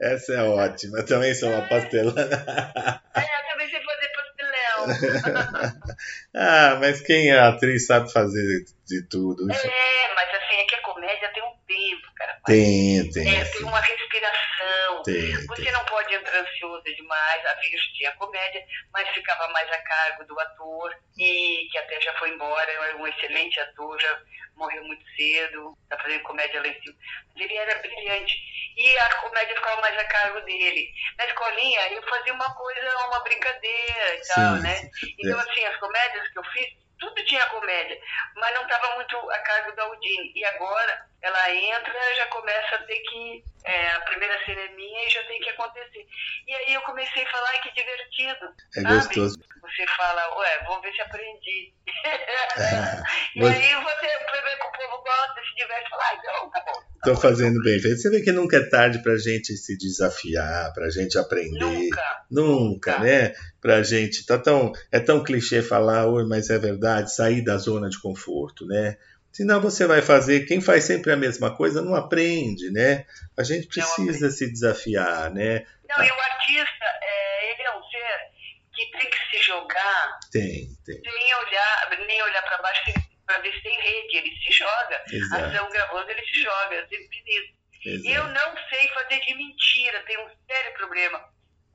Essa 0.00 0.32
é 0.32 0.42
ótima. 0.42 0.98
Eu 0.98 1.06
também 1.06 1.34
sou 1.34 1.50
uma 1.50 1.68
pastelana. 1.68 3.02
É, 3.14 3.20
eu 3.20 3.48
também 3.50 3.68
sei 3.68 3.82
fazer 3.82 4.08
pastelão. 4.14 5.72
ah, 6.36 6.76
mas 6.80 7.02
quem 7.02 7.30
é 7.30 7.38
atriz 7.38 7.86
sabe 7.86 8.10
fazer 8.10 8.64
de 8.86 9.02
tudo. 9.10 9.42
É, 9.52 10.14
mas 10.14 10.34
assim, 10.42 10.56
é 10.56 10.64
que 10.64 10.74
a 10.74 10.82
comédia 10.82 11.30
tem 11.34 11.42
um 11.42 11.57
tempo, 11.68 12.12
cara. 12.16 12.40
Tem, 12.46 13.08
tem. 13.12 13.36
É, 13.36 13.44
tem 13.44 13.62
uma 13.62 13.80
respiração. 13.80 15.02
Tem, 15.04 15.32
Você 15.46 15.62
tem. 15.62 15.72
não 15.72 15.84
pode 15.84 16.12
entrar 16.14 16.40
ansioso 16.40 16.82
demais, 16.84 17.46
a 17.46 17.54
Virgem 17.54 17.92
tinha 17.94 18.12
comédia, 18.12 18.64
mas 18.92 19.08
ficava 19.10 19.46
mais 19.52 19.70
a 19.70 19.78
cargo 19.82 20.24
do 20.24 20.40
ator, 20.40 20.92
e 21.16 21.68
que 21.70 21.78
até 21.78 22.00
já 22.00 22.12
foi 22.18 22.30
embora, 22.30 22.70
é 22.72 22.94
um 22.96 23.06
excelente 23.06 23.60
ator, 23.60 24.00
já 24.00 24.20
morreu 24.56 24.82
muito 24.84 25.04
cedo, 25.16 25.76
está 25.84 25.96
fazendo 26.02 26.22
comédia 26.24 26.60
lá 26.60 26.66
em 26.66 26.80
cima. 26.82 26.96
Mas 27.34 27.44
ele 27.44 27.54
era 27.56 27.78
brilhante. 27.78 28.34
E 28.76 28.98
a 28.98 29.14
comédia 29.16 29.54
ficava 29.54 29.80
mais 29.80 29.96
a 29.98 30.04
cargo 30.04 30.40
dele. 30.40 30.90
Na 31.16 31.26
escolinha, 31.26 31.92
eu 31.92 32.02
fazia 32.08 32.32
uma 32.34 32.54
coisa, 32.56 32.96
uma 33.08 33.20
brincadeira 33.22 34.14
e 34.16 34.20
tal, 34.34 34.56
Sim, 34.56 34.62
né? 34.62 34.74
sim. 34.76 35.14
Então, 35.18 35.38
É. 35.38 35.42
assim, 35.42 35.64
as 35.64 35.76
comédias 35.76 36.28
que 36.28 36.38
eu 36.38 36.44
fiz, 36.44 36.66
tudo 36.98 37.24
tinha 37.24 37.46
comédia, 37.46 38.00
mas 38.34 38.54
não 38.54 38.62
estava 38.62 38.94
muito 38.96 39.16
a 39.30 39.38
cargo 39.38 39.72
da 39.72 39.90
Udine. 39.90 40.32
E 40.34 40.44
agora 40.44 41.06
ela 41.22 41.50
entra, 41.52 42.14
já 42.16 42.26
começa 42.26 42.76
a 42.76 42.82
ter 42.84 42.98
que. 43.00 43.44
É, 43.64 43.90
a 43.92 44.00
primeira 44.02 44.38
cena 44.44 44.60
é 44.60 44.68
minha 44.74 45.06
e 45.06 45.10
já 45.10 45.22
tem 45.24 45.38
que 45.40 45.50
acontecer. 45.50 46.06
E 46.46 46.54
aí 46.54 46.74
eu 46.74 46.80
comecei 46.82 47.22
a 47.24 47.30
falar, 47.30 47.48
ai 47.50 47.60
que 47.62 47.72
divertido. 47.74 48.46
É 48.76 48.80
sabe? 48.82 48.94
gostoso. 48.94 49.38
Você 49.60 49.86
fala, 49.96 50.38
ué, 50.38 50.64
vou 50.64 50.80
ver 50.80 50.92
se 50.92 51.02
aprendi. 51.02 51.74
e 53.36 53.40
Você- 53.40 53.56
aí 53.56 53.74
você 53.74 54.06
ver 54.06 54.56
que 54.58 54.66
o 54.66 54.72
povo 54.90 55.02
gosta, 55.02 55.40
se 55.48 55.54
diverte, 55.56 55.90
fala, 55.90 56.02
ah, 56.04 56.14
então 56.18 56.50
tá 56.50 56.64
bom. 56.66 56.88
Tô 57.04 57.14
fazendo 57.16 57.62
bem 57.62 57.78
feito. 57.80 57.96
Você 57.98 58.10
vê 58.10 58.20
que 58.22 58.32
nunca 58.32 58.56
é 58.56 58.68
tarde 58.68 59.00
pra 59.02 59.16
gente 59.16 59.56
se 59.56 59.78
desafiar, 59.78 60.72
pra 60.72 60.90
gente 60.90 61.16
aprender. 61.16 61.58
Nunca. 61.60 62.24
Nunca, 62.30 62.92
Nunca. 62.92 62.98
né? 62.98 63.32
Pra 63.60 63.82
gente. 63.82 64.26
Tá 64.26 64.36
tão, 64.38 64.72
é 64.90 64.98
tão 64.98 65.22
clichê 65.22 65.62
falar, 65.62 66.06
oi, 66.06 66.24
mas 66.26 66.50
é 66.50 66.58
verdade, 66.58 67.14
sair 67.14 67.42
da 67.44 67.56
zona 67.56 67.88
de 67.88 68.00
conforto, 68.00 68.66
né? 68.66 68.96
Senão 69.32 69.60
você 69.60 69.86
vai 69.86 70.02
fazer. 70.02 70.46
Quem 70.46 70.60
faz 70.60 70.84
sempre 70.84 71.12
a 71.12 71.16
mesma 71.16 71.54
coisa 71.54 71.82
não 71.82 71.94
aprende, 71.94 72.70
né? 72.70 73.06
A 73.38 73.42
gente 73.42 73.66
precisa 73.68 74.30
se 74.30 74.50
desafiar, 74.50 75.30
né? 75.30 75.66
Não, 75.88 76.04
e 76.04 76.10
o 76.10 76.20
artista, 76.20 76.84
é, 77.02 77.52
ele 77.52 77.62
é 77.62 77.76
um 77.76 77.82
ser 77.84 78.30
que 78.74 78.90
tem 78.90 79.10
que 79.10 79.30
se 79.30 79.42
jogar 79.42 80.18
Tem, 80.32 80.68
tem. 80.84 81.00
sem 81.02 81.34
olhar, 81.34 81.98
nem 82.06 82.22
olhar 82.22 82.42
para 82.42 82.62
baixo 82.62 82.92
para 83.28 83.38
ver 83.40 83.52
se 83.52 83.62
tem 83.62 83.78
rede, 83.78 84.16
ele 84.16 84.36
se 84.42 84.52
joga. 84.52 85.04
Exato. 85.12 85.44
Ação 85.44 85.68
gravando, 85.70 86.10
ele 86.10 86.22
se 86.22 86.42
joga, 86.42 86.74
eu 86.74 86.88
sempre 86.88 87.08
fiz 87.08 87.44
isso. 87.44 87.58
Exato. 87.84 88.16
Eu 88.16 88.24
não 88.28 88.68
sei 88.68 88.88
fazer 88.88 89.20
de 89.20 89.34
mentira, 89.34 90.02
tenho 90.06 90.26
um 90.26 90.30
sério 90.50 90.72
problema. 90.74 91.22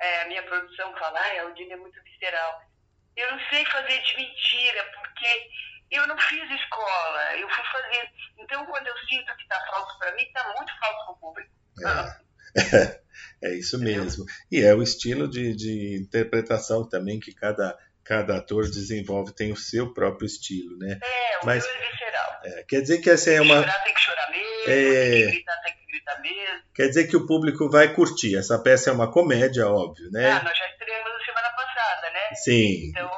É, 0.02 0.22
a 0.24 0.28
minha 0.28 0.44
produção 0.44 0.94
fala, 0.98 1.20
ai, 1.20 1.40
a 1.40 1.44
Aldine 1.44 1.74
é 1.74 1.78
muito 1.78 2.02
visceral. 2.04 2.62
Eu 3.16 3.32
não 3.32 3.40
sei 3.50 3.64
fazer 3.66 4.02
de 4.02 4.18
mentira, 4.18 4.84
porque 4.96 5.50
eu 5.96 6.08
não 6.08 6.18
fiz 6.18 6.50
escola, 6.52 7.36
eu 7.38 7.48
fui 7.50 7.64
fazer. 7.72 8.10
Então, 8.40 8.66
quando 8.66 8.88
eu 8.88 8.98
sinto 9.10 9.36
que 9.36 9.44
está 9.44 9.60
falso 9.72 9.98
para 10.00 10.14
mim, 10.16 10.24
está 10.24 10.44
muito 10.56 10.72
falso 10.80 11.06
para 11.06 11.14
o 11.14 11.18
público. 11.18 11.52
É. 12.56 13.04
É 13.44 13.54
isso 13.54 13.78
mesmo. 13.78 14.26
E 14.52 14.62
é 14.62 14.74
o 14.74 14.82
estilo 14.82 15.30
de, 15.30 15.54
de 15.56 15.98
interpretação 16.02 16.88
também 16.88 17.20
que 17.20 17.34
cada, 17.34 17.78
cada 18.04 18.38
ator 18.38 18.64
desenvolve, 18.64 19.34
tem 19.36 19.52
o 19.52 19.58
seu 19.58 19.94
próprio 19.94 20.26
estilo, 20.26 20.78
né? 20.78 20.98
É, 21.04 21.40
o 21.40 21.46
Mas- 21.46 21.64
meu 21.66 21.76
é 21.76 21.92
visceral. 21.92 22.42
É, 22.46 22.64
quer 22.64 22.82
dizer 22.82 23.00
que 23.02 23.10
essa 23.10 23.30
é 23.32 23.42
uma. 23.42 23.56
Chorar 23.62 23.84
tem 23.84 23.94
que 23.94 24.00
chorar 24.02 24.32
mesmo, 24.32 24.64
É. 24.64 24.66
tem 24.66 25.26
que 25.26 25.32
gritar 25.32 25.62
tem 25.62 25.74
que 25.76 25.86
gritar 25.92 26.22
mesmo. 26.22 26.62
Quer 26.74 26.88
dizer 26.88 27.08
que 27.08 27.18
o 27.18 27.28
público 27.28 27.70
vai 27.70 27.94
curtir. 27.94 28.36
Essa 28.38 28.58
peça 28.58 28.90
é 28.90 28.94
uma 28.94 29.12
comédia, 29.12 29.68
óbvio, 29.68 30.10
né? 30.12 30.32
Ah, 30.32 30.44
nós 30.44 30.58
já 30.58 30.68
estreamos 30.70 31.12
na 31.12 31.26
semana 31.26 31.50
passada, 31.56 32.10
né? 32.12 32.34
Sim. 32.36 32.90
Então, 32.90 33.12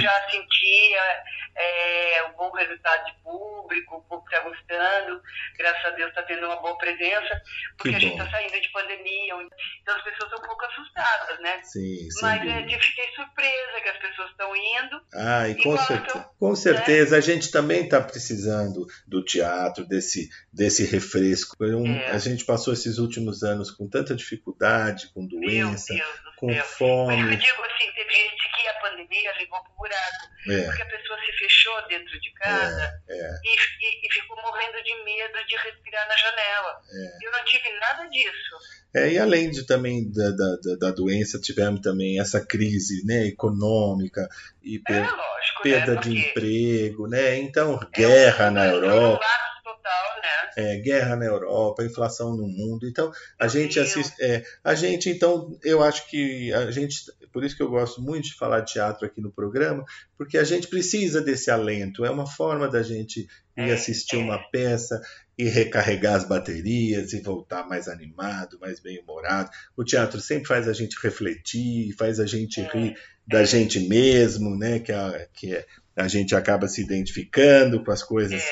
já 0.00 0.30
sentia 0.30 1.22
é, 1.56 2.24
um 2.30 2.36
bom 2.36 2.50
resultado 2.52 3.04
de 3.06 3.12
público, 3.22 3.96
o 3.96 4.02
público 4.02 4.28
está 4.30 4.40
gostando, 4.48 5.22
graças 5.58 5.84
a 5.84 5.90
Deus 5.90 6.08
está 6.10 6.22
tendo 6.22 6.46
uma 6.46 6.56
boa 6.60 6.76
presença, 6.78 7.42
porque 7.76 7.90
Que 7.90 7.96
a 7.96 7.98
gente 8.00 8.12
está 8.18 8.30
saindo 8.30 8.60
de 8.60 8.68
pandemia, 8.70 9.34
então 9.82 9.96
as 9.96 10.02
pessoas 10.04 10.30
estão 10.30 10.38
um 10.44 10.48
pouco 10.48 10.64
assustadas, 10.66 11.40
né? 11.40 11.60
Sim, 11.62 12.10
sem 12.10 12.22
Mas 12.22 12.42
é, 12.42 12.74
eu 12.74 12.80
fiquei 12.80 13.06
surpresa 13.14 13.80
que 13.82 13.88
as 13.88 13.98
pessoas 13.98 14.30
estão 14.30 14.56
indo. 14.56 15.00
Ah, 15.14 15.48
e 15.48 15.54
com, 15.54 15.60
Igual, 15.72 15.78
certe- 15.86 16.08
então, 16.10 16.30
com 16.38 16.56
certeza 16.56 17.16
a 17.16 17.20
gente 17.20 17.50
também 17.50 17.84
está 17.84 18.00
precisando 18.00 18.86
do 19.06 19.24
teatro, 19.24 19.86
desse, 19.86 20.28
desse 20.52 20.84
refresco. 20.84 21.56
Foi 21.56 21.74
um- 21.74 21.94
É. 21.94 22.10
A 22.10 22.18
gente 22.18 22.44
passou 22.44 22.72
esses 22.72 22.98
últimos 22.98 23.42
anos 23.42 23.70
com 23.70 23.88
tanta 23.88 24.14
dificuldade, 24.14 25.08
com 25.14 25.26
doença, 25.26 25.94
com 26.36 26.48
céu. 26.48 26.56
Mas 26.56 26.56
eu 26.58 26.64
fome. 26.64 27.36
digo 27.36 27.62
assim, 27.64 27.92
teve 27.94 28.12
gente 28.12 28.50
que 28.56 28.68
a 28.68 28.74
pandemia 28.80 29.32
levou 29.38 29.62
pro 29.64 29.72
buraco, 29.74 30.28
É, 30.48 30.64
porque 30.64 30.82
a 30.82 30.86
pessoa 30.86 31.18
se 31.24 31.32
fechou 31.44 31.88
dentro 31.88 32.18
de 32.20 32.32
casa 32.32 33.00
é. 33.08 33.30
e, 33.44 33.54
e- 33.54 34.06
e 34.06 34.12
ficou 34.12 34.36
morrendo 34.42 34.82
de 34.82 35.04
medo 35.04 35.46
de 35.46 35.56
respirar 35.56 36.08
na 36.08 36.16
janela. 36.16 36.80
Eu 37.22 37.30
não 37.32 37.44
tive 37.44 37.70
nada 37.78 38.08
disso. 38.08 38.56
É, 38.94 39.12
e 39.12 39.18
além 39.18 39.50
de 39.50 39.66
também 39.66 40.10
da, 40.10 40.30
da, 40.30 40.76
da- 40.78 40.90
doença, 40.92 41.38
tivemos 41.40 41.80
também 41.80 42.20
essa 42.20 42.44
crise 42.44 43.04
né, 43.04 43.26
econômica 43.26 44.28
e 44.62 44.76
É 44.76 44.80
per- 44.80 45.02
lógico, 45.16 45.62
perda 45.62 45.94
né? 45.96 46.00
de 46.00 46.18
emprego, 46.18 47.06
né? 47.08 47.36
Então, 47.38 47.72
é 47.72 47.76
um- 47.76 47.90
guerra 47.90 48.50
na 48.50 48.64
é 48.66 48.70
Europa. 48.70 49.24
total, 49.64 50.20
né? 50.22 50.50
É, 50.56 50.76
guerra 50.76 51.16
na 51.16 51.24
Europa, 51.24 51.82
inflação 51.84 52.36
no 52.36 52.46
mundo. 52.46 52.86
Então, 52.88 53.12
a 53.38 53.48
gente 53.48 53.78
assiste. 53.80 54.14
é, 54.22 54.44
a 54.62 54.74
gente, 54.74 55.10
então, 55.10 55.58
eu 55.64 55.82
acho 55.82 56.08
que 56.08 56.52
a 56.54 56.70
gente. 56.70 56.96
Por 57.34 57.44
isso 57.44 57.56
que 57.56 57.62
eu 57.62 57.68
gosto 57.68 58.00
muito 58.00 58.28
de 58.28 58.34
falar 58.34 58.60
de 58.60 58.72
teatro 58.72 59.04
aqui 59.04 59.20
no 59.20 59.30
programa, 59.30 59.84
porque 60.16 60.38
a 60.38 60.44
gente 60.44 60.68
precisa 60.68 61.20
desse 61.20 61.50
alento. 61.50 62.04
É 62.04 62.10
uma 62.10 62.26
forma 62.26 62.68
da 62.68 62.80
gente 62.82 63.26
ir 63.56 63.70
É, 63.70 63.72
assistir 63.72 64.16
é. 64.16 64.18
uma 64.20 64.38
peça 64.50 65.00
e 65.36 65.44
recarregar 65.48 66.14
as 66.14 66.24
baterias 66.24 67.12
e 67.12 67.20
voltar 67.20 67.68
mais 67.68 67.88
animado, 67.88 68.56
mais 68.60 68.78
bem-humorado. 68.80 69.50
O 69.76 69.84
teatro 69.84 70.20
sempre 70.20 70.46
faz 70.46 70.68
a 70.68 70.72
gente 70.72 70.96
refletir, 71.02 71.92
faz 71.98 72.20
a 72.20 72.26
gente 72.26 72.60
É, 72.60 72.68
rir 72.72 72.96
da 73.26 73.44
gente 73.44 73.80
mesmo, 73.80 74.56
né? 74.56 74.78
Que 74.78 74.92
a, 74.92 75.26
que 75.34 75.64
a 75.96 76.06
gente 76.08 76.34
acaba 76.36 76.68
se 76.68 76.82
identificando 76.82 77.82
com 77.82 77.90
as 77.90 78.02
coisas 78.02 78.42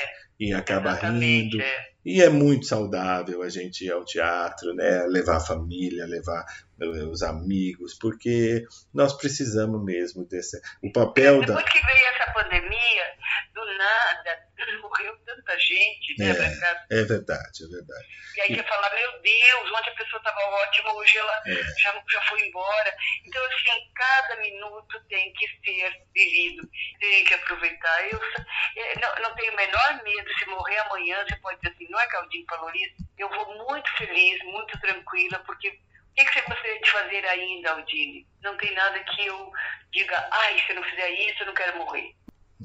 e 0.41 0.53
acaba 0.53 0.91
exatamente. 0.91 1.57
rindo. 1.57 1.61
é. 1.63 1.93
E 2.05 2.21
é 2.21 2.29
muito 2.29 2.67
saudável 2.67 3.43
a 3.45 3.49
gente 3.49 3.85
ir 3.85 3.93
ao 3.93 4.05
teatro, 4.05 4.75
né? 4.75 5.07
Levar 5.07 5.37
a 5.37 5.41
família, 5.41 6.05
levar 6.05 6.45
os 6.81 7.23
amigos, 7.23 7.95
porque 7.99 8.65
nós 8.93 9.13
precisamos 9.17 9.83
mesmo 9.85 10.25
desse. 10.27 10.61
O 10.83 10.93
papel 10.93 11.41
da. 11.41 11.55
Depois 11.57 11.73
que 11.73 11.81
veio 11.87 12.07
essa 12.15 12.33
pandemia, 12.33 13.05
do 13.55 13.65
nada, 13.77 14.39
morreu 14.83 15.17
tanta 15.25 15.59
gente, 15.59 16.19
né, 16.19 16.31
É. 16.31 16.99
É 17.01 17.05
verdade, 17.05 17.65
é 17.65 17.69
verdade. 17.69 18.07
E 18.37 18.41
aí 18.41 18.57
você 18.57 18.63
fala, 18.65 18.91
meu 18.95 19.21
Deus, 19.21 19.73
ontem 19.79 19.91
a 19.91 19.95
pessoa 19.95 20.19
estava 20.19 20.41
ótima, 20.41 20.93
hoje 20.95 21.19
ela 21.19 21.43
É. 21.47 21.63
já, 21.79 22.03
já 22.11 22.23
foi 22.29 22.47
embora. 22.49 22.97
Então, 23.27 23.45
assim, 23.47 23.93
cada 23.95 24.37
minuto 24.37 25.01
tem 25.09 25.33
que 25.35 25.47
ser 25.65 25.93
vivido, 26.15 26.69
tem 26.99 27.25
que 27.25 27.35
aproveitar. 27.35 28.11
Eu 28.11 28.21
eh, 28.77 28.95
não, 29.01 29.23
não 29.29 29.35
tenho 29.37 29.53
o 29.53 29.57
menor 29.57 30.03
medo 30.03 30.31
se 30.39 30.47
morrer 30.47 30.79
amanhã, 30.79 31.25
você 31.29 31.37
pode 31.37 31.61
dizer 31.61 31.75
assim, 31.75 31.89
não 31.91 32.01
é 32.01 32.07
Claudinho 32.07 32.47
falou 32.49 32.71
isso? 32.75 32.97
Eu 33.19 33.29
vou 33.29 33.67
muito 33.67 33.91
feliz, 33.97 34.43
muito 34.45 34.79
tranquila, 34.81 35.39
porque 35.41 35.79
o 36.13 36.15
que, 36.15 36.25
que 36.27 36.33
você 36.35 36.43
gostaria 36.43 36.81
de 36.81 36.91
fazer 36.91 37.27
ainda, 37.27 37.71
Aldine? 37.73 38.27
Não 38.43 38.57
tem 38.59 38.73
nada 38.75 38.99
que 39.01 39.27
eu 39.27 39.53
diga, 39.93 40.29
ai, 40.31 40.61
se 40.61 40.71
eu 40.71 40.77
não 40.77 40.83
fizer 40.83 41.11
isso, 41.11 41.43
eu 41.43 41.47
não 41.47 41.55
quero 41.55 41.79
morrer. 41.79 42.15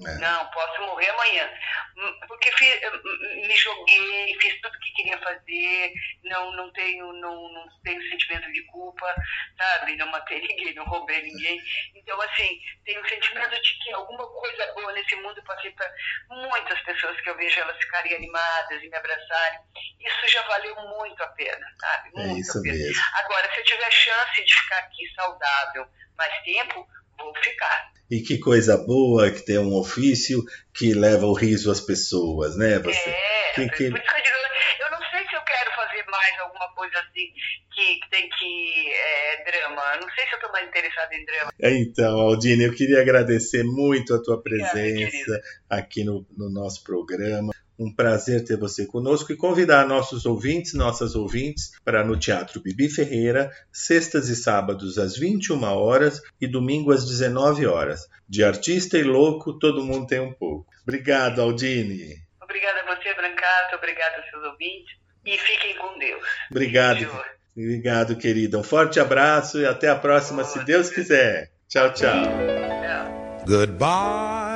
É. 0.05 0.17
Não, 0.19 0.45
posso 0.51 0.81
morrer 0.81 1.09
amanhã. 1.09 1.49
Hum, 1.97 2.19
Porque 2.27 2.51
fi- 2.51 2.81
hum, 2.87 3.47
me 3.47 3.55
joguei, 3.55 4.37
fiz 4.39 4.61
tudo 4.61 4.75
o 4.75 4.79
que 4.79 4.93
queria 4.93 5.17
fazer, 5.19 5.93
não, 6.23 6.51
não, 6.55 6.71
tenho, 6.73 7.11
não, 7.13 7.51
não 7.53 7.67
tenho 7.83 8.01
sentimento 8.09 8.51
de 8.51 8.61
culpa, 8.67 9.15
sabe? 9.57 9.95
Não 9.95 10.07
matei 10.07 10.39
ninguém, 10.45 10.73
não 10.75 10.85
roubei 10.85 11.21
ninguém. 11.23 11.59
Então, 11.95 12.21
assim, 12.21 12.59
tenho 12.85 13.01
o 13.01 13.09
sentimento 13.09 13.59
de 13.61 13.79
que 13.83 13.93
alguma 13.93 14.27
coisa 14.27 14.73
boa 14.73 14.91
nesse 14.93 15.15
mundo 15.15 15.41
passei 15.43 15.71
para 15.71 15.91
muitas 16.29 16.79
pessoas 16.81 17.19
que 17.21 17.29
eu 17.29 17.37
vejo 17.37 17.59
elas 17.59 17.77
ficarem 17.77 18.13
animadas 18.15 18.83
e 18.83 18.89
me 18.89 18.95
abraçarem. 18.97 19.59
Isso 19.99 20.27
já 20.27 20.41
valeu 20.43 20.75
muito 20.75 21.21
a 21.23 21.27
pena, 21.29 21.65
sabe? 21.79 22.09
É 22.09 22.19
Muito 22.21 22.39
isso 22.41 22.59
a 22.59 22.61
pena. 22.61 22.75
mesmo. 22.75 23.03
Agora, 23.15 23.51
se 23.53 23.59
eu 23.59 23.63
tiver 23.65 23.91
chance 23.91 24.43
de 24.43 24.55
ficar 24.55 24.77
aqui 24.79 25.07
saudável 25.15 25.87
mais 26.17 26.43
tempo, 26.43 26.87
vou 27.19 27.33
ficar. 27.43 27.91
E 28.09 28.21
que 28.21 28.37
coisa 28.39 28.77
boa 28.77 29.29
que 29.31 29.41
tem 29.45 29.57
um 29.57 29.73
ofício 29.73 30.41
que 30.73 30.93
leva 30.93 31.25
o 31.25 31.33
riso 31.33 31.69
às 31.71 31.81
pessoas, 31.81 32.55
né? 32.55 32.79
Você. 32.79 33.09
É, 33.09 33.51
que- 33.55 33.69
que- 33.69 33.89
por 33.91 33.99
isso 33.99 34.11
que 34.11 34.17
eu 34.17 34.23
digo, 34.23 34.37
eu 34.85 34.91
não 34.91 34.99
sei 35.11 35.27
se 35.27 35.35
eu 35.35 35.41
quero 35.41 35.71
fazer 35.75 36.03
mais 36.09 36.39
alguma 36.39 36.73
coisa 36.73 36.97
assim 36.99 37.33
que, 37.75 37.99
que 37.99 38.09
tem 38.09 38.29
que. 38.29 38.91
É, 38.93 39.43
drama. 39.51 39.81
Eu 39.95 40.01
não 40.01 40.09
sei 40.13 40.23
se 40.25 40.31
eu 40.31 40.35
estou 40.37 40.51
mais 40.53 40.67
interessada 40.67 41.15
em 41.15 41.25
drama. 41.25 41.51
Então, 41.61 42.19
Aldine, 42.21 42.63
eu 42.63 42.73
queria 42.73 43.01
agradecer 43.01 43.63
muito 43.63 44.13
a 44.15 44.21
tua 44.23 44.41
presença 44.41 44.73
querida. 44.75 45.41
aqui 45.69 46.03
no, 46.05 46.25
no 46.37 46.49
nosso 46.49 46.83
programa. 46.83 47.53
Um 47.77 47.93
prazer 47.93 48.43
ter 48.43 48.57
você 48.57 48.85
conosco 48.85 49.31
e 49.31 49.37
convidar 49.37 49.87
nossos 49.87 50.25
ouvintes, 50.25 50.73
nossas 50.73 51.15
ouvintes, 51.15 51.71
para 51.83 52.03
no 52.03 52.17
Teatro 52.17 52.59
Bibi 52.59 52.89
Ferreira, 52.89 53.51
sextas 53.71 54.29
e 54.29 54.35
sábados 54.35 54.97
às 54.97 55.15
21 55.15 55.63
horas 55.63 56.21
e 56.41 56.47
domingo 56.47 56.91
às 56.91 57.05
19 57.05 57.67
horas. 57.67 58.07
De 58.27 58.43
artista 58.43 58.97
e 58.97 59.03
louco, 59.03 59.57
todo 59.57 59.83
mundo 59.83 60.07
tem 60.07 60.19
um 60.19 60.33
pouco. 60.33 60.65
Obrigado, 60.83 61.41
Aldine. 61.41 62.15
Obrigada 62.41 62.81
a 62.81 62.95
você, 62.95 63.13
Brancato. 63.13 63.75
Obrigada 63.75 64.17
aos 64.17 64.29
seus 64.29 64.43
ouvintes. 64.43 64.95
E 65.25 65.37
fiquem 65.37 65.75
com 65.75 65.99
Deus. 65.99 66.23
Obrigado. 66.49 66.99
Juro. 66.99 67.37
Obrigado, 67.57 68.15
querida. 68.15 68.57
Um 68.57 68.63
forte 68.63 68.99
abraço 68.99 69.59
e 69.59 69.65
até 69.65 69.89
a 69.89 69.95
próxima, 69.95 70.43
se 70.43 70.63
Deus 70.63 70.89
quiser. 70.89 71.51
Tchau, 71.67 71.91
tchau. 71.91 72.23
Tchau. 72.23 73.43
Goodbye. 73.45 74.46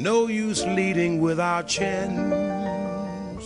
No 0.00 0.28
use 0.28 0.64
leading 0.64 1.20
with 1.20 1.38
our 1.38 1.62
chins. 1.62 3.44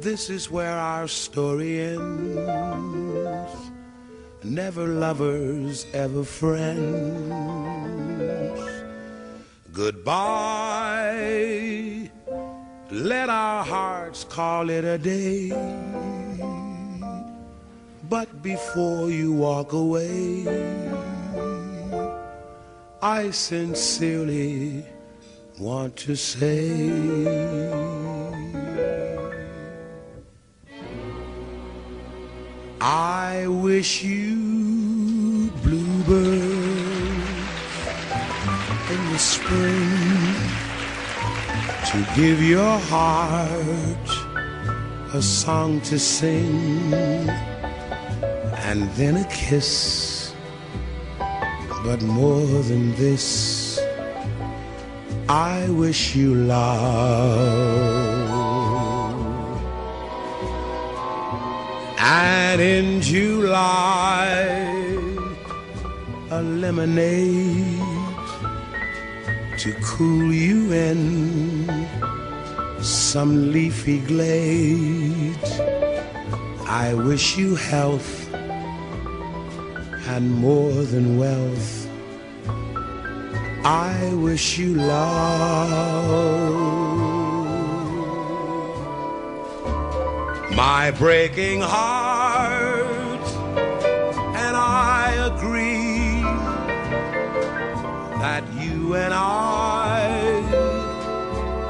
This 0.00 0.28
is 0.28 0.50
where 0.50 0.76
our 0.76 1.08
story 1.08 1.80
ends. 1.80 3.56
Never 4.44 4.86
lovers, 4.86 5.86
ever 5.94 6.24
friends. 6.24 7.32
Goodbye. 9.72 10.90
Let 12.90 13.30
our 13.30 13.64
hearts 13.64 14.24
call 14.24 14.68
it 14.68 14.84
a 14.84 14.98
day. 14.98 15.52
But 18.10 18.42
before 18.42 19.08
you 19.08 19.32
walk 19.32 19.72
away, 19.72 20.44
I 23.00 23.30
sincerely 23.30 24.84
want 25.58 25.96
to 25.96 26.14
say. 26.14 26.80
I 32.80 33.46
wish 33.46 34.02
you 34.02 35.50
bluebirds 35.62 36.46
in 38.90 39.12
the 39.12 39.18
spring 39.18 39.90
to 41.90 42.06
give 42.14 42.42
your 42.42 42.78
heart 42.90 44.08
a 45.14 45.22
song 45.22 45.80
to 45.82 45.98
sing 45.98 46.82
and 48.68 48.88
then 48.90 49.16
a 49.16 49.24
kiss. 49.28 50.34
But 51.84 52.02
more 52.02 52.44
than 52.62 52.94
this 52.96 53.55
I 55.28 55.68
wish 55.70 56.14
you 56.14 56.34
love 56.34 57.86
And 61.98 62.60
in 62.60 63.00
July, 63.02 64.28
a 66.30 66.40
lemonade 66.40 67.82
to 69.58 69.74
cool 69.82 70.32
you 70.32 70.72
in 70.72 71.68
some 72.80 73.50
leafy 73.52 73.98
glade. 73.98 75.36
I 76.66 76.94
wish 76.94 77.36
you 77.36 77.56
health 77.56 78.32
and 80.08 80.30
more 80.30 80.84
than 80.84 81.18
wealth. 81.18 81.85
I 83.66 84.14
wish 84.14 84.58
you 84.58 84.74
love. 84.74 86.06
My 90.54 90.92
breaking 90.92 91.62
heart 91.62 93.26
and 94.44 94.56
I 94.56 95.14
agree 95.32 96.22
that 98.22 98.44
you 98.54 98.94
and 98.94 99.12
I 99.12 100.44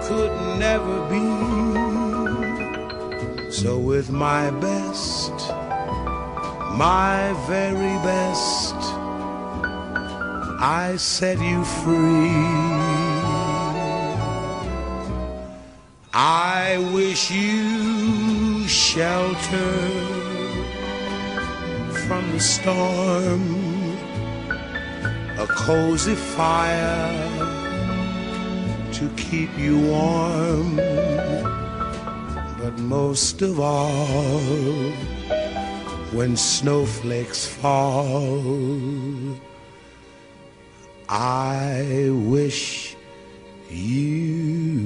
could 0.07 0.35
never 0.59 0.97
be. 1.09 1.25
So, 3.51 3.79
with 3.79 4.11
my 4.11 4.51
best, 4.51 5.33
my 6.77 7.33
very 7.49 7.97
best, 8.05 8.56
I 10.59 10.97
set 10.97 11.39
you 11.39 11.63
free. 11.65 12.31
I 16.15 16.79
wish 16.95 17.31
you 17.31 18.67
shelter 18.67 19.73
from 22.07 22.33
the 22.33 22.41
storm, 22.41 23.43
a 25.39 25.47
cozy 25.47 26.15
fire 26.15 27.13
to 28.93 29.11
keep 29.17 29.51
you 29.59 29.79
warm. 29.79 30.77
But 32.59 32.79
most 32.79 33.43
of 33.43 33.61
all, 33.61 34.91
when 36.13 36.35
snowflakes 36.35 37.47
fall, 37.47 38.43
I 41.09 42.11
wish 42.11 42.97
you 43.71 44.77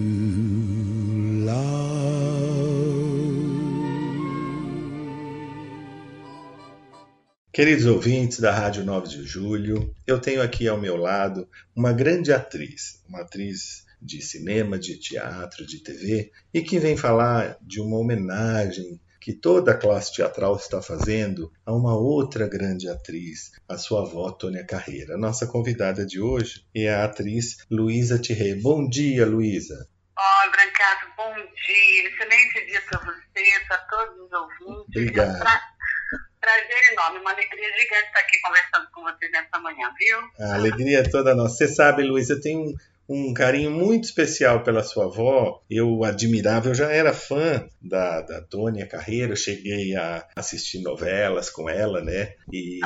Queridos 7.53 7.85
ouvintes 7.85 8.39
da 8.39 8.53
Rádio 8.53 8.85
9 8.85 9.09
de 9.09 9.23
Julho, 9.25 9.95
eu 10.07 10.21
tenho 10.21 10.41
aqui 10.41 10.69
ao 10.69 10.81
meu 10.81 10.97
lado 10.97 11.49
uma 11.77 11.93
grande 11.93 12.33
atriz, 12.33 13.03
uma 13.09 13.21
atriz 13.21 13.85
de 14.01 14.23
cinema, 14.23 14.79
de 14.79 14.97
teatro, 14.97 15.67
de 15.67 15.83
TV, 15.83 16.31
e 16.55 16.63
que 16.63 16.79
vem 16.79 16.97
falar 16.97 17.59
de 17.61 17.81
uma 17.81 17.99
homenagem 17.99 19.01
que 19.21 19.35
toda 19.35 19.73
a 19.73 19.77
classe 19.77 20.15
teatral 20.15 20.57
está 20.57 20.81
fazendo 20.81 21.53
a 21.67 21.73
uma 21.73 21.95
outra 21.95 22.49
grande 22.49 22.89
atriz, 22.89 23.53
a 23.69 23.77
sua 23.77 24.01
avó 24.03 24.31
Tônia 24.31 24.65
Carreira. 24.65 25.19
Nossa 25.19 25.47
convidada 25.47 26.07
de 26.07 26.21
hoje 26.21 26.65
é 26.75 26.89
a 26.89 27.05
atriz 27.05 27.59
Luísa 27.71 28.19
Tirré. 28.19 28.55
Bom 28.55 28.89
dia, 28.89 29.27
Luísa. 29.27 29.87
Oi, 30.19 30.51
Brancato, 30.51 31.07
bom 31.17 31.35
dia. 31.35 32.09
Excelente 32.09 32.67
dia 32.67 32.83
para 32.89 32.99
você, 32.99 33.65
para 33.69 33.79
todos 33.79 34.19
os 34.21 34.33
ouvintes. 34.33 34.89
Obrigado. 34.89 35.39
Prazer 36.41 36.93
enorme, 36.93 37.19
uma 37.19 37.33
alegria 37.33 37.69
gigante 37.79 38.07
estar 38.07 38.21
aqui 38.21 38.41
conversando 38.41 38.91
com 38.93 39.03
vocês 39.03 39.31
nessa 39.31 39.61
manhã, 39.61 39.93
viu? 39.99 40.47
A 40.47 40.55
alegria 40.55 41.01
é 41.01 41.03
toda 41.03 41.35
nossa. 41.35 41.57
Você 41.57 41.69
sabe, 41.69 42.03
Luísa, 42.03 42.33
eu 42.33 42.41
tenho 42.41 42.61
um, 42.61 42.75
um 43.11 43.35
carinho 43.35 43.73
muito 43.73 44.05
especial 44.05 44.63
pela 44.63 44.85
sua 44.85 45.07
avó. 45.07 45.61
Eu 45.69 46.05
admirava, 46.05 46.69
eu 46.69 46.75
já 46.75 46.93
era 46.93 47.13
fã 47.13 47.67
da, 47.83 48.21
da 48.21 48.41
Tônia 48.41 48.87
Carreira, 48.87 49.33
eu 49.33 49.37
cheguei 49.37 49.97
a 49.97 50.25
assistir 50.37 50.81
novelas 50.81 51.51
com 51.51 51.69
ela, 51.69 52.01
né? 52.01 52.35
E, 52.53 52.79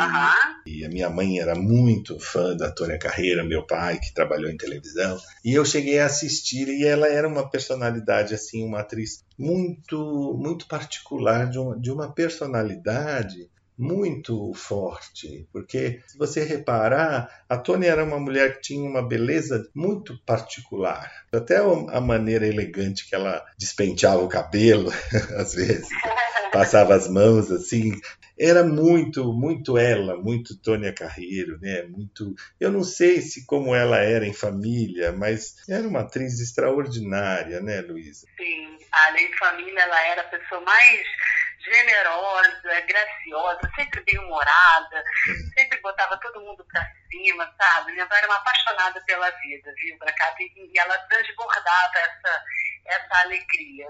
e 0.67 0.83
a 0.83 0.89
minha 0.89 1.11
mãe 1.11 1.39
era 1.39 1.55
muito 1.55 2.19
fã 2.19 2.57
da 2.57 2.71
Tônia 2.71 2.99
Carreira, 2.99 3.45
meu 3.45 3.67
pai, 3.67 4.01
que 4.01 4.15
trabalhou 4.15 4.51
em 4.51 4.57
televisão. 4.57 5.21
E 5.45 5.53
eu 5.53 5.65
cheguei 5.65 5.99
a 5.99 6.07
assistir 6.07 6.69
e 6.69 6.87
ela 6.87 7.07
era 7.07 7.29
uma 7.29 7.51
personalidade, 7.51 8.33
assim, 8.35 8.65
uma 8.65 8.81
atriz 8.81 9.23
muito, 9.39 10.39
muito 10.41 10.67
particular, 10.67 11.51
de 11.51 11.59
uma, 11.59 11.79
de 11.79 11.91
uma 11.91 12.11
personalidade 12.11 13.51
muito 13.77 14.53
forte, 14.55 15.49
porque 15.53 16.01
se 16.07 16.17
você 16.17 16.45
reparar, 16.45 17.45
a 17.49 17.57
Tônia 17.57 17.91
era 17.91 18.05
uma 18.05 18.19
mulher 18.21 18.57
que 18.57 18.63
tinha 18.63 18.89
uma 18.89 19.07
beleza 19.07 19.69
muito 19.75 20.17
particular. 20.25 21.11
Até 21.33 21.59
a 21.59 22.01
maneira 22.01 22.47
elegante 22.47 23.09
que 23.09 23.15
ela 23.15 23.45
despenteava 23.59 24.23
o 24.23 24.29
cabelo, 24.29 24.93
às 25.37 25.55
vezes, 25.55 25.89
passava 26.53 26.95
as 26.95 27.09
mãos 27.09 27.51
assim, 27.51 28.01
era 28.39 28.65
muito, 28.65 29.33
muito 29.33 29.79
ela, 29.79 30.17
muito 30.17 30.57
Tônia 30.61 30.93
Carreiro, 30.93 31.59
né? 31.61 31.83
Muito, 31.83 32.35
eu 32.59 32.71
não 32.71 32.83
sei 32.83 33.21
se 33.21 33.47
como 33.47 33.75
ela 33.75 33.99
era 33.99 34.27
em 34.27 34.33
família, 34.33 35.13
mas 35.13 35.55
era 35.69 35.87
uma 35.87 36.01
atriz 36.01 36.41
extraordinária, 36.41 37.61
né, 37.61 37.81
Luísa? 37.81 38.27
Sim, 38.37 38.77
além 38.93 39.31
de 39.31 39.39
família, 39.39 39.81
ela 39.81 40.07
era 40.09 40.23
a 40.23 40.25
pessoa 40.25 40.61
mais 40.63 41.01
generosa, 41.65 42.81
graciosa, 42.87 43.61
sempre 43.77 44.03
bem-humorada, 44.03 45.03
sempre 45.57 45.81
botava 45.81 46.17
todo 46.21 46.41
mundo 46.41 46.65
pra 46.73 46.85
cima, 47.11 47.53
sabe? 47.61 47.93
Minha 47.93 48.05
avó 48.05 48.15
era 48.15 48.27
uma 48.27 48.37
apaixonada 48.37 49.01
pela 49.07 49.31
vida, 49.31 49.73
viu, 49.77 49.99
Brancato? 49.99 50.43
E 50.43 50.71
e 50.75 50.79
ela 50.79 50.99
transbordava 51.09 51.99
essa, 51.99 52.45
essa 52.87 53.21
alegria. 53.23 53.87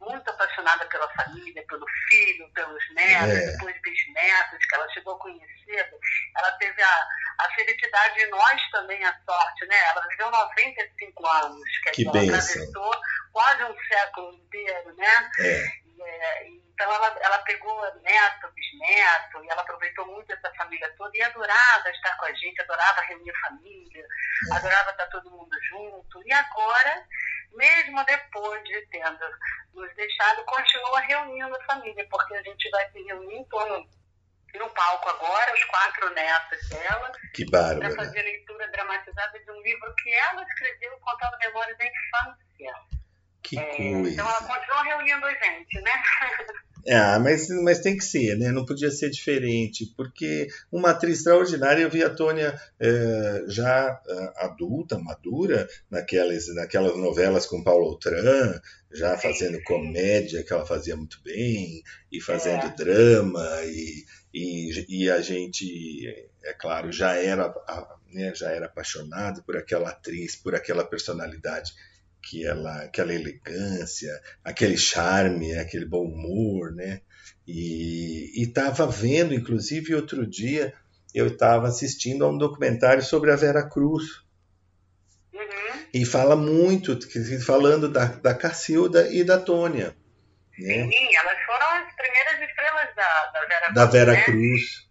Muito 0.00 0.28
apaixonada 0.30 0.84
pela 0.86 1.08
família, 1.14 1.64
pelo 1.68 1.86
filho, 2.08 2.50
pelos 2.54 2.94
netos, 2.94 3.28
É. 3.38 3.52
depois 3.52 3.80
bisnetos, 3.82 4.58
que 4.68 4.74
ela 4.74 4.88
chegou 4.90 5.14
a 5.14 5.18
conhecer. 5.20 5.90
Ela 6.36 6.50
teve 6.58 6.82
a, 6.82 7.06
a 7.38 7.50
felicidade 7.54 8.20
e 8.20 8.26
nós 8.26 8.60
também 8.72 9.04
a 9.04 9.14
sorte, 9.24 9.64
né? 9.66 9.76
Ela 9.90 10.04
viveu 10.08 10.28
95 10.30 11.26
anos, 11.28 11.62
Que 11.84 11.90
dizer, 11.92 12.08
ela 12.08 12.12
bênção. 12.20 12.36
atravessou 12.62 13.00
quase 13.32 13.62
um 13.64 13.76
século 13.86 14.34
inteiro, 14.34 14.96
né? 14.96 15.30
É, 15.38 15.81
É, 16.06 16.48
então 16.48 16.92
ela, 16.92 17.18
ela 17.20 17.38
pegou 17.38 17.80
neto, 18.00 18.52
bisneto, 18.52 19.44
e 19.44 19.48
ela 19.48 19.62
aproveitou 19.62 20.06
muito 20.06 20.32
essa 20.32 20.52
família 20.54 20.92
toda 20.96 21.16
e 21.16 21.22
adorava 21.22 21.90
estar 21.90 22.16
com 22.16 22.26
a 22.26 22.32
gente, 22.32 22.60
adorava 22.60 23.00
reunir 23.02 23.30
a 23.30 23.48
família, 23.48 24.06
adorava 24.52 24.90
estar 24.90 25.06
todo 25.06 25.30
mundo 25.30 25.56
junto. 25.68 26.22
E 26.26 26.32
agora, 26.32 27.06
mesmo 27.52 28.04
depois 28.04 28.64
de 28.64 28.86
tendo 28.86 29.26
nos 29.74 29.94
deixado, 29.94 30.44
continua 30.44 31.00
reunindo 31.00 31.56
a 31.56 31.64
família, 31.64 32.06
porque 32.10 32.34
a 32.34 32.42
gente 32.42 32.70
vai 32.70 32.90
se 32.90 33.02
reunir 33.02 33.36
em 33.36 33.44
torno 33.44 33.88
no 34.58 34.68
palco 34.70 35.08
agora, 35.08 35.54
os 35.54 35.64
quatro 35.64 36.10
netos 36.10 36.68
dela, 36.68 37.10
para 37.10 37.50
bárbara. 37.50 37.96
fazer 37.96 38.20
a 38.20 38.22
leitura 38.22 38.68
dramatizada 38.68 39.38
de 39.38 39.50
um 39.50 39.62
livro 39.62 39.94
que 39.96 40.12
ela 40.12 40.42
escreveu 40.42 40.98
contando 41.00 41.38
memórias 41.38 41.78
da 41.78 41.84
infância. 41.86 42.91
Que 43.42 43.58
É, 43.58 43.64
coisa. 43.76 44.10
então 44.10 44.26
ela 44.28 44.40
continua 44.42 44.82
reunindo 44.84 45.26
a 45.26 45.30
gente, 45.30 45.80
né? 45.82 45.92
Ah, 46.90 47.20
mas, 47.20 47.48
mas 47.62 47.78
tem 47.78 47.96
que 47.96 48.02
ser, 48.04 48.36
né? 48.36 48.50
Não 48.50 48.64
podia 48.66 48.90
ser 48.90 49.08
diferente, 49.08 49.86
porque 49.96 50.48
uma 50.70 50.90
atriz 50.90 51.18
extraordinária, 51.18 51.82
eu 51.82 51.90
vi 51.90 52.02
a 52.02 52.10
Tônia 52.10 52.58
eh, 52.80 53.44
já 53.46 54.00
eh, 54.08 54.32
adulta, 54.38 54.98
madura, 54.98 55.68
naquelas, 55.88 56.52
naquelas 56.54 56.96
novelas 56.96 57.46
com 57.46 57.62
Paulo 57.62 57.84
Outram, 57.86 58.60
já 58.92 59.16
fazendo 59.16 59.62
comédia, 59.62 60.42
que 60.42 60.52
ela 60.52 60.66
fazia 60.66 60.96
muito 60.96 61.20
bem, 61.22 61.84
e 62.10 62.20
fazendo 62.20 62.66
É. 62.66 62.70
drama, 62.70 63.46
e, 63.64 64.04
e, 64.34 65.02
e 65.04 65.10
a 65.10 65.20
gente, 65.20 66.08
é 66.42 66.52
claro, 66.52 66.90
já 66.90 67.14
era, 67.14 67.44
a- 67.68 67.96
né, 68.12 68.34
já 68.34 68.50
era 68.50 68.66
apaixonado 68.66 69.40
por 69.44 69.56
aquela 69.56 69.90
atriz, 69.90 70.34
por 70.34 70.52
aquela 70.52 70.84
personalidade 70.84 71.72
que 72.22 72.46
ela, 72.46 72.84
aquela 72.84 73.12
elegância, 73.12 74.12
aquele 74.44 74.76
charme, 74.76 75.58
aquele 75.58 75.84
bom 75.84 76.04
humor, 76.04 76.72
né? 76.72 77.00
E 77.46 78.30
estava 78.40 78.86
vendo, 78.86 79.34
inclusive 79.34 79.94
outro 79.94 80.26
dia, 80.26 80.72
eu 81.14 81.26
estava 81.26 81.68
assistindo 81.68 82.24
a 82.24 82.30
um 82.30 82.38
documentário 82.38 83.02
sobre 83.02 83.30
a 83.32 83.36
Vera 83.36 83.68
Cruz 83.68 84.22
Uhum. 85.32 85.86
e 85.94 86.04
fala 86.04 86.36
muito, 86.36 86.98
falando 87.44 87.88
da, 87.88 88.04
da 88.04 88.34
Cacilda 88.34 89.10
e 89.10 89.24
da 89.24 89.38
Tônia, 89.38 89.96
né? 90.58 90.88
Sim, 90.90 91.16
elas 91.16 91.38
foram 91.46 91.66
as 91.66 91.94
primeiras 91.96 92.48
estrelas 92.48 92.94
da, 92.94 93.30
da 93.32 93.46
Vera 93.46 93.72
Da 93.72 93.84
Vera 93.86 94.12
né? 94.12 94.24
Cruz. 94.24 94.81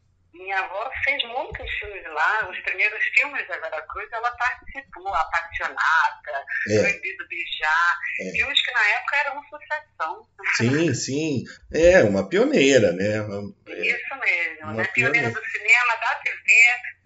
Minha 0.51 0.63
avó 0.65 0.91
fez 1.05 1.23
muitos 1.23 1.71
filmes 1.79 2.03
lá, 2.07 2.49
os 2.49 2.59
primeiros 2.59 3.01
filmes 3.17 3.47
da 3.47 3.57
Vera 3.57 3.81
Cruz, 3.83 4.11
ela 4.11 4.29
participou, 4.35 5.07
Apaixonada, 5.07 6.45
É. 6.69 6.79
Proibido 6.81 7.25
Beijar, 7.29 7.97
É. 8.19 8.31
filmes 8.31 8.61
que 8.61 8.71
na 8.73 8.85
época 8.89 9.15
eram 9.15 9.33
uma 9.37 9.43
sucessão. 9.47 10.27
Sim, 10.57 10.93
sim. 10.93 11.43
É, 11.73 12.03
uma 12.03 12.27
pioneira, 12.27 12.91
né? 12.91 13.05
É, 13.15 13.81
Isso 13.81 14.15
mesmo, 14.19 14.63
Uma 14.63 14.73
né? 14.73 14.87
Pioneira 14.93 15.31
do 15.31 15.45
cinema, 15.45 15.95
da 15.95 16.15
TV, 16.15 16.53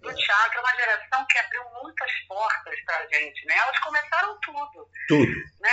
do 0.02 0.16
teatro, 0.16 0.60
uma 0.62 0.76
geração 0.78 1.26
que 1.28 1.38
abriu 1.38 1.64
muitas 1.84 2.12
portas 2.28 2.80
pra 2.84 3.08
gente, 3.14 3.46
né? 3.46 3.56
Elas 3.58 3.78
começaram 3.78 4.40
tudo, 4.40 4.90
tudo, 5.08 5.36
né? 5.62 5.70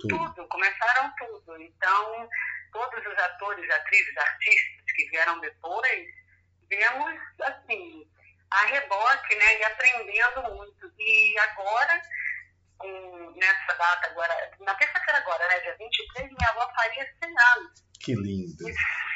tudo. 0.00 0.18
Tudo, 0.34 0.48
começaram 0.48 1.12
tudo. 1.16 1.56
Então, 1.62 2.28
todos 2.72 3.06
os 3.06 3.16
atores, 3.18 3.70
atrizes, 3.70 4.16
artistas 4.16 4.92
que 4.96 5.08
vieram 5.10 5.38
depois, 5.40 6.06
vemos, 6.68 7.20
assim, 7.42 8.08
a 8.50 8.66
reboque, 8.66 9.34
né? 9.36 9.58
E 9.58 9.64
aprendendo 9.64 10.54
muito. 10.54 10.92
E 10.98 11.38
agora, 11.38 12.02
com, 12.78 13.30
nessa 13.36 13.74
data 13.74 14.06
agora, 14.08 14.50
na 14.60 14.74
terça-feira 14.74 15.18
agora, 15.18 15.48
né? 15.48 15.60
Dia 15.60 15.76
23, 15.78 16.28
minha 16.28 16.50
avó 16.50 16.70
faria 16.74 17.14
100 17.22 17.34
anos. 17.56 17.84
Que 18.00 18.14
lindo. 18.14 18.64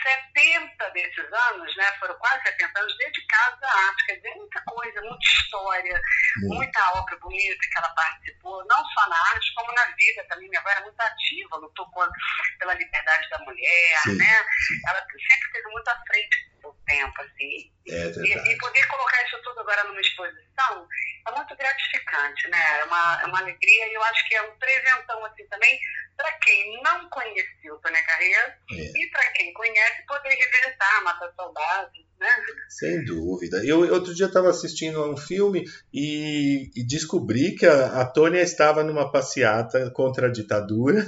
70 0.02 0.90
desses 0.90 1.32
anos, 1.32 1.76
né, 1.76 1.92
foram 1.98 2.14
quase 2.18 2.42
70 2.44 2.80
anos 2.80 2.96
dedicados 2.96 3.62
à 3.62 3.86
arte, 3.88 4.06
quer 4.06 4.16
dizer, 4.16 4.34
muita 4.34 4.62
coisa, 4.62 5.00
muita 5.02 5.24
história, 5.26 6.00
Muito. 6.42 6.54
muita 6.56 6.92
obra 6.94 7.16
bonita 7.18 7.58
que 7.60 7.78
ela 7.78 7.88
participou, 7.90 8.64
não 8.66 8.84
só 8.86 9.08
na 9.08 9.20
arte, 9.34 9.52
como 9.54 9.72
na 9.72 9.84
vida 9.96 10.24
também. 10.28 10.48
Minha 10.48 10.60
avó 10.60 10.70
era 10.70 10.80
muito 10.82 11.00
ativa, 11.00 11.56
lutou 11.58 11.90
por- 11.90 12.10
pela 12.58 12.74
liberdade 12.74 13.28
da 13.28 13.38
mulher, 13.40 13.98
Sim, 14.04 14.16
né? 14.16 14.44
sim. 14.66 14.80
Ela 14.88 15.00
sempre 15.28 15.52
teve 15.52 15.68
muito 15.68 15.88
à 15.88 16.02
frente 16.06 16.50
do 16.62 16.72
tempo, 16.86 17.20
assim. 17.22 17.72
É 17.88 17.92
E, 18.06 18.52
e 18.52 18.58
poder 18.58 18.86
colocar 18.86 19.22
isso 19.26 19.40
tudo 19.42 19.60
agora 19.60 19.84
numa 19.84 20.00
exposição 20.00 20.88
é 21.28 21.32
muito 21.32 21.56
gratificante, 21.56 22.48
né? 22.48 22.80
É 22.80 22.84
uma, 22.84 23.20
é 23.22 23.26
uma 23.26 23.38
alegria 23.40 23.86
e 23.88 23.94
eu 23.94 24.02
acho 24.04 24.26
que 24.28 24.34
é 24.34 24.42
um 24.42 24.58
presentão, 24.58 25.24
assim, 25.26 25.46
também, 25.48 25.78
para 26.16 26.32
quem 26.38 26.82
não 26.82 27.08
conheceu 27.10 27.78
Tônia 27.78 28.02
Carreira 28.04 28.58
É. 28.72 28.92
e 28.94 29.10
para 29.10 29.30
quem 29.32 29.52
conhece, 29.52 30.04
poder 30.06 30.28
revisitar, 30.30 31.04
matar 31.04 31.32
saudade, 31.36 32.06
né? 32.20 32.28
Sem 32.68 33.04
dúvida. 33.04 33.64
Eu 33.64 33.80
outro 33.92 34.14
dia 34.14 34.26
estava 34.26 34.50
assistindo 34.50 35.02
a 35.02 35.10
um 35.10 35.16
filme 35.16 35.64
e, 35.92 36.70
e 36.76 36.84
descobri 36.86 37.54
que 37.54 37.66
a, 37.66 38.00
a 38.00 38.04
Tônia 38.04 38.40
estava 38.40 38.82
numa 38.84 39.10
passeata 39.10 39.90
contra 39.90 40.26
a 40.28 40.32
ditadura, 40.32 41.02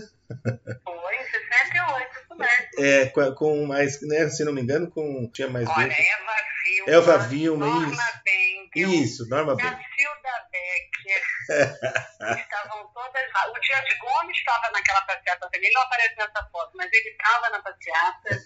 Foi 0.84 1.14
em 1.14 1.24
68, 1.24 2.10
isso 2.24 2.38
mesmo. 2.38 2.84
é, 2.86 3.06
com, 3.06 3.34
com 3.34 3.66
mais, 3.66 4.00
né, 4.02 4.28
se 4.30 4.44
não 4.44 4.52
me 4.52 4.62
engano, 4.62 4.90
com 4.90 5.30
tinha 5.32 5.48
mais 5.48 5.68
Olha, 5.68 5.86
dois. 5.88 5.98
Eva 5.98 6.32
Vilma, 6.64 6.90
Elva 6.92 7.18
Vilma, 7.18 7.66
Norma 7.66 7.92
isso. 7.92 8.02
Benkel, 8.24 8.90
Isso, 9.02 9.28
Norma 9.28 9.54
Bem. 9.54 9.66
Estavam 12.38 12.86
todas 12.92 13.32
lá. 13.32 13.50
O 13.50 13.60
Dias 13.60 13.98
Gomes 13.98 14.36
estava 14.36 14.70
naquela 14.70 15.02
passeata 15.02 15.48
também, 15.50 15.68
ele 15.68 15.74
não 15.74 15.82
aparece 15.82 16.14
nessa 16.16 16.48
foto, 16.50 16.70
mas 16.76 16.90
ele 16.92 17.08
estava 17.10 17.50
na 17.50 17.60
passeata. 17.62 18.38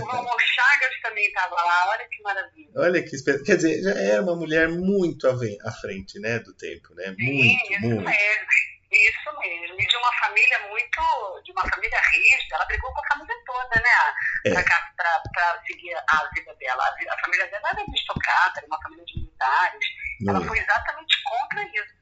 O 0.00 0.04
Ramon 0.06 0.38
Chagas 0.38 1.00
também 1.02 1.26
estava 1.26 1.54
lá, 1.54 1.88
olha 1.90 2.08
que 2.08 2.22
maravilha. 2.22 2.70
Olha 2.76 3.02
que 3.02 3.14
espe- 3.14 3.42
quer 3.44 3.56
dizer, 3.56 3.82
já 3.82 3.90
era 4.00 4.22
uma 4.22 4.36
mulher 4.36 4.68
muito 4.68 5.28
à 5.28 5.72
frente, 5.72 6.18
né, 6.20 6.38
do 6.40 6.54
tempo, 6.54 6.94
né? 6.94 7.14
Sim, 7.18 7.32
Muito, 7.34 7.72
isso 7.72 7.80
muito. 7.80 8.04
mesmo. 8.04 8.46
Isso 8.90 9.38
mesmo. 9.40 9.76
E 9.80 9.86
de 9.86 9.96
uma 9.96 10.12
família 10.14 10.58
muito. 10.70 11.42
de 11.44 11.52
uma 11.52 11.68
família 11.68 12.00
rígida. 12.10 12.56
Ela 12.56 12.64
brigou 12.64 12.92
com 12.94 13.00
a 13.00 13.08
família 13.08 13.36
toda, 13.44 13.76
né? 13.76 14.14
É. 14.46 14.62
Pra 14.62 15.62
seguir 15.66 15.94
a 15.94 16.30
vida 16.34 16.54
dela. 16.54 16.82
A, 16.84 17.20
família 17.20 17.46
dela 17.48 17.68
era 17.70 17.80
aristocrata, 17.82 18.58
era 18.60 18.66
uma 18.66 18.80
família 18.82 19.04
de 19.04 19.18
militares. 19.18 19.84
Ela 20.26 20.42
é? 20.42 20.48
foi 20.48 20.58
exatamente 20.58 21.22
contra 21.22 21.62
isso. 21.64 21.97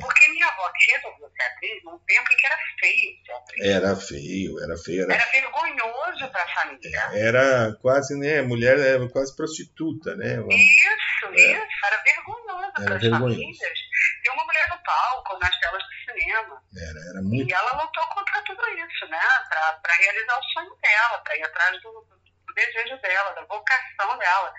Porque 0.00 0.28
minha 0.28 0.46
avó 0.46 0.70
que 0.72 0.92
resolveu 0.92 1.30
ser 1.30 1.42
atriz 1.42 1.82
num 1.84 1.98
tempo 2.00 2.32
em 2.32 2.36
que 2.36 2.46
era 2.46 2.58
feio 2.80 3.16
ser 3.24 3.32
atriz. 3.32 3.66
Era 3.66 3.96
feio, 3.96 4.62
era 4.62 4.76
feio, 4.76 5.02
era, 5.04 5.14
Era 5.14 5.24
vergonhoso 5.30 6.30
para 6.30 6.42
a 6.42 6.48
família. 6.54 7.00
era 7.14 7.74
quase, 7.80 8.18
né, 8.18 8.42
mulher 8.42 8.78
era 8.78 9.08
quase 9.08 9.34
prostituta, 9.36 10.14
né? 10.16 10.40
Uma- 10.40 10.52
Isso, 10.54 11.26
É. 11.34 11.52
isso. 11.52 11.86
Era 11.86 12.02
vergonhoso 12.02 12.72
para 12.74 12.96
as 12.96 13.02
famílias. 13.08 13.78
Ter 14.22 14.30
uma 14.30 14.44
mulher 14.44 14.68
no 14.68 14.82
palco, 14.82 15.38
nas 15.38 15.58
telas 15.60 15.82
do 15.82 16.12
cinema. 16.12 16.62
Era, 16.76 17.00
era 17.10 17.22
muito 17.22 17.48
E 17.48 17.52
ela 17.52 17.82
lutou 17.82 18.04
contra 18.08 18.42
tudo 18.42 18.68
isso, 18.68 19.06
né? 19.08 19.20
Para 19.48 19.94
realizar 19.98 20.38
o 20.38 20.42
sonho 20.52 20.76
dela, 20.82 21.18
para 21.18 21.36
ir 21.36 21.42
atrás 21.44 21.80
do, 21.82 21.90
do 21.90 22.54
desejo 22.54 23.00
dela, 23.00 23.30
da 23.34 23.42
vocação 23.44 24.18
dela. 24.18 24.52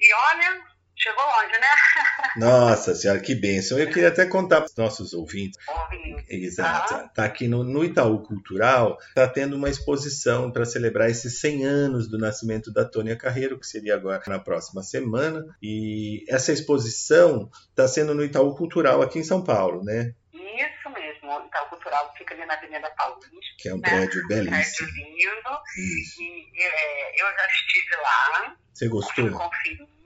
E 0.00 0.14
olha, 0.14 0.62
chegou 0.96 1.22
longe, 1.24 1.52
né? 1.60 1.66
Nossa 2.36 2.94
senhora, 2.94 3.20
que 3.20 3.34
bênção. 3.34 3.78
Eu 3.78 3.86
queria 3.88 4.08
até 4.08 4.26
contar 4.26 4.56
para 4.62 4.66
os 4.66 4.76
nossos 4.76 5.12
ouvintes. 5.14 5.58
Ouvindo. 5.68 6.22
Exato. 6.28 6.94
Aham. 6.94 7.08
Tá 7.14 7.24
aqui 7.24 7.48
no, 7.48 7.62
no 7.64 7.84
Itaú 7.84 8.22
Cultural, 8.22 8.98
tá 9.14 9.26
tendo 9.28 9.56
uma 9.56 9.68
exposição 9.70 10.50
para 10.50 10.64
celebrar 10.64 11.08
esses 11.10 11.40
100 11.40 11.64
anos 11.64 12.08
do 12.10 12.18
nascimento 12.18 12.72
da 12.72 12.84
Tônia 12.84 13.16
Carreiro, 13.16 13.58
que 13.58 13.66
seria 13.66 13.94
agora 13.94 14.22
na 14.26 14.38
próxima 14.38 14.82
semana. 14.82 15.44
E 15.62 16.24
essa 16.28 16.52
exposição 16.52 17.50
está 17.70 17.86
sendo 17.88 18.14
no 18.14 18.24
Itaú 18.24 18.54
Cultural 18.56 19.02
aqui 19.02 19.18
em 19.18 19.24
São 19.24 19.42
Paulo, 19.42 19.82
né? 19.84 20.12
Isso 20.32 20.90
mesmo, 20.90 21.30
o 21.30 21.46
Itaú 21.46 21.68
Cultural 21.68 22.12
fica 22.16 22.34
ali 22.34 22.44
na 22.46 22.54
Avenida 22.54 22.90
Paulista, 22.96 23.30
Que 23.58 23.68
é 23.68 23.74
um 23.74 23.78
Né? 23.78 23.88
prédio 23.88 24.26
prédio 24.26 24.50
belíssimo. 24.50 24.88
lindo. 24.88 25.58
Isso. 26.00 26.22
E 26.22 26.62
é, 26.62 27.22
eu 27.22 27.26
já 27.26 27.46
estive 27.46 27.96
lá, 27.96 28.56
Você 28.72 28.88
gostou? 28.88 29.24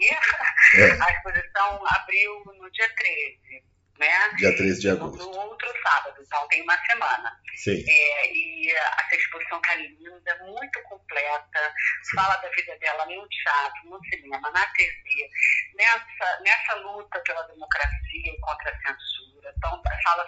É. 0.72 0.84
A 0.92 1.12
exposição 1.12 1.84
abriu 1.84 2.44
no 2.44 2.70
dia 2.70 2.88
13, 2.94 3.64
né? 4.00 4.30
Dia 4.38 4.56
13 4.56 4.80
de 4.80 4.88
No, 4.88 4.94
agosto. 5.06 5.30
no 5.30 5.38
outro 5.38 5.68
sábado, 5.82 6.16
então 6.20 6.48
tem 6.48 6.62
uma 6.62 6.76
semana. 6.86 7.38
Sim. 7.54 7.84
É, 7.86 8.32
e 8.32 8.70
essa 8.70 9.14
exposição 9.16 9.60
tá 9.60 9.74
linda, 9.74 10.38
muito 10.44 10.82
completa, 10.84 11.74
Sim. 12.02 12.16
fala 12.16 12.36
da 12.36 12.48
vida 12.48 12.76
dela 12.78 13.04
no 13.06 13.28
teatro, 13.28 13.90
no 13.90 14.00
cinema, 14.06 14.50
na 14.50 14.66
TV, 14.72 15.30
nessa, 15.76 16.40
nessa 16.40 16.74
luta 16.76 17.20
pela 17.20 17.42
democracia 17.48 18.00
e 18.32 18.40
contra 18.40 18.70
a 18.70 18.76
censura. 18.78 19.52
Então, 19.56 19.82
fala, 20.04 20.26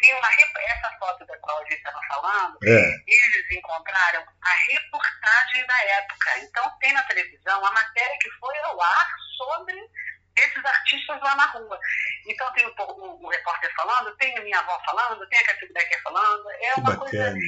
tem 0.00 0.14
uma, 0.14 0.28
essa 0.28 0.90
foto 0.98 1.24
da 1.26 1.38
qual 1.38 1.58
a 1.58 1.62
gente 1.64 1.76
estava 1.76 2.00
falando, 2.08 2.58
É, 2.64 2.94
eles 3.06 3.50
encontraram 3.52 4.22
a 4.42 4.54
reportagem 4.72 5.66
da 5.66 5.84
época. 5.84 6.38
Então, 6.40 6.78
tem 6.78 6.92
na 6.92 7.02
televisão 7.04 7.64
a 7.64 7.72
matéria 7.72 8.18
que 8.20 8.30
foi 8.32 8.58
ao 8.58 8.80
ar 8.82 9.08
sobre 9.38 9.76
esses 10.36 10.64
artistas 10.64 11.20
lá 11.20 11.36
na 11.36 11.46
rua. 11.46 11.78
Então, 12.26 12.52
tem 12.52 12.66
o, 12.66 12.74
o- 12.78 13.24
o 13.26 13.28
repórter 13.30 13.72
falando, 13.74 14.16
tem 14.16 14.36
a 14.38 14.42
minha 14.42 14.58
avó 14.58 14.80
falando, 14.84 15.26
tem 15.28 15.38
a 15.38 15.44
Cassie 15.46 15.72
Becker 15.72 16.02
falando. 16.02 16.50
É 16.50 16.74
uma 16.74 16.96
coisa 16.96 17.16
bacana. 17.18 17.38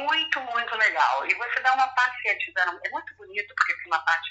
muito, 0.00 0.40
muito 0.40 0.76
legal. 0.76 1.26
E 1.26 1.34
você 1.34 1.60
dá 1.60 1.72
uma 1.74 1.88
passeadinha, 1.88 2.54
é 2.84 2.90
muito 2.90 3.16
bonito, 3.16 3.54
porque 3.56 3.74
tem 3.76 3.86
uma 3.86 4.00
parte 4.04 4.30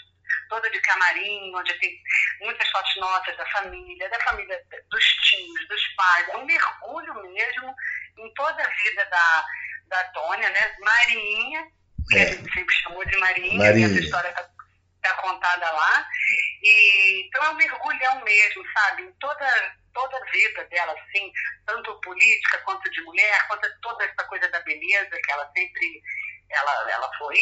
toda 0.49 0.69
de 0.69 0.79
camarim, 0.81 1.55
onde 1.55 1.73
tem 1.79 1.99
muitas 2.41 2.67
fotos 2.69 2.95
nossas 2.97 3.35
da 3.37 3.45
família, 3.51 4.09
da 4.09 4.19
família 4.21 4.59
dos 4.89 5.03
tios, 5.05 5.67
dos 5.67 5.87
pais. 5.95 6.29
É 6.29 6.37
um 6.37 6.45
mergulho 6.45 7.13
mesmo 7.33 7.75
em 8.17 8.33
toda 8.33 8.63
a 8.63 8.67
vida 8.69 9.05
da, 9.05 9.45
da 9.87 10.03
Tônia, 10.09 10.49
né? 10.49 10.75
Marinha, 10.79 11.63
que 12.09 12.17
É. 12.17 12.23
a 12.23 12.25
gente 12.33 12.53
sempre 12.53 12.75
chamou 12.75 13.05
de 13.05 13.17
Marinha, 13.17 13.57
Marinha. 13.57 13.87
essa 13.87 13.99
história 13.99 14.29
está 14.29 14.43
tá 15.01 15.13
contada 15.21 15.71
lá. 15.71 16.07
E, 16.63 17.27
então 17.27 17.43
é 17.43 17.49
um 17.49 17.55
mergulhão 17.55 18.23
mesmo, 18.23 18.63
sabe? 18.73 19.03
Em 19.03 19.11
toda, 19.19 19.47
toda 19.93 20.17
a 20.17 20.31
vida 20.31 20.63
dela, 20.65 20.93
assim, 20.93 21.31
tanto 21.65 21.99
política 22.01 22.57
quanto 22.59 22.89
de 22.89 23.01
mulher, 23.01 23.47
quanto 23.47 23.67
toda 23.81 24.05
essa 24.05 24.23
coisa 24.27 24.47
da 24.49 24.59
beleza 24.61 25.09
que 25.21 25.31
ela 25.31 25.51
sempre 25.55 26.01
ela, 26.49 26.91
ela 26.91 27.09
foi 27.17 27.35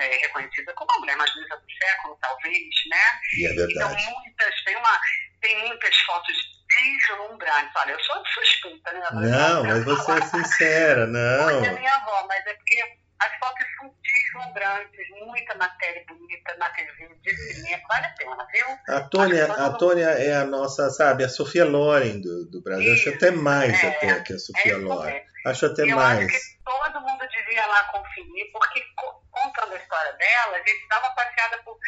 é, 0.00 0.16
reconhecida 0.18 0.72
como 0.74 0.90
a 0.92 0.98
mulher 1.00 1.16
mais 1.16 1.32
bonita 1.34 1.56
do 1.56 1.66
século, 1.72 2.16
talvez, 2.20 2.54
né? 2.88 3.20
E 3.36 3.46
é 3.46 3.52
Então, 3.52 3.66
verdade. 3.88 4.04
muitas, 4.12 4.64
tem, 4.64 4.76
uma, 4.76 5.00
tem 5.40 5.58
muitas 5.66 5.96
fotos 6.02 6.36
deslumbrantes. 6.68 7.72
Olha, 7.76 7.92
eu 7.92 8.00
sou 8.00 8.24
suspeita, 8.26 8.92
né? 8.92 9.08
Não, 9.12 9.64
mas 9.64 9.84
você 9.84 10.12
é 10.12 10.20
sincera, 10.22 11.06
Porque 11.10 11.66
é 11.66 11.70
não. 11.70 11.78
minha 11.78 11.94
avó, 11.94 12.26
mas 12.28 12.46
é 12.46 12.54
porque 12.54 12.96
as 13.20 13.38
fotos 13.38 13.64
são 13.78 13.94
deslumbrantes, 14.02 15.08
muita 15.26 15.54
matéria 15.54 16.04
bonita 16.08 16.54
TV, 16.74 17.14
de 17.22 17.36
cinema, 17.36 17.82
vale 17.88 18.06
a 18.06 18.10
pena, 18.10 18.46
viu? 18.52 18.66
A 18.94 19.00
Tônia, 19.02 19.52
a 19.52 19.70
Tônia 19.72 20.08
é 20.10 20.34
a 20.36 20.44
nossa, 20.44 20.90
sabe, 20.90 21.24
a 21.24 21.28
Sofia 21.28 21.64
Loren 21.64 22.20
do, 22.20 22.46
do 22.50 22.62
Brasil. 22.62 22.92
Acho 22.92 23.08
Isso, 23.08 23.16
até 23.16 23.30
mais 23.30 23.82
é, 23.82 23.88
até 23.88 24.20
que 24.22 24.32
a 24.32 24.36
É 24.36 24.38
Sofia 24.38 24.72
isso 24.76 24.82
Loren. 24.86 25.22
Acho 25.46 25.66
até 25.66 25.82
eu 25.82 25.96
mais. 25.96 26.26
acho 26.26 26.38
que 26.38 26.64
todo 26.64 27.00
mundo 27.00 27.28
devia 27.28 27.66
lá 27.66 27.84
conferir, 27.84 28.50
porque 28.52 28.82
co- 28.96 29.22
contando 29.30 29.74
a 29.74 29.76
história 29.76 30.12
dela, 30.14 30.56
a 30.56 30.58
gente 30.58 30.88
dá 30.88 30.98
uma 31.00 31.14
passeada 31.14 31.58
por, 31.58 31.78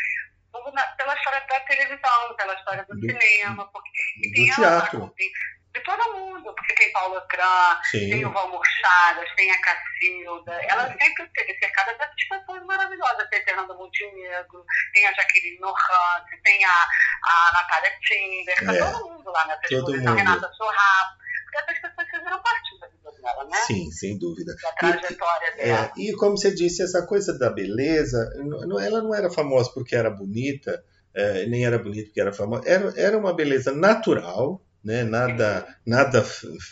por- 0.53 0.73
na- 0.73 0.87
pela 0.89 1.15
história 1.17 1.41
da 1.49 1.61
televisão, 1.61 2.37
pela 2.37 2.55
história 2.55 2.85
do, 2.85 2.95
Do- 2.95 3.01
cinema, 3.01 3.71
porque 3.73 3.91
e 4.23 4.29
do 4.29 4.35
tem 4.35 4.51
ela 4.51 4.71
lá 4.77 4.81
teatro. 4.83 5.11
tem- 5.17 5.31
de 5.79 5.85
todo 5.85 6.15
mundo, 6.19 6.55
porque 6.55 6.75
tem 6.75 6.93
Paulo 6.93 7.21
Cran, 7.29 7.79
tem 7.93 8.25
o 8.25 8.33
Valmor 8.33 8.63
Chagas, 8.81 9.29
tem 9.37 9.51
a 9.51 9.61
Cacilda. 9.61 10.53
Ela 10.69 10.89
sempre 10.89 11.25
esteve 11.25 11.59
cercada 11.59 11.93
dessas 11.99 12.29
pessoas 12.29 12.63
maravilhosas. 12.65 13.29
Tem 13.31 13.45
Fernanda 13.45 13.75
Montenegro, 13.75 14.65
tem 14.95 15.07
a 15.07 15.13
Jaqueline 15.13 15.59
Nohante, 15.61 16.41
tem 16.43 16.65
a, 16.65 16.71
a 16.71 17.53
Natália 17.55 17.93
Tinder, 18.01 18.65
tá 18.65 18.75
É. 18.75 18.93
todo 18.93 19.11
mundo 19.11 19.31
lá 19.31 19.47
nessa 19.47 19.61
exposição, 19.75 20.13
mundo. 20.13 20.19
Renata 20.19 20.51
Sorrapo. 20.53 21.17
Porque 21.45 21.59
essas 21.59 21.79
pessoas 21.81 22.09
fizeram 22.11 22.43
parte 22.43 22.79
da 22.81 22.87
vida 22.89 23.13
dela, 23.23 23.45
né? 23.45 23.57
Sim, 23.67 23.91
sem 23.91 24.19
dúvida. 24.19 24.55
Da 24.63 24.71
E- 24.71 24.75
trajetória 24.93 25.47
É, 25.59 25.65
dela. 25.67 25.93
e 25.97 26.13
como 26.17 26.37
você 26.37 26.55
disse, 26.55 26.83
essa 26.83 27.07
coisa 27.07 27.39
da 27.39 27.51
beleza, 27.51 28.19
não- 28.37 28.67
não- 28.67 28.81
ela 28.81 29.01
não 29.03 29.15
era 29.15 29.31
famosa 29.31 29.71
porque 29.73 29.95
era 29.95 30.11
bonita, 30.11 30.83
é, 31.15 31.47
nem 31.47 31.65
era 31.65 31.79
bonita 31.79 32.07
porque 32.07 32.21
era 32.21 32.33
famosa, 32.33 32.63
era, 32.69 32.93
era 33.01 33.17
uma 33.17 33.33
beleza 33.35 33.73
natural, 33.73 34.61
né? 34.87 35.03
nada, 35.03 35.67
nada 35.85 36.25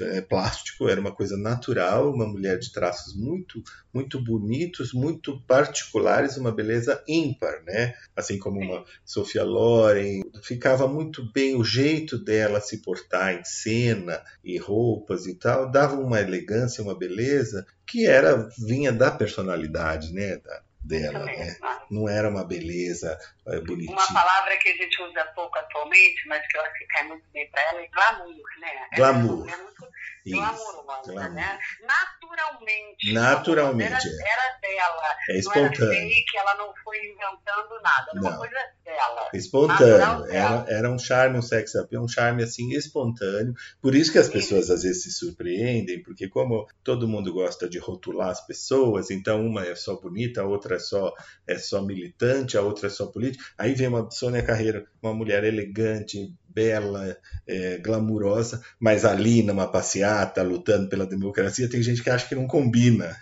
é, 0.02 0.20
plástico, 0.20 0.88
era 0.88 1.00
uma 1.00 1.12
coisa 1.12 1.36
natural, 1.36 2.14
uma 2.14 2.26
mulher 2.26 2.58
de 2.60 2.72
traços 2.72 3.16
muito, 3.16 3.60
muito 3.92 4.22
bonitos, 4.22 4.92
muito 4.92 5.44
particulares, 5.46 6.36
uma 6.36 6.52
beleza 6.52 7.02
ímpar, 7.08 7.64
né? 7.64 7.92
assim 8.14 8.38
como 8.38 8.60
uma 8.60 8.84
Sofia 9.04 9.42
Loren, 9.42 10.22
ficava 10.44 10.86
muito 10.86 11.28
bem 11.32 11.56
o 11.56 11.64
jeito 11.64 12.16
dela 12.16 12.60
se 12.60 12.80
portar 12.80 13.34
em 13.34 13.42
cena 13.44 14.22
e 14.44 14.56
roupas 14.58 15.26
e 15.26 15.34
tal, 15.34 15.68
dava 15.68 15.96
uma 15.96 16.20
elegância, 16.20 16.84
uma 16.84 16.96
beleza 16.96 17.66
que 17.84 18.06
era 18.06 18.48
vinha 18.64 18.92
da 18.92 19.10
personalidade, 19.10 20.12
né, 20.12 20.36
da- 20.36 20.62
dela, 20.84 21.24
né? 21.24 21.56
Não 21.90 22.08
era 22.08 22.28
uma 22.28 22.44
beleza 22.44 23.18
é, 23.46 23.60
bonitinha. 23.60 23.96
Uma 23.96 24.12
palavra 24.12 24.56
que 24.58 24.68
a 24.68 24.76
gente 24.76 25.02
usa 25.02 25.24
pouco 25.34 25.58
atualmente, 25.58 26.26
mas 26.28 26.46
que 26.46 26.56
eu 26.56 26.62
acho 26.62 26.74
que 26.74 26.86
cai 26.86 27.04
muito 27.08 27.24
bem 27.32 27.50
para 27.50 27.62
ela, 27.62 27.82
é 27.82 27.88
glamour, 27.88 28.42
né? 28.60 28.88
Glamour. 28.96 29.48
Ela 29.48 29.58
é 29.58 29.62
muito 29.62 29.88
Glamourosa, 30.32 31.12
glamour. 31.12 31.32
né? 31.34 31.58
Naturalmente. 31.82 33.12
Naturalmente, 33.12 33.92
Era, 33.92 34.04
era 34.06 34.58
dela. 34.60 35.02
É 35.28 35.32
Não 35.32 35.34
era 35.34 35.38
espontâneo. 35.38 36.08
fake, 36.08 36.36
ela 36.38 36.54
não 36.56 36.72
foi 36.82 36.96
inventando 36.98 37.82
nada. 37.82 38.10
Era 38.10 38.20
Não. 38.20 38.28
uma 38.30 38.38
coisa 38.38 38.54
dela. 38.84 39.28
Espontâneo, 39.34 39.98
Natural 39.98 40.26
era, 40.28 40.64
era 40.68 40.90
um 40.90 40.98
charme, 40.98 41.38
um 41.38 41.42
sex 41.42 41.74
appeal, 41.76 42.02
um 42.04 42.08
charme 42.08 42.42
assim 42.42 42.72
espontâneo. 42.72 43.54
Por 43.80 43.94
isso 43.94 44.12
que 44.12 44.18
as 44.18 44.28
pessoas 44.28 44.70
às 44.70 44.82
vezes 44.82 45.02
se 45.02 45.12
surpreendem, 45.12 46.02
porque 46.02 46.28
como 46.28 46.66
todo 46.82 47.08
mundo 47.08 47.32
gosta 47.32 47.68
de 47.68 47.78
rotular 47.78 48.28
as 48.30 48.44
pessoas, 48.46 49.10
então 49.10 49.44
uma 49.46 49.64
é 49.66 49.74
só 49.74 49.96
bonita, 49.96 50.42
a 50.42 50.46
outra 50.46 50.76
é 50.76 50.78
só 50.78 51.12
é 51.46 51.58
só 51.58 51.82
militante, 51.82 52.56
a 52.56 52.62
outra 52.62 52.86
é 52.86 52.90
só 52.90 53.06
política. 53.06 53.44
Aí 53.58 53.74
vem 53.74 53.88
uma 53.88 54.10
Sônia 54.10 54.42
Carreiro, 54.42 54.86
uma 55.02 55.14
mulher 55.14 55.44
elegante, 55.44 56.32
bela, 56.54 57.16
é, 57.46 57.78
glamurosa, 57.78 58.62
mas 58.80 59.04
ali 59.04 59.42
numa 59.42 59.66
passeata, 59.70 60.42
lutando 60.42 60.88
pela 60.88 61.06
democracia, 61.06 61.68
tem 61.68 61.82
gente 61.82 62.02
que 62.02 62.10
acha 62.10 62.26
que 62.28 62.34
não 62.34 62.46
combina. 62.46 63.16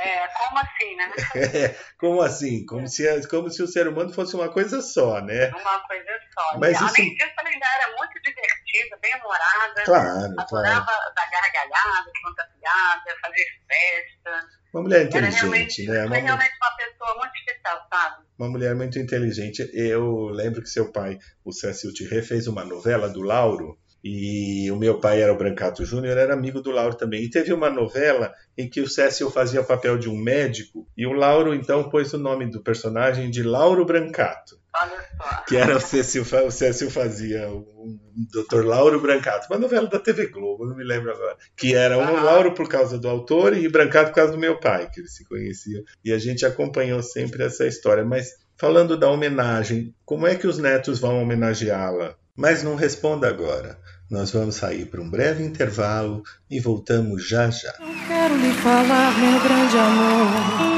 É, 0.00 0.28
como 0.28 0.58
assim, 0.58 0.96
né? 0.96 1.12
É, 1.68 1.74
como 1.98 2.22
assim? 2.22 2.64
Como 2.66 2.88
se, 2.88 3.28
como 3.28 3.50
se 3.50 3.62
o 3.62 3.66
ser 3.66 3.86
humano 3.88 4.12
fosse 4.12 4.34
uma 4.34 4.48
coisa 4.48 4.80
só, 4.80 5.20
né? 5.20 5.48
Uma 5.48 5.80
coisa 5.86 6.10
só. 6.34 6.58
Mas 6.58 6.80
e, 6.80 6.84
isso- 6.84 6.94
Além 7.00 7.14
disso, 7.14 7.30
ainda 7.44 7.66
era 7.80 7.96
muito 7.96 8.14
divertida, 8.22 8.98
bem 9.02 9.14
humorada. 9.16 9.82
Claro, 9.84 10.34
claro. 10.48 10.66
Adorava 10.66 11.12
dar 11.14 11.30
gargalhada, 11.30 12.10
contar 12.22 12.44
piada, 12.58 13.18
fazer 13.20 13.46
festa. 13.68 14.48
Uma 14.72 14.82
mulher 14.82 15.06
inteligente, 15.06 15.86
né? 15.86 16.04
Uma, 16.04 16.16
realmente 16.16 16.52
uma 16.60 16.76
pessoa 16.76 17.14
muito 17.16 17.36
especial, 17.36 17.86
sabe? 17.90 18.28
uma 18.38 18.48
mulher 18.48 18.74
muito 18.74 18.98
inteligente. 18.98 19.68
Eu 19.74 20.28
lembro 20.28 20.62
que 20.62 20.70
seu 20.70 20.92
pai, 20.92 21.18
o 21.44 21.52
Cécil 21.52 21.92
Tirré, 21.92 22.22
fez 22.22 22.46
uma 22.46 22.64
novela 22.64 23.08
do 23.08 23.20
Lauro. 23.20 23.76
E 24.02 24.70
o 24.70 24.76
meu 24.76 25.00
pai 25.00 25.20
era 25.20 25.32
o 25.32 25.36
Brancato 25.36 25.84
Júnior, 25.84 26.16
era 26.16 26.32
amigo 26.32 26.60
do 26.60 26.70
Lauro 26.70 26.94
também. 26.94 27.24
E 27.24 27.30
teve 27.30 27.52
uma 27.52 27.68
novela 27.68 28.32
em 28.56 28.70
que 28.70 28.80
o 28.80 28.88
Cécil 28.88 29.28
fazia 29.28 29.60
o 29.60 29.66
papel 29.66 29.98
de 29.98 30.08
um 30.08 30.16
médico 30.16 30.86
e 30.96 31.04
o 31.04 31.12
Lauro 31.12 31.52
então 31.52 31.90
pôs 31.90 32.12
o 32.12 32.18
nome 32.18 32.46
do 32.46 32.62
personagem 32.62 33.28
de 33.28 33.42
Lauro 33.42 33.84
Brancato. 33.84 34.57
Olha 34.80 34.98
só. 35.16 35.44
que 35.48 35.56
era 35.56 35.76
o 35.76 35.80
Cécil, 35.80 36.24
fa- 36.24 36.42
o 36.42 36.50
Cécil 36.50 36.90
fazia 36.90 37.48
o 37.50 37.98
Dr. 38.32 38.64
Lauro 38.64 39.00
Brancato, 39.00 39.46
uma 39.50 39.58
novela 39.58 39.88
da 39.88 39.98
TV 39.98 40.26
Globo, 40.28 40.66
não 40.66 40.76
me 40.76 40.84
lembro 40.84 41.10
agora, 41.10 41.36
que 41.56 41.74
era 41.74 41.96
um 41.98 42.02
Ah. 42.18 42.22
Lauro 42.22 42.52
por 42.52 42.68
causa 42.68 42.98
do 42.98 43.08
autor 43.08 43.56
e 43.56 43.68
Brancato 43.68 44.10
por 44.10 44.16
causa 44.16 44.32
do 44.32 44.38
meu 44.38 44.60
pai, 44.60 44.88
que 44.92 45.00
eles 45.00 45.14
se 45.14 45.24
conheciam, 45.24 45.82
e 46.04 46.12
a 46.12 46.18
gente 46.18 46.44
acompanhou 46.44 47.02
sempre 47.02 47.42
essa 47.44 47.66
história, 47.66 48.04
mas 48.04 48.28
falando 48.56 48.96
da 48.96 49.08
homenagem, 49.10 49.94
como 50.04 50.26
é 50.26 50.34
que 50.34 50.46
os 50.46 50.58
netos 50.58 50.98
vão 50.98 51.22
homenageá-la? 51.22 52.14
Mas 52.36 52.62
não 52.62 52.76
responda 52.76 53.26
agora. 53.28 53.78
Nós 54.10 54.30
vamos 54.30 54.54
sair 54.54 54.86
para 54.86 55.00
um 55.02 55.10
breve 55.10 55.42
intervalo 55.42 56.22
e 56.48 56.60
voltamos 56.60 57.26
já 57.28 57.50
já. 57.50 57.72
Quero 58.06 58.36
lhe 58.36 58.52
falar, 58.54 59.18
meu 59.18 59.40
grande 59.42 59.76
amor, 59.76 60.77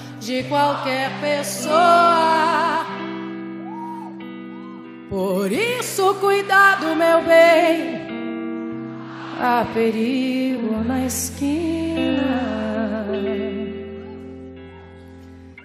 de 0.21 0.43
qualquer 0.43 1.09
pessoa. 1.19 2.85
Por 5.09 5.51
isso, 5.51 6.13
cuidado, 6.15 6.95
meu 6.95 7.21
bem, 7.23 8.07
há 9.41 9.65
perigo 9.73 10.83
na 10.85 11.05
esquina. 11.05 12.21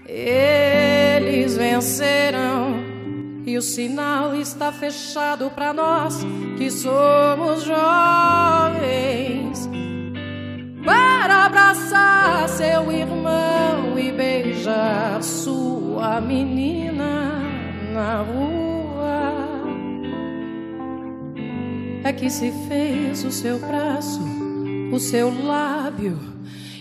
Eles 0.09 1.57
vencerão 1.57 2.77
e 3.45 3.57
o 3.59 3.63
sinal 3.63 4.35
está 4.35 4.73
fechado 4.73 5.51
para 5.51 5.73
nós 5.73 6.25
que 6.57 6.71
somos 6.71 7.63
jovens. 7.63 7.86
Sua 16.17 16.21
menina 16.21 17.43
na 17.93 18.23
rua. 18.23 19.35
É 22.05 22.13
que 22.13 22.31
se 22.31 22.51
fez 22.67 23.23
o 23.23 23.31
seu 23.31 23.59
braço, 23.59 24.23
o 24.91 24.99
seu 24.99 25.29
lábio 25.45 26.19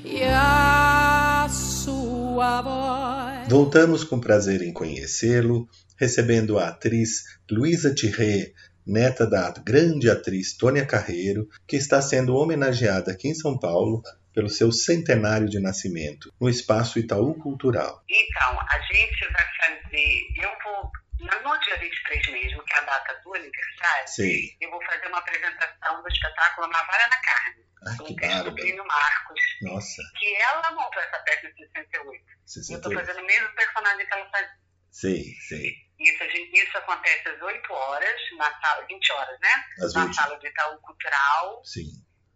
e 0.06 0.24
a 0.24 1.48
sua 1.50 2.62
voz. 2.62 3.50
Voltamos 3.50 4.06
com 4.06 4.22
prazer 4.22 4.62
em 4.62 4.72
conhecê-lo, 4.72 5.68
recebendo 5.98 6.58
a 6.58 6.70
atriz 6.70 7.24
Luísa 7.52 7.94
Tirré, 7.94 8.54
neta 8.88 9.28
da 9.28 9.52
grande 9.66 10.10
atriz 10.10 10.56
Tônia 10.56 10.86
Carreiro, 10.86 11.50
que 11.68 11.76
está 11.76 12.02
sendo 12.02 12.36
homenageada 12.36 13.12
aqui 13.12 13.28
em 13.28 13.36
São 13.36 13.60
Paulo 13.60 14.02
pelo 14.36 14.50
seu 14.50 14.72
centenário 14.72 15.48
de 15.50 15.60
nascimento, 15.62 16.30
no 16.40 16.50
Espaço 16.50 17.00
Itaú 17.00 17.34
Cultural. 17.42 18.04
Então, 18.10 18.60
a 18.70 18.80
gente 18.80 19.32
vai 19.32 19.48
fazer. 19.58 20.20
Eu 20.38 20.52
vou. 20.64 20.92
No 21.18 21.60
dia 21.62 21.78
23 21.80 22.28
mesmo, 22.34 22.62
que 22.66 22.74
é 22.74 22.78
a 22.80 22.82
data 22.82 23.22
do 23.24 23.34
aniversário, 23.34 24.08
Sim. 24.08 24.50
eu 24.62 24.70
vou 24.70 24.84
fazer 24.86 25.08
uma 25.08 25.18
apresentação 25.20 26.02
do 26.04 26.08
espetáculo 26.10 26.68
Na 26.68 26.84
Vara 26.84 27.08
na 27.08 27.22
Carne, 27.22 27.98
com 27.98 28.06
que 28.06 28.12
o 28.14 28.16
bárbaro. 28.16 28.50
Sobrinho 28.50 28.86
Marcos, 28.86 29.40
Nossa, 29.62 30.02
que 30.20 30.36
ela 30.36 30.72
montou 30.72 31.02
essa 31.02 31.18
peça 31.20 31.48
em 31.48 31.54
68. 31.56 32.06
Eu 32.06 32.12
estou 32.46 32.92
68. 32.92 33.00
fazendo 33.00 33.24
o 33.24 33.26
mesmo 33.26 33.56
personagem 33.56 34.06
que 34.06 34.14
ela 34.14 34.30
fazia. 34.30 34.50
Sei, 34.92 35.24
sei. 35.48 35.74
Isso, 36.00 36.24
gente- 36.26 36.62
isso 36.62 36.78
acontece 36.78 37.28
às 37.30 37.42
8 37.42 37.74
horas, 37.74 38.22
na 38.38 38.60
sala, 38.62 38.86
20 38.86 39.12
horas, 39.14 39.40
né? 39.40 39.50
Às 39.80 39.94
na 39.94 40.06
20. 40.06 40.16
sala 40.16 40.38
do 40.38 40.48
Itaú 40.48 40.78
Cultural, 40.82 41.62
Sim. 41.64 41.88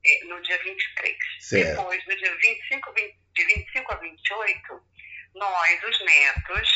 Eh, 0.05 0.25
no 0.25 0.41
dia 0.41 0.57
23. 0.63 1.17
Certo. 1.39 1.69
Depois, 1.69 2.05
no 2.07 2.15
dia 2.15 2.35
25, 2.35 2.93
20, 2.93 3.17
de 3.35 3.45
25 3.45 3.91
a 3.91 3.95
28, 3.95 4.81
nós, 5.35 5.83
os 5.83 6.05
netos, 6.05 6.69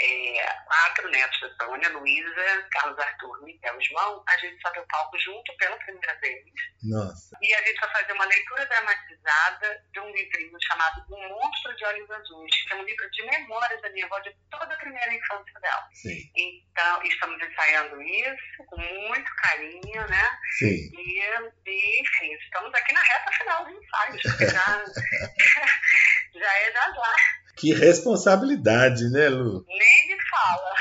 é, 0.00 0.46
quatro 0.66 1.10
netos 1.10 1.40
da 1.40 1.64
Sônia, 1.64 1.88
Luísa, 1.90 2.68
Carlos 2.70 2.98
Arthur, 2.98 3.42
Miguel 3.42 3.80
e 3.80 3.84
João, 3.84 4.22
a 4.28 4.36
gente 4.38 4.60
sobe 4.62 4.78
o 4.78 4.86
palco 4.86 5.18
junto 5.18 5.56
pela 5.56 5.76
primeira 5.78 6.14
vez. 6.20 6.44
Nossa. 6.84 7.36
E 7.42 7.54
a 7.54 7.62
gente 7.62 7.80
vai 7.80 7.92
fazer 7.92 8.12
uma 8.12 8.24
leitura 8.24 8.66
dramatizada 8.66 9.84
de 9.92 10.00
um 10.00 10.10
livrinho 10.12 10.56
chamado 10.62 11.04
Um 11.10 11.28
Monstro 11.28 11.76
de 11.76 11.84
Olhos 11.84 12.10
Azuis, 12.10 12.62
que 12.66 12.72
é 12.72 12.76
um 12.76 12.84
livro 12.84 13.10
de 13.10 13.26
memórias 13.26 13.82
da 13.82 13.90
minha 13.90 14.06
avó 14.06 14.18
de 14.20 14.34
toda 14.50 14.72
a 14.72 14.78
primeira 14.78 15.12
infância 15.12 15.60
dela. 15.60 15.88
Sim. 15.92 16.30
Então, 16.36 17.02
estamos 17.02 17.42
ensaiando 17.42 18.00
isso 18.02 18.64
com 18.66 18.80
muito 18.80 19.30
carinho, 19.36 20.08
né? 20.08 20.38
Sim. 20.58 20.90
E, 20.94 21.20
e 21.66 22.00
enfim, 22.00 22.32
estamos 22.34 22.72
aqui 22.74 22.92
na 22.92 23.02
reta 23.02 23.32
final 23.32 23.64
do 23.64 23.70
ensaio. 23.70 24.18
Já, 24.22 24.84
já 26.38 26.58
é 26.58 26.72
já 26.72 26.92
já. 26.92 27.47
Que 27.58 27.74
responsabilidade, 27.74 29.10
né, 29.10 29.28
Lu? 29.28 29.64
Nem 29.66 30.08
me 30.08 30.22
fala. 30.30 30.74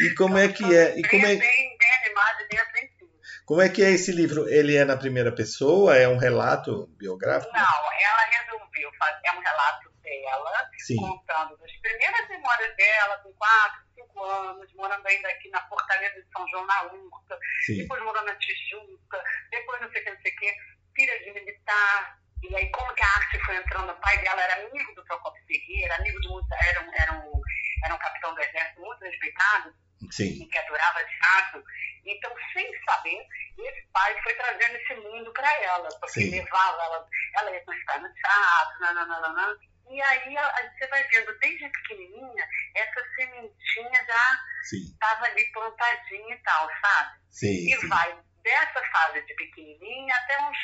E 0.00 0.14
como 0.14 0.38
é 0.38 0.48
que 0.48 0.64
é? 0.64 0.98
E 0.98 1.02
como 1.02 1.26
é, 1.26 1.36
bem, 1.36 1.38
bem 1.38 1.92
animado 2.04 2.40
e 2.40 2.48
bem 2.48 2.58
apreensivo. 2.58 3.10
como 3.44 3.60
é 3.60 3.68
que 3.68 3.82
é 3.82 3.90
esse 3.90 4.10
livro? 4.12 4.48
Ele 4.48 4.74
é 4.74 4.84
na 4.84 4.96
primeira 4.96 5.30
pessoa? 5.30 5.96
É 5.96 6.08
um 6.08 6.16
relato 6.16 6.86
biográfico? 6.98 7.52
Não, 7.52 7.60
ela 7.60 8.24
resolveu 8.30 8.90
fazer 8.98 9.26
é 9.26 9.32
um 9.32 9.40
relato 9.40 9.90
dela, 10.02 10.70
Sim. 10.78 10.96
contando 10.96 11.56
das 11.58 11.72
primeiras 11.76 12.28
memórias 12.28 12.76
dela, 12.76 13.18
com 13.18 13.32
4, 13.32 13.80
5 13.94 14.24
anos, 14.24 14.74
morando 14.74 15.06
ainda 15.06 15.28
aqui 15.28 15.50
na 15.50 15.60
Fortaleza 15.68 16.22
de 16.22 16.32
São 16.32 16.48
João, 16.48 16.66
na 16.66 16.84
Urca, 16.84 17.38
Sim. 17.66 17.78
depois 17.78 18.02
morando 18.02 18.26
na 18.26 18.36
Tijuca, 18.36 19.22
depois 19.50 19.80
não 19.80 19.90
sei 19.90 20.00
o 20.00 20.04
que, 20.04 20.10
não 20.10 20.20
sei 20.22 20.32
o 20.32 20.36
que, 20.36 20.54
filha 20.96 21.18
de 21.20 21.32
militar. 21.32 22.18
E 22.42 22.56
aí, 22.56 22.70
como 22.70 22.94
que 22.94 23.02
a 23.02 23.06
arte 23.06 23.38
foi 23.44 23.56
entrando? 23.56 23.90
O 23.90 24.00
pai 24.00 24.18
dela 24.18 24.42
era 24.42 24.66
amigo 24.66 24.94
do 24.94 25.04
Procopio 25.04 25.44
Ferreira, 25.46 25.94
amigo 25.96 26.20
de 26.20 26.28
muita, 26.28 26.56
era 26.56 26.80
um, 26.82 26.94
era 26.94 27.12
um, 27.12 27.40
era 27.84 27.94
um 27.94 27.98
capitão 27.98 28.34
do 28.34 28.40
exército 28.40 28.80
muito 28.80 29.04
respeitado, 29.04 29.74
Sim. 30.10 30.48
que 30.48 30.58
adorava 30.58 31.04
teatro. 31.04 31.62
Então, 32.06 32.34
sem 32.52 32.66
saber, 32.84 33.26
esse 33.58 33.86
pai 33.92 34.22
foi 34.22 34.34
trazendo 34.34 34.76
esse 34.76 34.94
mundo 34.94 35.32
para 35.32 35.52
ela, 35.62 35.88
porque 36.00 36.20
Sim. 36.20 36.30
levava 36.30 36.82
ela, 36.82 37.06
ela 37.38 37.50
ia 37.52 37.64
conhecer 37.64 38.00
no 38.00 38.12
teatro, 38.14 38.80
nananana. 38.80 39.56
E 39.90 40.00
aí 40.02 40.34
você 40.78 40.86
vai 40.86 41.02
vendo, 41.08 41.36
desde 41.40 41.68
pequenininha, 41.68 42.48
essa 42.76 43.04
sementinha 43.16 44.06
já 44.06 44.40
estava 44.72 45.24
ali 45.26 45.44
plantadinha 45.52 46.34
e 46.34 46.42
tal, 46.42 46.70
sabe? 46.80 47.18
Sim. 47.30 47.66
E 47.66 47.76
sim. 47.76 47.88
vai 47.88 48.16
dessa 48.42 48.82
fase 48.92 49.20
de 49.26 49.34
pequenininha 49.34 50.14
até 50.14 50.40
uns 50.42 50.56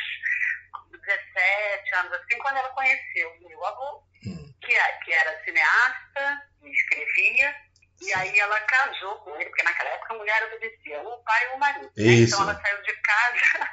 17 0.90 1.94
anos, 1.96 2.12
assim, 2.12 2.38
quando 2.38 2.56
ela 2.58 2.68
conheceu 2.70 3.30
o 3.32 3.48
meu 3.48 3.64
avô, 3.64 4.02
Hum. 4.26 4.52
que, 4.60 4.72
é- 4.74 4.92
que 5.04 5.12
era 5.12 5.44
cineasta, 5.44 6.42
e 6.62 6.70
escrevia, 6.70 7.54
e 8.02 8.12
aí 8.14 8.38
ela 8.38 8.60
casou 8.62 9.16
com 9.20 9.34
ele, 9.36 9.48
porque 9.50 9.62
naquela 9.62 9.90
época 9.90 10.14
a 10.14 10.18
mulher 10.18 10.42
obedecia 10.44 11.00
o 11.02 11.22
pai 11.24 11.48
ou 11.50 11.56
o 11.56 11.58
marido. 11.60 11.84
né? 11.86 11.90
Isso. 11.96 12.34
Então 12.34 12.48
ela 12.50 12.60
saiu 12.60 12.82
de 12.82 12.92
casa 13.02 13.70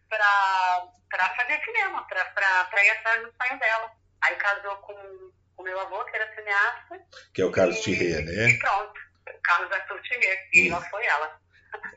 para 0.08 1.34
fazer 1.36 1.60
cinema, 1.64 2.06
para 2.06 2.84
ir 2.84 2.90
atrás 2.90 3.22
do 3.22 3.32
sonho 3.42 3.58
dela. 3.58 3.92
Aí 4.22 4.34
casou 4.36 4.76
com 4.78 4.94
o 5.58 5.62
meu 5.62 5.78
avô, 5.80 6.04
que 6.04 6.16
era 6.16 6.34
cineasta. 6.34 7.00
Que 7.34 7.42
é 7.42 7.44
o 7.44 7.52
Carlos 7.52 7.76
e, 7.78 7.82
Tirré, 7.82 8.20
E 8.20 8.22
né? 8.24 8.58
pronto, 8.58 9.00
Carlos 9.44 9.72
Arthur 9.72 10.00
Tirré. 10.02 10.48
E 10.52 10.66
Isso. 10.66 10.74
ela 10.76 10.84
foi 10.90 11.04
ela. 11.06 11.40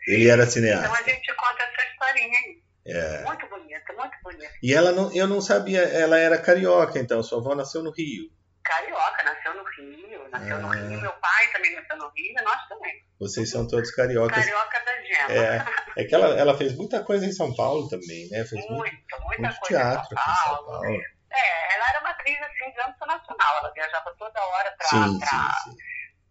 Ele 0.08 0.30
era 0.30 0.44
Então 0.44 0.48
a 0.48 0.52
cineasta. 0.52 1.04
gente 1.06 1.34
conta 1.36 1.64
essa 1.64 1.88
historinha 1.92 2.40
aí. 2.40 2.64
É. 2.90 3.24
Muito 3.24 3.48
bonita, 3.48 3.94
muito 3.94 4.18
bonita. 4.24 4.54
E 4.64 4.74
ela 4.74 4.92
não, 4.92 5.14
eu 5.16 5.28
não 5.28 5.40
sabia, 5.42 5.82
ela 5.82 6.18
era 6.18 6.38
carioca, 6.42 6.98
então 7.00 7.22
sua 7.24 7.40
avó 7.40 7.56
nasceu 7.56 7.84
no 7.84 7.92
Rio. 7.92 8.30
Carioca, 8.64 9.24
nasceu 9.24 9.54
no 9.56 9.64
Rio, 9.64 10.28
nasceu 10.30 10.60
no 10.60 10.68
Ah. 10.72 10.76
Rio. 10.76 11.02
Meu 11.02 11.12
pai 11.14 11.48
também 11.54 11.74
nasceu 11.76 11.98
no 11.98 12.10
Rio 12.10 12.32
e 12.40 12.44
nós 12.44 12.68
também. 12.68 12.94
Vocês 13.20 13.50
são 13.52 13.68
todos 13.68 13.92
cariocas. 13.92 14.38
Carioca 14.46 14.80
da 14.86 15.02
gema. 15.04 15.32
É, 15.34 16.02
é 16.02 16.06
que 16.06 16.16
ela, 16.16 16.28
ela 16.40 16.58
fez 16.58 16.76
muita 16.76 17.04
coisa 17.04 17.26
em 17.26 17.32
São 17.32 17.54
Paulo 17.56 17.88
também, 17.90 18.30
né? 18.30 18.46
Fez 18.46 18.62
muito, 18.68 18.74
Muita, 18.74 19.20
muita 19.22 19.42
muito 19.42 19.60
coisa 19.60 19.66
teatro 19.68 20.16
em 20.16 20.18
São 20.24 20.34
em 20.34 20.36
São 20.36 20.44
Paulo. 20.56 20.68
Paulo. 20.82 21.02
É, 21.32 21.76
ela 21.76 21.90
era 21.90 22.00
uma 22.00 22.10
atriz 22.10 22.40
assim 22.42 22.72
de 22.72 22.82
âmbito 22.82 23.06
nacional. 23.06 23.58
Ela 23.60 23.72
viajava 23.74 24.16
toda 24.18 24.40
hora 24.46 24.72
pra, 24.78 24.88
Sim, 24.88 25.20
pra 25.20 25.28
sim, 25.28 25.72
sim. 25.72 25.76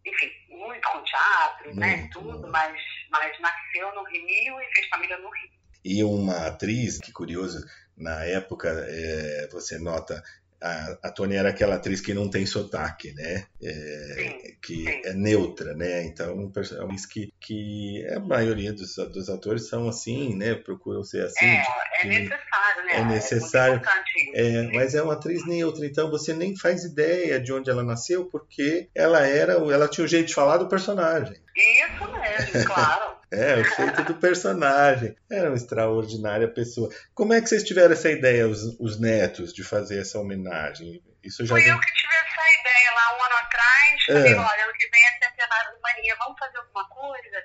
enfim, 0.07 0.31
muito 0.51 0.89
com 0.89 1.03
teatro, 1.05 1.75
né? 1.77 1.97
Muito, 1.97 2.13
Tudo, 2.21 2.31
muito. 2.33 2.49
mas, 2.49 2.81
mas 3.11 3.41
nasceu 3.41 3.95
no 3.95 4.05
Rio 4.05 4.61
e 4.61 4.73
fez 4.75 4.89
família 4.89 5.19
no 5.19 5.31
Rio. 5.31 5.58
E 5.85 6.03
uma 6.05 6.47
atriz, 6.47 6.99
que 6.99 7.13
curioso, 7.13 7.65
na 7.97 8.25
época 8.25 8.69
é, 8.89 9.49
você 9.51 9.79
nota, 9.79 10.23
a, 10.61 10.99
a 11.05 11.11
Tônia 11.13 11.39
era 11.39 11.51
aquela 11.51 11.77
atriz 11.77 12.01
que 12.01 12.13
não 12.13 12.29
tem 12.29 12.45
sotaque, 12.45 13.13
né? 13.15 13.47
É, 13.63 14.53
que 14.63 14.89
é 15.05 15.13
neutra, 15.15 15.73
né? 15.75 16.05
Então, 16.05 16.37
um 16.37 16.51
perso- 16.51 16.75
é 16.83 16.87
que, 17.13 17.33
que 17.41 18.07
a 18.13 18.19
maioria 18.21 18.73
dos, 18.73 18.97
dos 18.97 19.29
atores 19.31 19.69
são 19.69 19.89
assim, 19.89 20.37
né? 20.37 20.55
Procuram 20.55 21.03
ser 21.05 21.25
assim. 21.25 21.47
é, 21.47 21.61
de- 21.63 21.67
é 21.95 22.01
que- 22.01 22.09
necessário, 22.09 22.85
né? 22.85 22.93
é 22.95 23.05
necessário. 23.05 23.75
muito 23.77 23.87
importante 23.89 24.11
isso. 24.17 24.33
É, 24.37 24.73
mas 24.75 24.95
é 24.95 25.03
uma 25.03 25.13
atriz 25.15 25.47
neutra, 25.47 25.87
então 25.87 26.11
você 26.11 26.35
nem 26.35 26.57
faz 26.57 26.85
ideia 26.85 27.41
de 27.41 27.53
onde 27.53 27.71
ela 27.71 27.85
nasceu, 27.85 28.27
porque 28.27 28.89
ela 28.95 29.25
era, 29.27 29.53
ela 29.55 29.87
tinha 29.89 30.05
o 30.05 30.09
jeito 30.09 30.27
de 30.27 30.35
falar 30.35 30.57
do 30.59 30.69
personagem. 30.69 31.37
Isso 31.57 32.21
mesmo, 32.21 32.67
claro. 32.67 33.18
É, 33.31 33.57
o 33.57 33.65
jeito 33.65 34.05
do 34.05 34.15
personagem. 34.15 35.15
Era 35.31 35.49
uma 35.49 35.57
extraordinária 35.57 36.49
pessoa. 36.49 36.89
Como 37.15 37.33
é 37.35 37.41
que 37.41 37.49
vocês 37.49 37.63
tiveram 37.63 37.93
essa 37.93 38.11
ideia, 38.11 38.49
os, 38.49 38.79
os 38.81 38.99
netos, 38.99 39.53
de 39.53 39.63
fazer 39.63 40.01
essa 40.01 40.19
homenagem? 40.19 41.03
Isso 41.23 41.45
já 41.45 41.55
Fui 41.55 41.63
vem... 41.63 41.71
eu 41.71 41.79
que 41.79 41.93
tive 41.93 42.15
essa 42.15 42.61
ideia 42.61 42.93
lá 42.95 43.19
um 43.19 43.25
ano 43.25 43.37
atrás. 43.37 44.03
É. 44.09 44.13
Falei, 44.15 44.35
olha, 44.35 44.65
ano 44.65 44.73
que 44.73 44.89
vem 44.89 45.07
é 45.07 45.27
centenário 45.27 45.75
do 45.75 45.81
Maria, 45.83 46.17
vamos 46.19 46.39
fazer 46.39 46.59
alguma 46.59 46.89
coisa? 46.89 47.43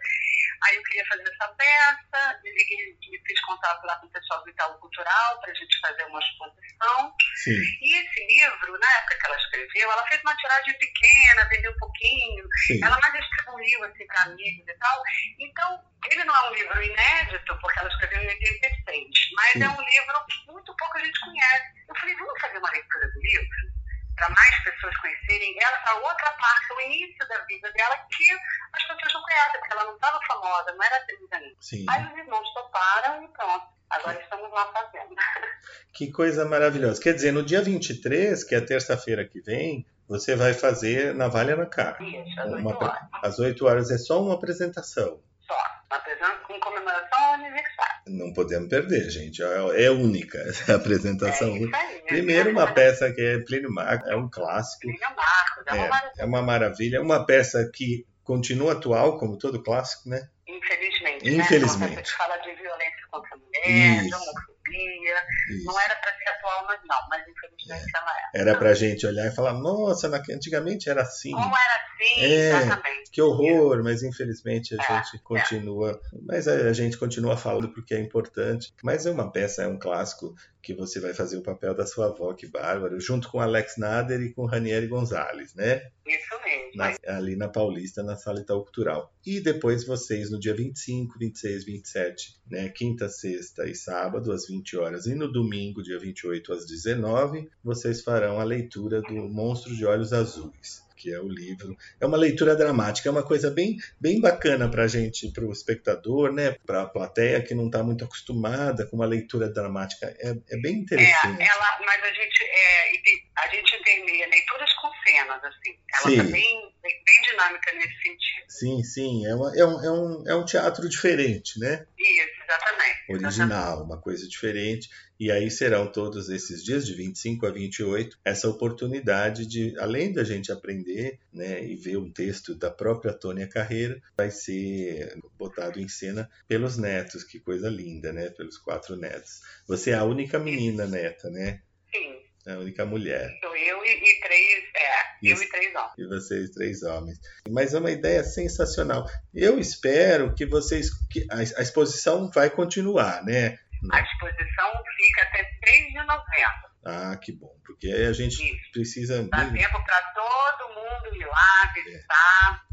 Aí 0.66 0.76
eu 0.76 0.84
queria 0.84 1.06
fazer 1.08 1.24
essa 1.24 1.48
peça, 1.56 2.40
me 2.44 2.52
liguei, 2.52 2.98
me 3.12 3.20
fiz 3.26 3.42
contato 3.42 3.84
lá 3.86 3.96
com 3.98 4.08
o 4.08 4.12
pessoal 4.12 4.44
do 4.44 4.50
Itaú 4.50 4.80
Cultural 4.80 5.40
para 5.42 5.52
a 5.52 5.56
gente 5.56 5.80
fazer 5.80 6.04
uma 6.04 6.20
exposição. 6.20 7.14
Sim, 7.36 7.62
E 7.82 7.98
esse 7.98 8.26
livro, 8.28 8.80
na 8.80 8.98
época 8.98 9.18
que 9.20 9.26
ela 9.26 9.38
escreveu, 9.38 9.92
ela 9.92 10.08
fez 10.08 10.22
uma 10.22 10.36
tiragem 10.36 10.78
pequena, 10.78 11.50
vendeu 11.50 11.72
um 11.72 11.78
pouquinho, 11.78 12.48
sim. 12.68 12.80
ela 12.84 13.00
mais 13.00 13.14
distribuiu 13.14 13.84
assim 13.84 14.08
para 14.08 14.24
amigos 14.24 14.68
e 14.68 14.78
tal. 14.80 15.02
Então, 15.40 15.94
ele 16.12 16.24
não 16.24 16.36
é 16.36 16.50
um 16.50 16.54
livro 16.54 16.84
inédito, 16.84 17.58
porque 17.60 17.80
ela 17.80 17.90
escreveu 17.90 18.22
em 18.22 18.28
86, 18.28 19.08
mas 19.36 19.52
Sim. 19.54 19.64
é 19.64 19.70
um 19.70 19.82
livro 19.82 20.26
que 20.28 20.52
muito 20.52 20.76
pouca 20.76 21.00
gente 21.00 21.20
conhece. 21.20 21.86
Eu 21.88 21.96
falei, 21.96 22.16
vamos 22.16 22.42
fazer 22.42 22.58
uma 22.58 22.72
leitura 22.72 23.08
do 23.08 23.22
livro? 23.22 23.74
Para 24.16 24.30
mais 24.30 24.64
pessoas 24.64 24.96
conhecerem 24.98 25.56
ela, 25.60 25.82
a 25.88 25.96
outra 25.96 26.32
parte, 26.32 26.74
o 26.74 26.82
início 26.82 27.28
da 27.28 27.40
vida 27.46 27.72
dela, 27.72 27.96
que 28.12 28.26
as 28.74 28.84
pessoas 28.84 29.14
não 29.14 29.22
conhecem, 29.22 29.60
porque 29.60 29.74
ela 29.74 29.84
não 29.86 29.96
estava 29.96 30.20
famosa, 30.28 30.72
não 30.74 30.84
era 30.84 30.98
atriz 30.98 31.20
ainda. 31.32 31.56
Sim. 31.62 31.86
Aí 31.90 32.06
os 32.06 32.18
irmãos 32.18 32.54
toparam 32.54 33.24
e 33.24 33.28
pronto. 33.30 33.66
Agora 33.90 34.20
estamos 34.22 34.52
lá 34.52 34.66
fazendo. 34.74 35.14
Que 35.94 36.12
coisa 36.12 36.44
maravilhosa. 36.44 37.00
Quer 37.02 37.14
dizer, 37.14 37.32
no 37.32 37.44
dia 37.44 37.62
23, 37.62 38.44
que 38.44 38.56
é 38.56 38.60
terça-feira 38.62 39.24
que 39.26 39.40
vem, 39.42 39.86
você 40.08 40.36
vai 40.36 40.54
fazer 40.54 41.14
Navalha 41.14 41.56
na 41.56 41.68
Cara. 41.68 41.98
Isso, 42.04 42.40
às 42.40 42.48
Uma 42.48 42.70
8 42.72 42.78
pre- 42.80 42.88
horas. 42.88 43.00
Às 43.24 43.40
8 43.40 43.66
horas 43.68 43.92
é 43.92 43.98
só 44.00 44.22
uma 44.22 44.34
apresentação. 44.34 45.22
Só. 45.48 45.56
Apresentando 45.92 46.42
com 46.48 46.60
comemoração 46.60 47.24
ao 47.24 47.34
aniversário. 47.34 47.94
Não 48.08 48.34
podemos 48.34 48.68
perder, 48.70 49.08
gente. 49.12 49.44
É, 49.44 49.86
é 49.86 49.92
única 49.92 50.40
essa 50.50 50.76
apresentação. 50.76 51.50
É 51.50 51.60
isso 51.60 51.76
aí. 51.76 52.02
Primeiro, 52.08 52.50
uma 52.50 52.74
peça 52.74 53.12
que 53.14 53.22
é 53.22 53.38
Plínio 53.40 53.72
Marco, 53.72 54.08
é 54.10 54.16
um 54.16 54.28
clássico. 54.30 54.82
Plínio 54.82 55.16
Marcos, 55.16 55.64
é 55.68 55.74
uma 55.74 55.88
maravilha. 55.88 56.12
É, 56.18 56.22
é 56.22 56.26
uma 56.26 56.42
maravilha. 56.42 56.98
É 56.98 57.02
uma 57.02 57.26
peça 57.26 57.70
que 57.72 58.06
continua 58.24 58.74
atual, 58.74 59.18
como 59.18 59.38
todo 59.38 59.62
clássico, 59.62 60.10
né? 60.10 60.28
Infelizmente. 60.48 61.30
Infelizmente. 61.30 61.90
Né? 61.92 62.02
A 62.02 62.04
gente 62.04 62.12
fala 62.14 62.38
de 62.38 62.54
violência 62.56 63.08
contra 63.12 63.30
a 63.36 63.38
mulher, 63.38 64.02
de 64.02 64.08
Isso. 64.08 64.16
homofobia, 64.16 65.24
Isso. 65.50 65.66
não 65.66 65.80
era 65.82 65.96
para 65.96 66.12
ser 66.18 66.30
atual, 66.30 66.66
mas 66.68 66.80
não, 66.86 67.10
mas 67.10 67.24
infelizmente 67.28 67.92
ela 67.96 68.12
é. 68.34 68.42
Era 68.42 68.58
pra 68.58 68.74
gente 68.74 69.06
olhar 69.08 69.28
e 69.28 69.36
falar, 69.36 69.54
nossa, 69.54 70.08
antigamente 70.32 70.90
era 70.90 71.02
assim. 71.02 71.32
Como 71.32 71.46
era 71.56 71.84
assim, 71.84 72.22
É. 72.22 72.50
exatamente. 72.64 73.12
Que 73.12 73.22
horror, 73.22 73.84
mas 73.84 74.04
infelizmente 74.04 74.76
a 74.80 74.84
É, 74.84 75.04
gente 75.04 75.20
continua. 75.24 76.02
Mas 76.26 76.48
a, 76.48 76.54
a 76.54 76.74
gente 76.74 76.98
continua 76.98 77.38
falando 77.38 77.70
porque 77.74 77.94
é 77.94 78.00
importante. 78.00 78.74
Mas 78.84 79.06
é 79.06 79.12
uma 79.12 79.32
peça, 79.32 79.64
é 79.64 79.68
um 79.68 79.78
clássico 79.80 80.34
que 80.64 80.74
você 80.74 81.00
vai 81.02 81.14
fazer 81.14 81.36
o 81.38 81.44
papel 81.44 81.76
da 81.76 81.86
sua 81.86 82.08
avó, 82.08 82.34
que 82.34 82.48
bárbaro, 82.48 82.98
junto 83.00 83.30
com 83.30 83.42
Alex 83.42 83.76
Nader 83.78 84.22
e 84.22 84.34
com 84.34 84.46
Ranieri 84.46 84.88
Gonzalez, 84.88 85.54
né? 85.54 85.90
Isso 86.08 86.42
mesmo. 86.44 86.72
Na- 86.76 87.18
ali 87.18 87.36
na 87.36 87.50
Paulista, 87.50 88.02
na 88.02 88.16
Sala 88.16 88.40
Itaú 88.40 88.64
Cultural. 88.64 89.14
E 89.26 89.42
depois 89.42 89.84
vocês, 89.86 90.32
no 90.32 90.40
dia 90.40 90.54
25, 90.56 91.20
26, 91.20 91.66
27, 91.66 92.40
né, 92.50 92.70
quinta, 92.70 93.10
sexta 93.10 93.68
e 93.68 93.76
sábado, 93.76 94.32
às 94.32 94.48
20 94.48 94.78
horas, 94.78 95.06
e 95.06 95.14
no 95.14 95.30
domingo, 95.32 95.84
dia 95.84 96.00
28, 96.00 96.54
às 96.54 96.66
19, 96.66 97.50
vocês 97.64 98.02
farão 98.02 98.40
a 98.40 98.44
leitura 98.44 99.02
do 99.02 99.14
Monstro 99.30 99.76
de 99.76 99.86
Olhos 99.86 100.14
Azuis. 100.14 100.83
Que 101.04 101.14
é 101.14 101.20
o 101.20 101.28
livro. 101.28 101.76
É 102.00 102.06
uma 102.06 102.16
leitura 102.16 102.56
dramática, 102.56 103.10
é 103.10 103.12
uma 103.12 103.24
coisa 103.24 103.52
bem, 103.52 103.76
bem 104.00 104.22
bacana 104.22 104.70
para 104.72 104.84
a 104.84 104.88
gente, 104.88 105.30
para 105.34 105.44
o 105.44 105.52
espectador, 105.52 106.32
né? 106.32 106.56
Para 106.66 106.84
a 106.84 106.88
plateia 106.88 107.42
que 107.42 107.54
não 107.54 107.66
está 107.66 107.84
muito 107.84 108.06
acostumada 108.06 108.86
com 108.88 108.96
uma 108.96 109.06
leitura 109.06 109.50
dramática. 109.50 110.16
É, 110.18 110.30
é 110.30 110.58
bem 110.62 110.76
interessante. 110.76 111.42
É, 111.42 111.46
ela, 111.46 111.80
mas 111.86 112.02
a 112.04 112.14
gente, 112.14 112.42
é, 112.42 112.92
a 113.36 113.48
gente 113.50 113.84
tem 113.84 114.06
leituras 114.06 114.74
com 114.76 114.90
cenas, 115.06 115.44
assim. 115.44 115.78
Ela 115.94 116.10
Sim. 116.10 116.16
tá 116.16 116.24
bem, 116.24 116.74
bem, 116.82 117.22
dinâmica 117.30 117.74
nesse 117.74 117.98
sentido. 118.02 118.46
Sim, 118.48 118.84
sim, 118.84 119.26
é, 119.26 119.36
uma, 119.36 119.58
é, 119.58 119.66
um, 119.66 119.84
é, 119.84 119.92
um, 119.92 120.24
é 120.30 120.36
um 120.36 120.46
teatro 120.46 120.88
diferente, 120.88 121.60
né? 121.60 121.86
Isso, 122.00 122.44
exatamente. 122.44 122.94
Original, 123.10 123.84
uma 123.84 124.00
coisa 124.00 124.26
diferente. 124.26 124.90
E 125.24 125.32
aí 125.32 125.50
serão 125.50 125.90
todos 125.90 126.28
esses 126.28 126.62
dias, 126.62 126.86
de 126.86 126.94
25 126.96 127.46
a 127.46 127.50
28, 127.50 128.20
essa 128.26 128.50
oportunidade 128.50 129.46
de, 129.46 129.74
além 129.80 130.12
da 130.12 130.22
gente 130.22 130.52
aprender 130.52 131.18
né, 131.32 131.64
e 131.64 131.78
ver 131.78 131.96
um 131.96 132.12
texto 132.12 132.54
da 132.54 132.70
própria 132.70 133.14
Tônia 133.14 133.48
Carreira, 133.48 134.02
vai 134.18 134.30
ser 134.30 135.18
botado 135.40 135.80
em 135.80 135.88
cena 135.88 136.30
pelos 136.46 136.78
netos, 136.78 137.24
que 137.24 137.40
coisa 137.40 137.70
linda, 137.70 138.12
né? 138.12 138.32
Pelos 138.32 138.58
quatro 138.58 138.98
netos. 138.98 139.40
Você 139.66 139.92
é 139.92 139.94
a 139.94 140.04
única 140.04 140.38
menina 140.38 140.86
neta, 140.86 141.30
né? 141.30 141.62
Sim. 141.90 142.18
É 142.46 142.56
a 142.56 142.60
única 142.60 142.86
mulher. 142.86 143.32
Sou 143.40 143.56
eu 143.56 143.78
e, 143.86 143.92
e 143.92 144.20
três, 144.20 144.64
é, 144.76 145.30
eu 145.30 145.36
Isso. 145.36 145.44
e 145.46 145.50
três 145.50 145.74
homens. 145.74 145.94
E 145.98 146.06
vocês 146.06 146.50
três 146.50 146.84
homens. 146.84 147.20
Mas 147.50 147.74
é 147.74 147.80
uma 147.80 147.92
ideia 147.92 148.26
sensacional. 148.26 149.10
Eu 149.34 149.58
espero 149.58 150.36
que 150.36 150.46
vocês. 150.46 150.90
que 151.10 151.26
a, 151.32 151.38
a 151.38 151.62
exposição 151.62 152.30
vai 152.30 152.50
continuar, 152.50 153.24
né? 153.24 153.58
A 153.92 154.02
exposição 154.02 154.72
fica 154.98 155.22
até 155.24 155.44
3 155.62 155.88
de 155.88 155.98
novembro. 156.00 156.74
Ah, 156.86 157.18
que 157.22 157.32
bom. 157.32 157.54
Porque 157.66 157.88
aí 157.88 158.06
a 158.06 158.14
gente 158.14 158.36
Isso. 158.44 158.72
precisa. 158.72 159.28
Dá 159.30 159.46
tempo 159.50 159.84
para 159.84 160.02
todo 160.14 160.70
mundo 160.76 161.16
ir 161.16 161.26
lá 161.26 161.74
visitar. 161.74 162.64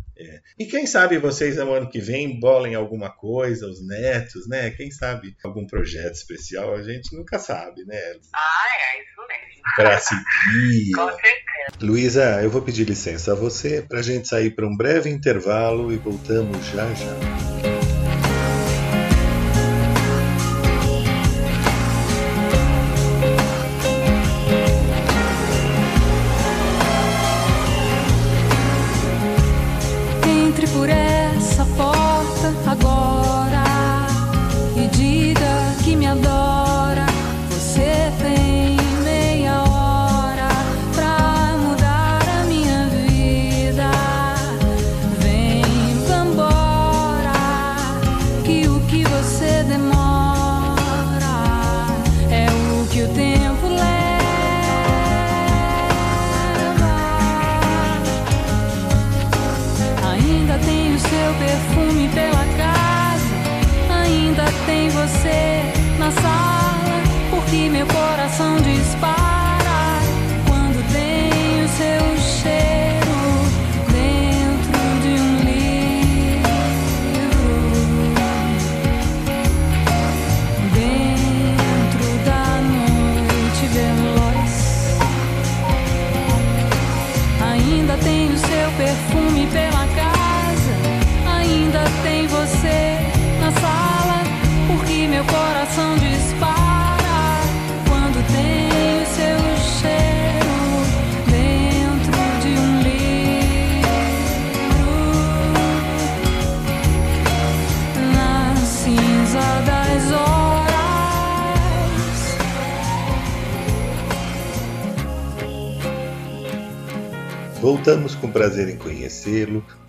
E 0.59 0.67
quem 0.67 0.87
sabe 0.87 1.19
vocês 1.19 1.57
no 1.57 1.73
ano 1.73 1.89
que 1.89 2.01
vem 2.01 2.39
bolem 2.39 2.75
alguma 2.75 3.11
coisa, 3.11 3.67
os 3.67 3.87
netos, 3.87 4.47
né? 4.49 4.71
Quem 4.71 4.91
sabe 4.91 5.35
algum 5.43 5.67
projeto 5.67 6.15
especial, 6.15 6.75
a 6.75 6.83
gente 6.83 7.17
nunca 7.17 7.39
sabe, 7.39 7.85
né? 7.87 7.99
Ah, 8.35 8.69
é, 8.79 9.03
isso 9.03 9.27
mesmo. 9.27 9.63
Para 9.77 9.97
seguir. 9.99 10.93
Com 10.95 11.09
certeza. 11.09 11.41
Luísa, 11.81 12.43
eu 12.43 12.51
vou 12.51 12.61
pedir 12.61 12.85
licença 12.85 13.33
a 13.33 13.37
você 13.37 13.83
para 13.83 14.01
a 14.01 14.03
gente 14.03 14.29
sair 14.29 14.51
para 14.51 14.67
um 14.67 14.77
breve 14.77 15.09
intervalo 15.09 15.93
e 15.93 15.97
voltamos 15.97 16.67
já 16.67 16.93
já. 16.93 17.50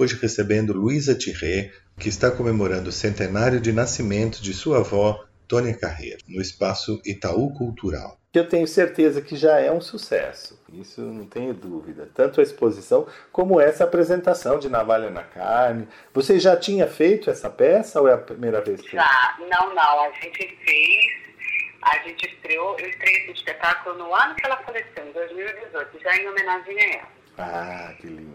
Hoje 0.01 0.17
recebendo 0.19 0.73
Luísa 0.73 1.13
Tirré, 1.13 1.71
que 1.99 2.09
está 2.09 2.31
comemorando 2.31 2.89
o 2.89 2.91
centenário 2.91 3.61
de 3.61 3.71
nascimento 3.71 4.41
de 4.41 4.51
sua 4.51 4.79
avó, 4.79 5.23
Tônia 5.47 5.77
Carreira, 5.77 6.17
no 6.27 6.41
espaço 6.41 6.99
Itaú 7.05 7.53
Cultural. 7.53 8.17
Eu 8.33 8.47
tenho 8.47 8.65
certeza 8.65 9.21
que 9.21 9.35
já 9.35 9.59
é 9.59 9.71
um 9.71 9.81
sucesso, 9.81 10.59
isso 10.73 11.01
não 11.01 11.27
tenho 11.27 11.53
dúvida. 11.53 12.09
Tanto 12.15 12.39
a 12.39 12.43
exposição 12.43 13.05
como 13.31 13.61
essa 13.61 13.83
apresentação 13.83 14.57
de 14.57 14.69
Navalha 14.69 15.11
na 15.11 15.21
Carne. 15.21 15.87
Você 16.13 16.39
já 16.39 16.55
tinha 16.55 16.87
feito 16.87 17.29
essa 17.29 17.49
peça 17.49 18.01
ou 18.01 18.07
é 18.07 18.13
a 18.13 18.17
primeira 18.17 18.61
vez 18.61 18.81
que 18.81 18.95
Já, 18.95 19.37
não, 19.39 19.75
não, 19.75 19.99
a 20.05 20.11
gente 20.13 20.57
fez, 20.65 21.11
a 21.83 21.97
gente 22.07 22.25
estreou, 22.25 22.79
eu 22.79 22.89
estreiei 22.89 23.23
esse 23.23 23.33
espetáculo 23.33 23.97
no 23.99 24.15
ano 24.15 24.33
que 24.33 24.45
ela 24.45 24.57
faleceu, 24.63 25.07
em 25.07 25.11
2018, 25.11 25.99
já 26.01 26.15
em 26.15 26.27
homenagem 26.27 26.79
a 26.79 26.97
ela. 26.97 27.07
Ah, 27.37 27.93
que 27.99 28.07
lindo. 28.07 28.30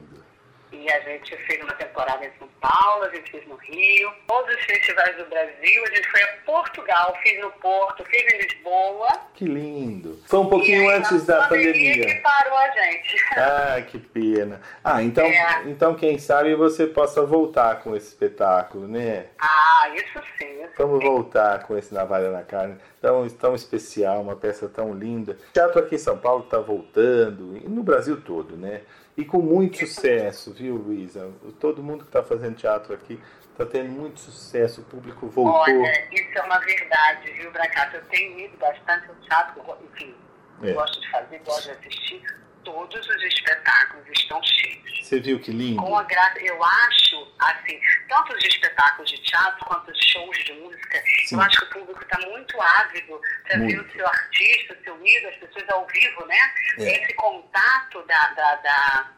E 0.82 0.90
a 0.92 1.00
gente 1.00 1.36
fez 1.46 1.62
uma 1.62 1.72
temporada 1.74 2.24
em 2.24 2.30
São 2.38 2.48
Paulo, 2.60 3.04
a 3.04 3.08
gente 3.14 3.30
fez 3.30 3.46
no 3.48 3.56
Rio, 3.56 4.10
todos 4.28 4.54
os 4.54 4.64
festivais 4.64 5.16
do 5.16 5.24
Brasil, 5.26 5.82
a 5.84 5.94
gente 5.94 6.08
foi 6.10 6.22
a 6.22 6.26
Portugal, 6.44 7.16
fiz 7.22 7.40
no 7.40 7.50
Porto, 7.52 8.04
fiz 8.04 8.34
em 8.34 8.38
Lisboa. 8.42 9.08
Que 9.34 9.44
lindo. 9.44 10.20
Foi 10.26 10.38
um 10.40 10.48
pouquinho 10.48 10.88
aí, 10.90 10.96
antes 10.98 11.24
da 11.24 11.48
pandemia. 11.48 12.06
que 12.06 12.14
parou 12.16 12.56
a 12.58 12.70
gente. 12.70 13.16
Ah, 13.38 13.80
que 13.82 13.98
pena. 13.98 14.60
Ah, 14.82 15.02
então, 15.02 15.24
É. 15.26 15.62
então 15.66 15.94
quem 15.94 16.18
sabe 16.18 16.54
você 16.54 16.86
possa 16.86 17.24
voltar 17.24 17.80
com 17.82 17.94
esse 17.94 18.08
espetáculo, 18.08 18.86
né? 18.88 19.26
Ah, 19.38 19.90
isso 19.94 20.20
sim. 20.38 20.62
Isso 20.62 20.72
Vamos 20.78 21.00
sim. 21.00 21.06
voltar 21.06 21.62
com 21.66 21.76
esse 21.76 21.92
Navalha 21.92 22.30
na 22.30 22.42
Carne, 22.42 22.76
tão, 23.00 23.28
tão 23.28 23.54
especial, 23.54 24.20
uma 24.22 24.36
peça 24.36 24.68
tão 24.68 24.92
linda. 24.94 25.32
O 25.32 25.52
teatro 25.52 25.78
aqui 25.80 25.96
em 25.96 25.98
São 25.98 26.16
Paulo 26.18 26.44
está 26.44 26.58
voltando, 26.58 27.56
e 27.56 27.68
no 27.68 27.82
Brasil 27.82 28.20
todo, 28.20 28.56
né? 28.56 28.80
E 29.16 29.24
com 29.24 29.38
muito 29.40 29.78
sucesso, 29.78 30.52
viu, 30.52 30.74
Luísa? 30.76 31.32
Todo 31.58 31.82
mundo 31.82 32.00
que 32.04 32.10
está 32.10 32.22
fazendo 32.22 32.54
teatro 32.56 32.92
aqui 32.92 33.18
está 33.52 33.64
tendo 33.64 33.90
muito 33.90 34.20
sucesso, 34.20 34.82
o 34.82 34.84
público 34.84 35.26
voltou. 35.28 35.54
Olha, 35.54 36.14
isso 36.14 36.38
é 36.38 36.42
uma 36.42 36.58
verdade, 36.58 37.32
viu, 37.32 37.50
Bracato? 37.50 37.96
Eu 37.96 38.04
tenho 38.06 38.38
ido 38.38 38.56
bastante 38.58 39.08
ao 39.08 39.14
teatro, 39.16 39.62
enfim, 39.92 40.14
É. 40.62 40.72
gosto 40.72 41.00
de 41.00 41.10
fazer, 41.10 41.38
gosto 41.38 41.64
de 41.64 41.70
assistir. 41.70 42.45
Todos 42.66 43.08
os 43.08 43.22
espetáculos 43.22 44.04
estão 44.18 44.42
cheios. 44.42 45.06
Você 45.06 45.20
viu 45.20 45.38
que 45.38 45.52
lindo? 45.52 45.80
Com 45.80 45.96
a 45.96 46.02
graça, 46.02 46.36
eu 46.40 46.60
acho, 46.64 47.32
assim, 47.38 47.80
tanto 48.08 48.32
os 48.34 48.44
espetáculos 48.44 49.08
de 49.08 49.18
teatro 49.18 49.64
quanto 49.66 49.88
os 49.92 49.98
shows 50.04 50.36
de 50.44 50.52
música, 50.54 51.00
Sim. 51.26 51.36
eu 51.36 51.42
acho 51.42 51.58
que 51.60 51.64
o 51.64 51.68
público 51.68 52.02
está 52.02 52.18
muito 52.28 52.60
ávido 52.60 53.20
para 53.44 53.58
ver 53.60 53.78
o 53.80 53.92
seu 53.92 54.04
artista, 54.04 54.74
o 54.74 54.82
seu 54.82 55.06
ídolo, 55.06 55.28
as 55.32 55.36
pessoas 55.36 55.68
ao 55.68 55.86
vivo, 55.86 56.26
né? 56.26 56.54
É. 56.80 57.04
Esse 57.04 57.14
contato 57.14 58.02
da, 58.02 58.26
da, 58.34 58.54
da- 58.56 59.12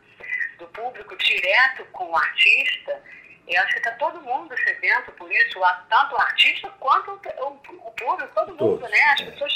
do 0.59 0.67
público 0.67 1.17
direto 1.17 1.87
com 1.87 2.05
o 2.11 2.17
artista, 2.17 3.03
eu 3.47 3.63
acho 3.63 3.73
que 3.73 3.79
está 3.79 3.93
todo 3.93 4.21
mundo 4.21 4.55
sedento 4.63 5.11
por 5.13 5.33
isso, 5.33 5.59
tanto 5.89 6.15
o 6.15 6.21
artista 6.21 6.69
quanto 6.81 7.13
o, 7.13 7.45
o, 7.45 7.89
o 7.89 7.93
público, 7.93 8.31
todo 8.35 8.49
mundo, 8.49 8.59
Todos, 8.79 8.91
né? 8.91 9.01
As 9.15 9.21
é. 9.23 9.25
pessoas 9.31 9.55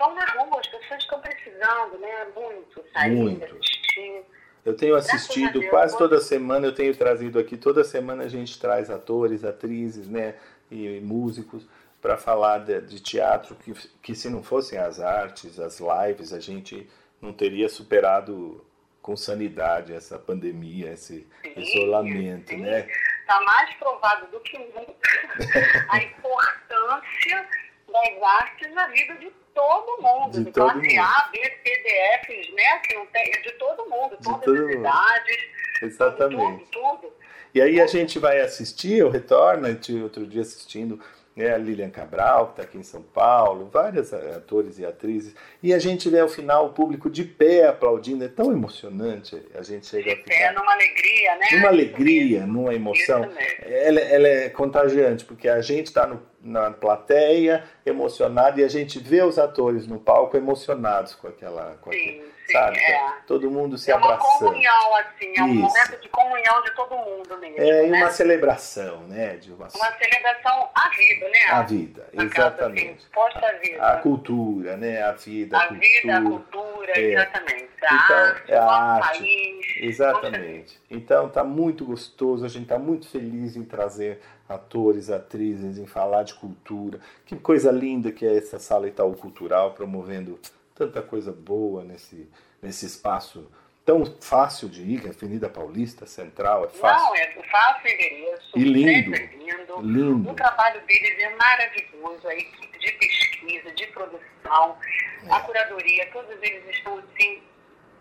estão 0.00 0.14
na 0.14 0.24
rua, 0.24 0.60
as 0.60 0.66
pessoas 0.66 1.02
estão 1.02 1.20
precisando, 1.20 1.98
né? 1.98 2.26
Muito 2.34 2.82
sair, 2.92 3.10
Muito. 3.10 3.44
assistir. 3.44 4.24
Eu 4.64 4.76
tenho 4.76 4.94
assistido 4.94 5.60
Deus, 5.60 5.70
quase 5.70 5.96
toda 5.96 6.20
semana, 6.20 6.66
eu 6.66 6.74
tenho 6.74 6.94
trazido 6.94 7.38
aqui, 7.38 7.56
toda 7.56 7.82
semana 7.82 8.24
a 8.24 8.28
gente 8.28 8.58
traz 8.58 8.90
atores, 8.90 9.42
atrizes, 9.42 10.06
né, 10.06 10.34
e 10.70 11.00
músicos 11.00 11.66
para 12.00 12.18
falar 12.18 12.58
de, 12.58 12.78
de 12.82 13.00
teatro, 13.00 13.54
que, 13.56 13.72
que 14.02 14.14
se 14.14 14.28
não 14.28 14.42
fossem 14.42 14.78
as 14.78 15.00
artes, 15.00 15.58
as 15.58 15.80
lives, 15.80 16.34
a 16.34 16.40
gente 16.40 16.88
não 17.22 17.32
teria 17.32 17.70
superado 17.70 18.64
com 19.00 19.16
sanidade 19.16 19.94
essa 19.94 20.18
pandemia, 20.18 20.92
esse 20.92 21.26
Sim, 21.42 21.54
isolamento, 21.56 22.50
sim. 22.50 22.58
né? 22.58 22.86
Está 23.20 23.40
mais 23.40 23.74
provado 23.76 24.26
do 24.26 24.40
que 24.40 24.58
nunca 24.58 25.08
a 25.88 26.02
importância 26.02 27.48
das 27.88 28.22
artes 28.22 28.74
na 28.74 28.86
vida 28.88 29.14
de 29.14 29.32
todo 29.60 30.02
mundo, 30.02 30.32
De 30.32 30.44
de, 30.44 30.52
todo 30.52 30.72
classe 30.72 30.88
mundo. 30.88 31.00
A, 31.00 31.28
B, 31.32 31.38
C, 31.38 31.82
D, 31.82 31.90
F, 32.22 32.54
né? 32.54 32.78
Que 32.78 32.94
não 32.94 33.06
tem, 33.06 33.22
é 33.34 33.40
de 33.40 33.52
todo 33.52 33.88
mundo, 33.88 34.16
De 34.16 34.22
todas 34.24 34.40
todo 34.40 34.54
as 34.54 34.60
mundo. 34.60 34.72
idades, 34.72 35.48
Exatamente. 35.82 36.64
todo, 36.70 37.12
E 37.54 37.60
aí 37.60 37.80
a 37.80 37.86
gente 37.86 38.18
vai 38.18 38.40
assistir, 38.40 38.98
eu 38.98 39.10
retorno, 39.10 39.68
outro 40.02 40.26
dia 40.26 40.42
assistindo 40.42 41.00
né, 41.36 41.54
a 41.54 41.58
Lilian 41.58 41.90
Cabral, 41.90 42.46
que 42.46 42.52
está 42.52 42.62
aqui 42.62 42.78
em 42.78 42.82
São 42.82 43.02
Paulo, 43.02 43.68
vários 43.72 44.12
atores 44.12 44.78
e 44.78 44.84
atrizes, 44.84 45.34
e 45.62 45.72
a 45.72 45.78
gente 45.78 46.08
vê 46.10 46.20
ao 46.20 46.28
final 46.28 46.66
o 46.66 46.72
público 46.72 47.08
de 47.08 47.24
pé 47.24 47.66
aplaudindo, 47.66 48.24
é 48.24 48.28
tão 48.28 48.52
emocionante, 48.52 49.40
a 49.54 49.62
gente 49.62 49.86
chega 49.86 50.02
de 50.04 50.10
a 50.10 50.16
ficar... 50.16 50.28
pé, 50.28 50.52
numa 50.52 50.72
alegria, 50.72 51.36
né? 51.36 51.46
Numa 51.52 51.68
alegria, 51.68 52.46
numa 52.46 52.74
emoção, 52.74 53.30
ela, 53.62 54.00
ela, 54.00 54.28
é 54.28 54.48
contagiante, 54.48 55.24
porque 55.24 55.48
a 55.48 55.60
gente 55.60 55.86
está 55.86 56.06
na 56.42 56.70
plateia 56.70 57.64
emocionado 57.84 58.60
e 58.60 58.64
a 58.64 58.68
gente 58.68 58.98
vê 58.98 59.22
os 59.22 59.38
atores 59.38 59.86
no 59.86 59.98
palco 59.98 60.36
emocionados 60.36 61.14
com 61.14 61.28
aquela... 61.28 61.76
Com 61.80 61.90
aquele, 61.90 62.29
É. 62.56 63.12
Todo 63.26 63.50
mundo 63.50 63.78
se 63.78 63.90
abraçando. 63.92 64.20
É 64.20 64.22
uma 64.22 64.38
comunhão, 64.38 64.96
assim, 64.96 65.32
é 65.36 65.42
um 65.42 65.48
Isso. 65.48 65.62
momento 65.62 66.00
de 66.00 66.08
comunhão 66.08 66.62
de 66.62 66.74
todo 66.74 66.96
mundo 66.96 67.38
mesmo. 67.38 67.60
É, 67.60 67.86
né? 67.86 67.98
uma 67.98 68.10
celebração, 68.10 69.02
né? 69.08 69.36
De 69.36 69.52
uma... 69.52 69.68
uma 69.74 69.92
celebração 69.98 70.70
à 70.74 70.88
vida, 70.90 71.28
né? 71.28 71.40
A 71.50 71.62
vida, 71.62 72.08
exatamente. 72.12 73.06
Posta 73.12 73.46
a 73.46 73.52
vida. 73.52 73.82
A 73.82 73.96
cultura, 73.98 74.76
né? 74.76 75.02
A 75.02 75.12
vida, 75.12 75.56
a, 75.56 75.62
a 75.62 75.68
cultura. 75.68 75.88
vida, 75.88 76.16
a 76.16 76.22
cultura, 76.22 76.92
é. 76.96 77.00
exatamente. 77.00 77.70
A 77.82 77.94
então, 77.94 78.16
arte, 78.16 78.52
é 78.52 78.56
a 78.56 78.64
arte. 78.64 79.18
País. 79.18 79.66
Exatamente. 79.80 80.80
Então 80.90 81.28
tá 81.28 81.42
muito 81.42 81.84
gostoso, 81.84 82.44
a 82.44 82.48
gente 82.48 82.66
tá 82.66 82.78
muito 82.78 83.08
feliz 83.08 83.56
em 83.56 83.64
trazer 83.64 84.20
atores, 84.48 85.10
atrizes, 85.10 85.78
em 85.78 85.86
falar 85.86 86.24
de 86.24 86.34
cultura. 86.34 87.00
Que 87.24 87.36
coisa 87.36 87.70
linda 87.70 88.12
que 88.12 88.26
é 88.26 88.36
essa 88.36 88.58
sala 88.58 88.88
Itaú 88.88 89.14
Cultural, 89.14 89.72
promovendo 89.72 90.38
tanta 90.80 91.02
coisa 91.02 91.30
boa 91.30 91.84
nesse, 91.84 92.26
nesse 92.62 92.86
espaço 92.86 93.50
tão 93.84 94.06
fácil 94.20 94.66
de 94.66 94.82
ir, 94.82 95.00
que 95.00 95.08
é 95.08 95.10
a 95.10 95.12
Avenida 95.12 95.48
Paulista, 95.48 96.06
Central, 96.06 96.64
é 96.64 96.68
fácil. 96.68 97.06
Não, 97.06 97.16
é 97.16 97.26
fácil 97.50 97.90
endereço, 97.90 98.58
e 98.58 98.64
lindo, 98.64 99.10
lindo. 99.10 99.80
lindo. 99.82 100.30
O 100.30 100.34
trabalho 100.34 100.80
deles 100.86 101.18
é 101.18 101.36
maravilhoso, 101.36 102.28
a 102.28 102.34
equipe 102.34 102.78
de 102.78 102.92
pesquisa, 102.92 103.70
de 103.72 103.86
produção, 103.88 104.78
é. 105.26 105.32
a 105.32 105.40
curadoria, 105.40 106.08
todos 106.12 106.36
eles 106.40 106.66
estão 106.70 106.98
assim 106.98 107.42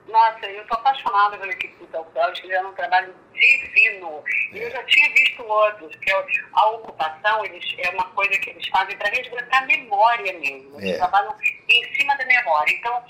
nossa, 0.08 0.46
eu 0.46 0.62
estou 0.62 0.78
apaixonada 0.78 1.38
pela 1.38 1.52
equipe 1.52 1.76
do 1.76 1.88
Telcel, 1.88 2.28
eles 2.28 2.40
fizeram 2.40 2.70
um 2.70 2.74
trabalho 2.74 3.14
divino. 3.34 4.24
E 4.52 4.58
eu 4.58 4.72
já 4.72 4.84
tinha 4.84 5.10
visto 5.14 5.44
outros, 5.44 5.96
que 5.96 6.12
é 6.12 6.26
a 6.54 6.70
ocupação 6.72 7.46
eles, 7.46 7.64
é 7.78 7.90
uma 7.92 8.06
coisa 8.12 8.38
que 8.40 8.50
eles 8.50 8.68
fazem 8.70 8.98
para 8.98 9.10
resgatar 9.10 9.64
a 9.64 9.66
memória 9.66 10.34
mesmo. 10.40 10.80
Eles 10.80 10.96
é. 10.96 10.98
trabalham 10.98 11.36
em 11.68 11.96
cima 11.96 12.16
da 12.18 12.26
memória. 12.26 12.74
Então, 12.74 13.04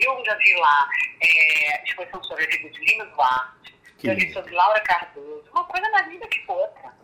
eu 0.00 0.24
já 0.24 0.34
vi 0.34 0.54
lá 0.54 0.88
é, 1.20 1.84
exposição 1.84 2.22
sobre 2.24 2.44
a 2.44 2.48
vida 2.48 2.70
de 2.70 2.84
Lima 2.84 3.04
Duarte, 3.06 3.76
já 4.02 4.14
vi 4.14 4.32
sobre 4.32 4.54
Laura 4.54 4.80
Cardoso, 4.80 5.44
uma 5.50 5.64
coisa 5.64 5.90
mais 5.90 6.06
linda 6.08 6.26
que 6.28 6.44
outra. 6.48 6.94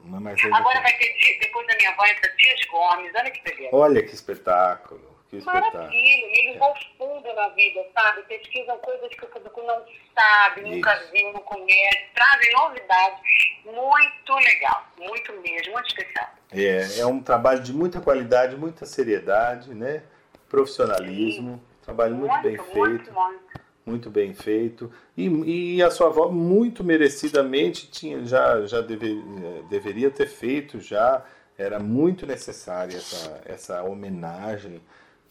Agora 0.52 0.81
vai 0.81 0.93
ter, 0.98 1.39
depois 1.40 1.66
da 1.66 1.77
minha 1.77 1.90
avó, 1.90 2.05
entra 2.05 2.31
Dias 2.36 2.60
Gomes, 2.70 3.12
olha 3.14 3.31
que 3.31 3.43
beleza. 3.43 3.74
Olha 3.74 4.02
que 4.02 4.14
espetáculo. 4.14 5.11
Maravilha, 5.40 6.26
eles 6.40 6.59
vão 6.59 6.74
fundo 6.98 7.32
na 7.34 7.48
vida, 7.50 7.86
sabe? 7.94 8.22
Pesquisam 8.24 8.76
coisas 8.78 9.09
que 9.09 9.24
o 9.24 9.28
público 9.28 9.62
não 9.62 9.82
sabe, 10.14 10.60
Isso. 10.60 10.70
nunca 10.70 10.94
viu, 11.10 11.32
não 11.32 11.40
conhece, 11.40 12.04
trazem 12.14 12.52
novidades. 12.52 13.20
Muito 13.64 14.34
legal, 14.34 14.86
muito 14.98 15.32
mesmo, 15.40 15.72
muito 15.72 15.88
especial. 15.88 16.28
É, 16.52 17.00
é 17.00 17.06
um 17.06 17.22
trabalho 17.22 17.62
de 17.62 17.72
muita 17.72 17.98
qualidade, 17.98 18.56
muita 18.56 18.84
seriedade, 18.84 19.74
né? 19.74 20.02
Profissionalismo, 20.50 21.54
Sim. 21.54 21.60
trabalho 21.82 22.14
muito, 22.14 22.30
muito 22.30 22.42
bem 22.42 22.56
muito, 22.56 22.72
feito. 22.72 23.12
Muito. 23.14 23.60
muito 23.86 24.10
bem 24.10 24.34
feito. 24.34 24.92
E, 25.16 25.76
e, 25.76 25.82
a 25.82 25.90
sua 25.90 26.09
avó, 26.09 26.28
muito 26.28 26.84
merecidamente, 26.84 27.90
tinha, 27.90 28.22
já, 28.26 28.66
já 28.66 28.82
deve, 28.82 29.12
eh, 29.12 29.62
deveria 29.70 30.10
ter 30.10 30.26
feito, 30.26 30.78
já 30.78 31.24
era 31.56 31.78
muito 31.78 32.26
necessária 32.26 32.96
essa, 32.98 33.40
essa 33.46 33.82
homenagem 33.82 34.82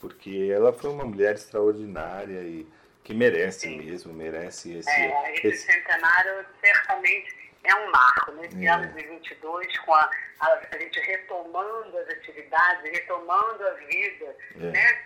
porque 0.01 0.51
ela 0.51 0.73
foi 0.73 0.89
uma 0.89 1.05
mulher 1.05 1.35
extraordinária 1.35 2.41
e 2.41 2.67
que 3.03 3.13
merece 3.13 3.67
Sim. 3.67 3.77
mesmo, 3.77 4.13
merece 4.13 4.77
esse... 4.77 4.89
É, 4.89 5.33
esse, 5.35 5.47
esse 5.47 5.71
centenário 5.71 6.45
certamente 6.59 7.35
é 7.63 7.75
um 7.75 7.91
marco, 7.91 8.31
nesse 8.33 8.65
é. 8.65 8.69
ano 8.69 8.87
de 8.87 9.03
22, 9.03 9.77
com 9.79 9.93
a, 9.93 10.09
a, 10.39 10.61
a, 10.71 10.77
gente 10.79 10.99
retomando 10.99 11.97
as 11.97 12.09
atividades, 12.09 12.91
retomando 12.91 13.67
a 13.67 13.71
vida, 13.73 14.35
é. 14.55 14.71
né? 14.71 15.01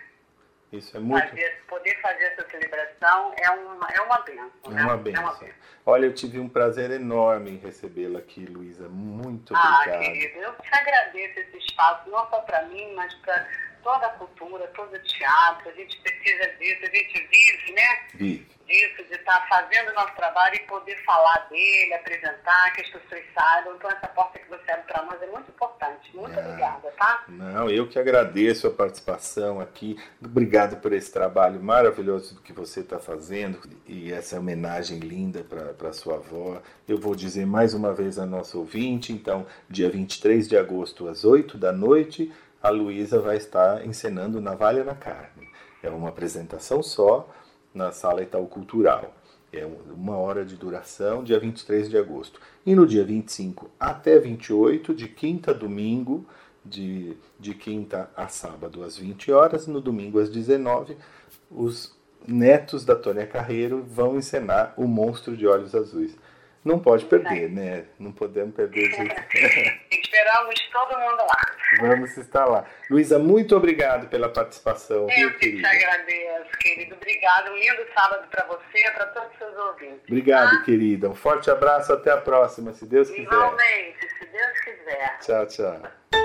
Isso 0.72 0.98
é 0.98 1.00
muito... 1.00 1.28
Fazer, 1.30 1.62
poder 1.68 2.02
fazer 2.02 2.24
essa 2.24 2.50
celebração 2.50 3.34
é 3.38 3.50
uma, 3.52 3.88
é 3.94 4.02
uma 4.02 4.20
benção. 4.22 4.52
É 4.66 4.70
né? 4.70 4.84
uma 4.84 4.98
benção. 4.98 5.22
É 5.22 5.26
uma 5.26 5.36
benção. 5.36 5.56
Olha, 5.86 6.06
eu 6.06 6.14
tive 6.14 6.40
um 6.40 6.50
prazer 6.50 6.92
enorme 6.92 7.52
em 7.52 7.58
recebê-la 7.58 8.20
aqui, 8.20 8.46
Luísa. 8.46 8.90
Muito 8.90 9.54
ah, 9.56 9.80
obrigado. 9.80 10.02
Ah, 10.02 10.06
querido, 10.06 10.40
eu 10.40 10.54
te 10.56 10.76
agradeço 10.76 11.40
esse 11.40 11.58
espaço, 11.58 12.10
não 12.10 12.30
só 12.30 12.40
para 12.42 12.64
mim, 12.64 12.94
mas 12.96 13.14
para 13.16 13.48
toda 13.86 14.08
a 14.08 14.10
cultura, 14.10 14.66
todo 14.76 14.96
o 14.96 15.00
teatro, 15.00 15.70
a 15.70 15.74
gente 15.74 15.96
precisa 16.02 16.52
disso, 16.58 16.80
a 16.82 16.96
gente 16.96 17.28
vive, 17.32 17.74
né? 17.74 18.00
Vive. 18.16 18.56
Disso, 18.66 19.04
de 19.04 19.14
estar 19.14 19.32
tá 19.32 19.46
fazendo 19.48 19.92
o 19.92 19.94
nosso 19.94 20.16
trabalho 20.16 20.56
e 20.56 20.60
poder 20.62 20.98
falar 21.06 21.48
dele, 21.52 21.94
apresentar, 21.94 22.74
que 22.74 22.82
as 22.82 22.90
pessoas 22.90 23.22
saibam. 23.38 23.76
Então, 23.76 23.92
essa 23.92 24.08
porta 24.08 24.40
que 24.40 24.50
você 24.50 24.72
abre 24.72 24.92
para 24.92 25.04
nós 25.04 25.22
é 25.22 25.28
muito 25.28 25.52
importante. 25.52 26.18
Muito 26.18 26.36
ah, 26.36 26.42
obrigada, 26.42 26.92
tá? 26.98 27.26
Não, 27.28 27.70
eu 27.70 27.88
que 27.88 28.00
agradeço 28.00 28.66
a 28.66 28.72
participação 28.72 29.62
aqui. 29.62 29.96
Obrigado 30.20 30.82
por 30.82 30.92
esse 30.94 31.14
trabalho 31.14 31.62
maravilhoso 31.62 32.42
que 32.42 32.52
você 32.52 32.80
está 32.80 32.98
fazendo 32.98 33.62
e 33.86 34.12
essa 34.12 34.40
homenagem 34.40 34.98
linda 34.98 35.44
para 35.44 35.94
sua 35.94 36.16
avó. 36.16 36.60
Eu 36.88 36.98
vou 36.98 37.16
dizer 37.16 37.46
mais 37.46 37.76
uma 37.76 37.94
vez 37.94 38.18
a 38.18 38.26
nossa 38.26 38.58
ouvinte, 38.58 39.14
então, 39.14 39.46
dia 39.70 39.92
23 39.92 40.48
de 40.48 40.58
agosto, 40.58 41.08
às 41.08 41.24
8 41.24 41.56
da 41.56 41.72
noite 41.72 42.34
a 42.66 42.70
Luísa 42.72 43.22
vai 43.22 43.38
estar 43.38 43.86
encenando 43.86 44.42
Navalha 44.42 44.84
na 44.84 44.96
Carne. 44.96 45.48
É 45.84 45.90
uma 45.90 46.10
apresentação 46.10 46.82
só 46.82 47.30
na 47.72 47.92
Sala 47.92 48.24
Itaú 48.24 48.48
Cultural. 48.48 49.14
É 49.54 49.64
uma 49.66 50.18
hora 50.18 50.44
de 50.44 50.56
duração, 50.56 51.24
dia 51.24 51.40
23 51.40 51.88
de 51.88 51.96
agosto. 51.96 52.42
E 52.66 52.74
no 52.74 52.88
dia 52.88 53.06
25 53.06 53.70
até 53.80 54.18
28, 54.18 54.96
de 54.96 55.08
quinta 55.08 55.52
a 55.52 55.54
domingo, 55.54 56.26
de, 56.66 57.16
de 57.40 57.54
quinta 57.54 58.10
a 58.18 58.28
sábado 58.28 58.84
às 58.84 58.98
20 58.98 59.32
horas, 59.32 59.68
no 59.68 59.80
domingo 59.80 60.18
às 60.18 60.32
19, 60.32 60.98
os 61.52 61.96
netos 62.28 62.84
da 62.84 62.96
Tônia 62.96 63.28
Carreiro 63.28 63.86
vão 63.88 64.18
encenar 64.18 64.74
O 64.76 64.88
Monstro 64.88 65.38
de 65.38 65.46
Olhos 65.46 65.76
Azuis. 65.76 66.18
Não 66.66 66.80
pode 66.80 67.06
perder, 67.06 67.48
né? 67.48 67.86
Não 68.00 68.12
podemos 68.12 68.56
perder. 68.56 68.90
Esperamos 69.92 70.56
todo 70.74 71.00
mundo 71.00 71.18
lá. 71.18 71.56
Vamos 71.80 72.18
estar 72.18 72.46
lá. 72.46 72.66
Luísa, 72.90 73.20
muito 73.20 73.56
obrigado 73.56 74.08
pela 74.08 74.30
participação. 74.30 75.08
Eu 75.16 75.32
que 75.38 75.58
te 75.62 75.64
agradeço, 75.66 76.58
querido. 76.60 76.96
Obrigado. 76.96 77.52
Um 77.52 77.56
lindo 77.56 77.86
sábado 77.96 78.28
para 78.32 78.46
você 78.48 78.80
e 78.80 78.92
para 78.92 79.06
todos 79.08 79.32
os 79.32 79.38
seus 79.38 79.56
ouvintes. 79.58 80.02
Obrigado, 80.08 80.58
tá? 80.58 80.64
querida. 80.64 81.08
Um 81.08 81.16
forte 81.16 81.52
abraço. 81.52 81.94
Até 81.94 82.12
a 82.12 82.18
próxima, 82.18 82.74
se 82.74 82.88
Deus 82.88 83.12
quiser. 83.12 83.22
Igualmente, 83.22 84.00
se 84.18 84.26
Deus 84.26 84.60
quiser. 84.62 85.20
Tchau, 85.20 85.46
tchau. 85.46 86.25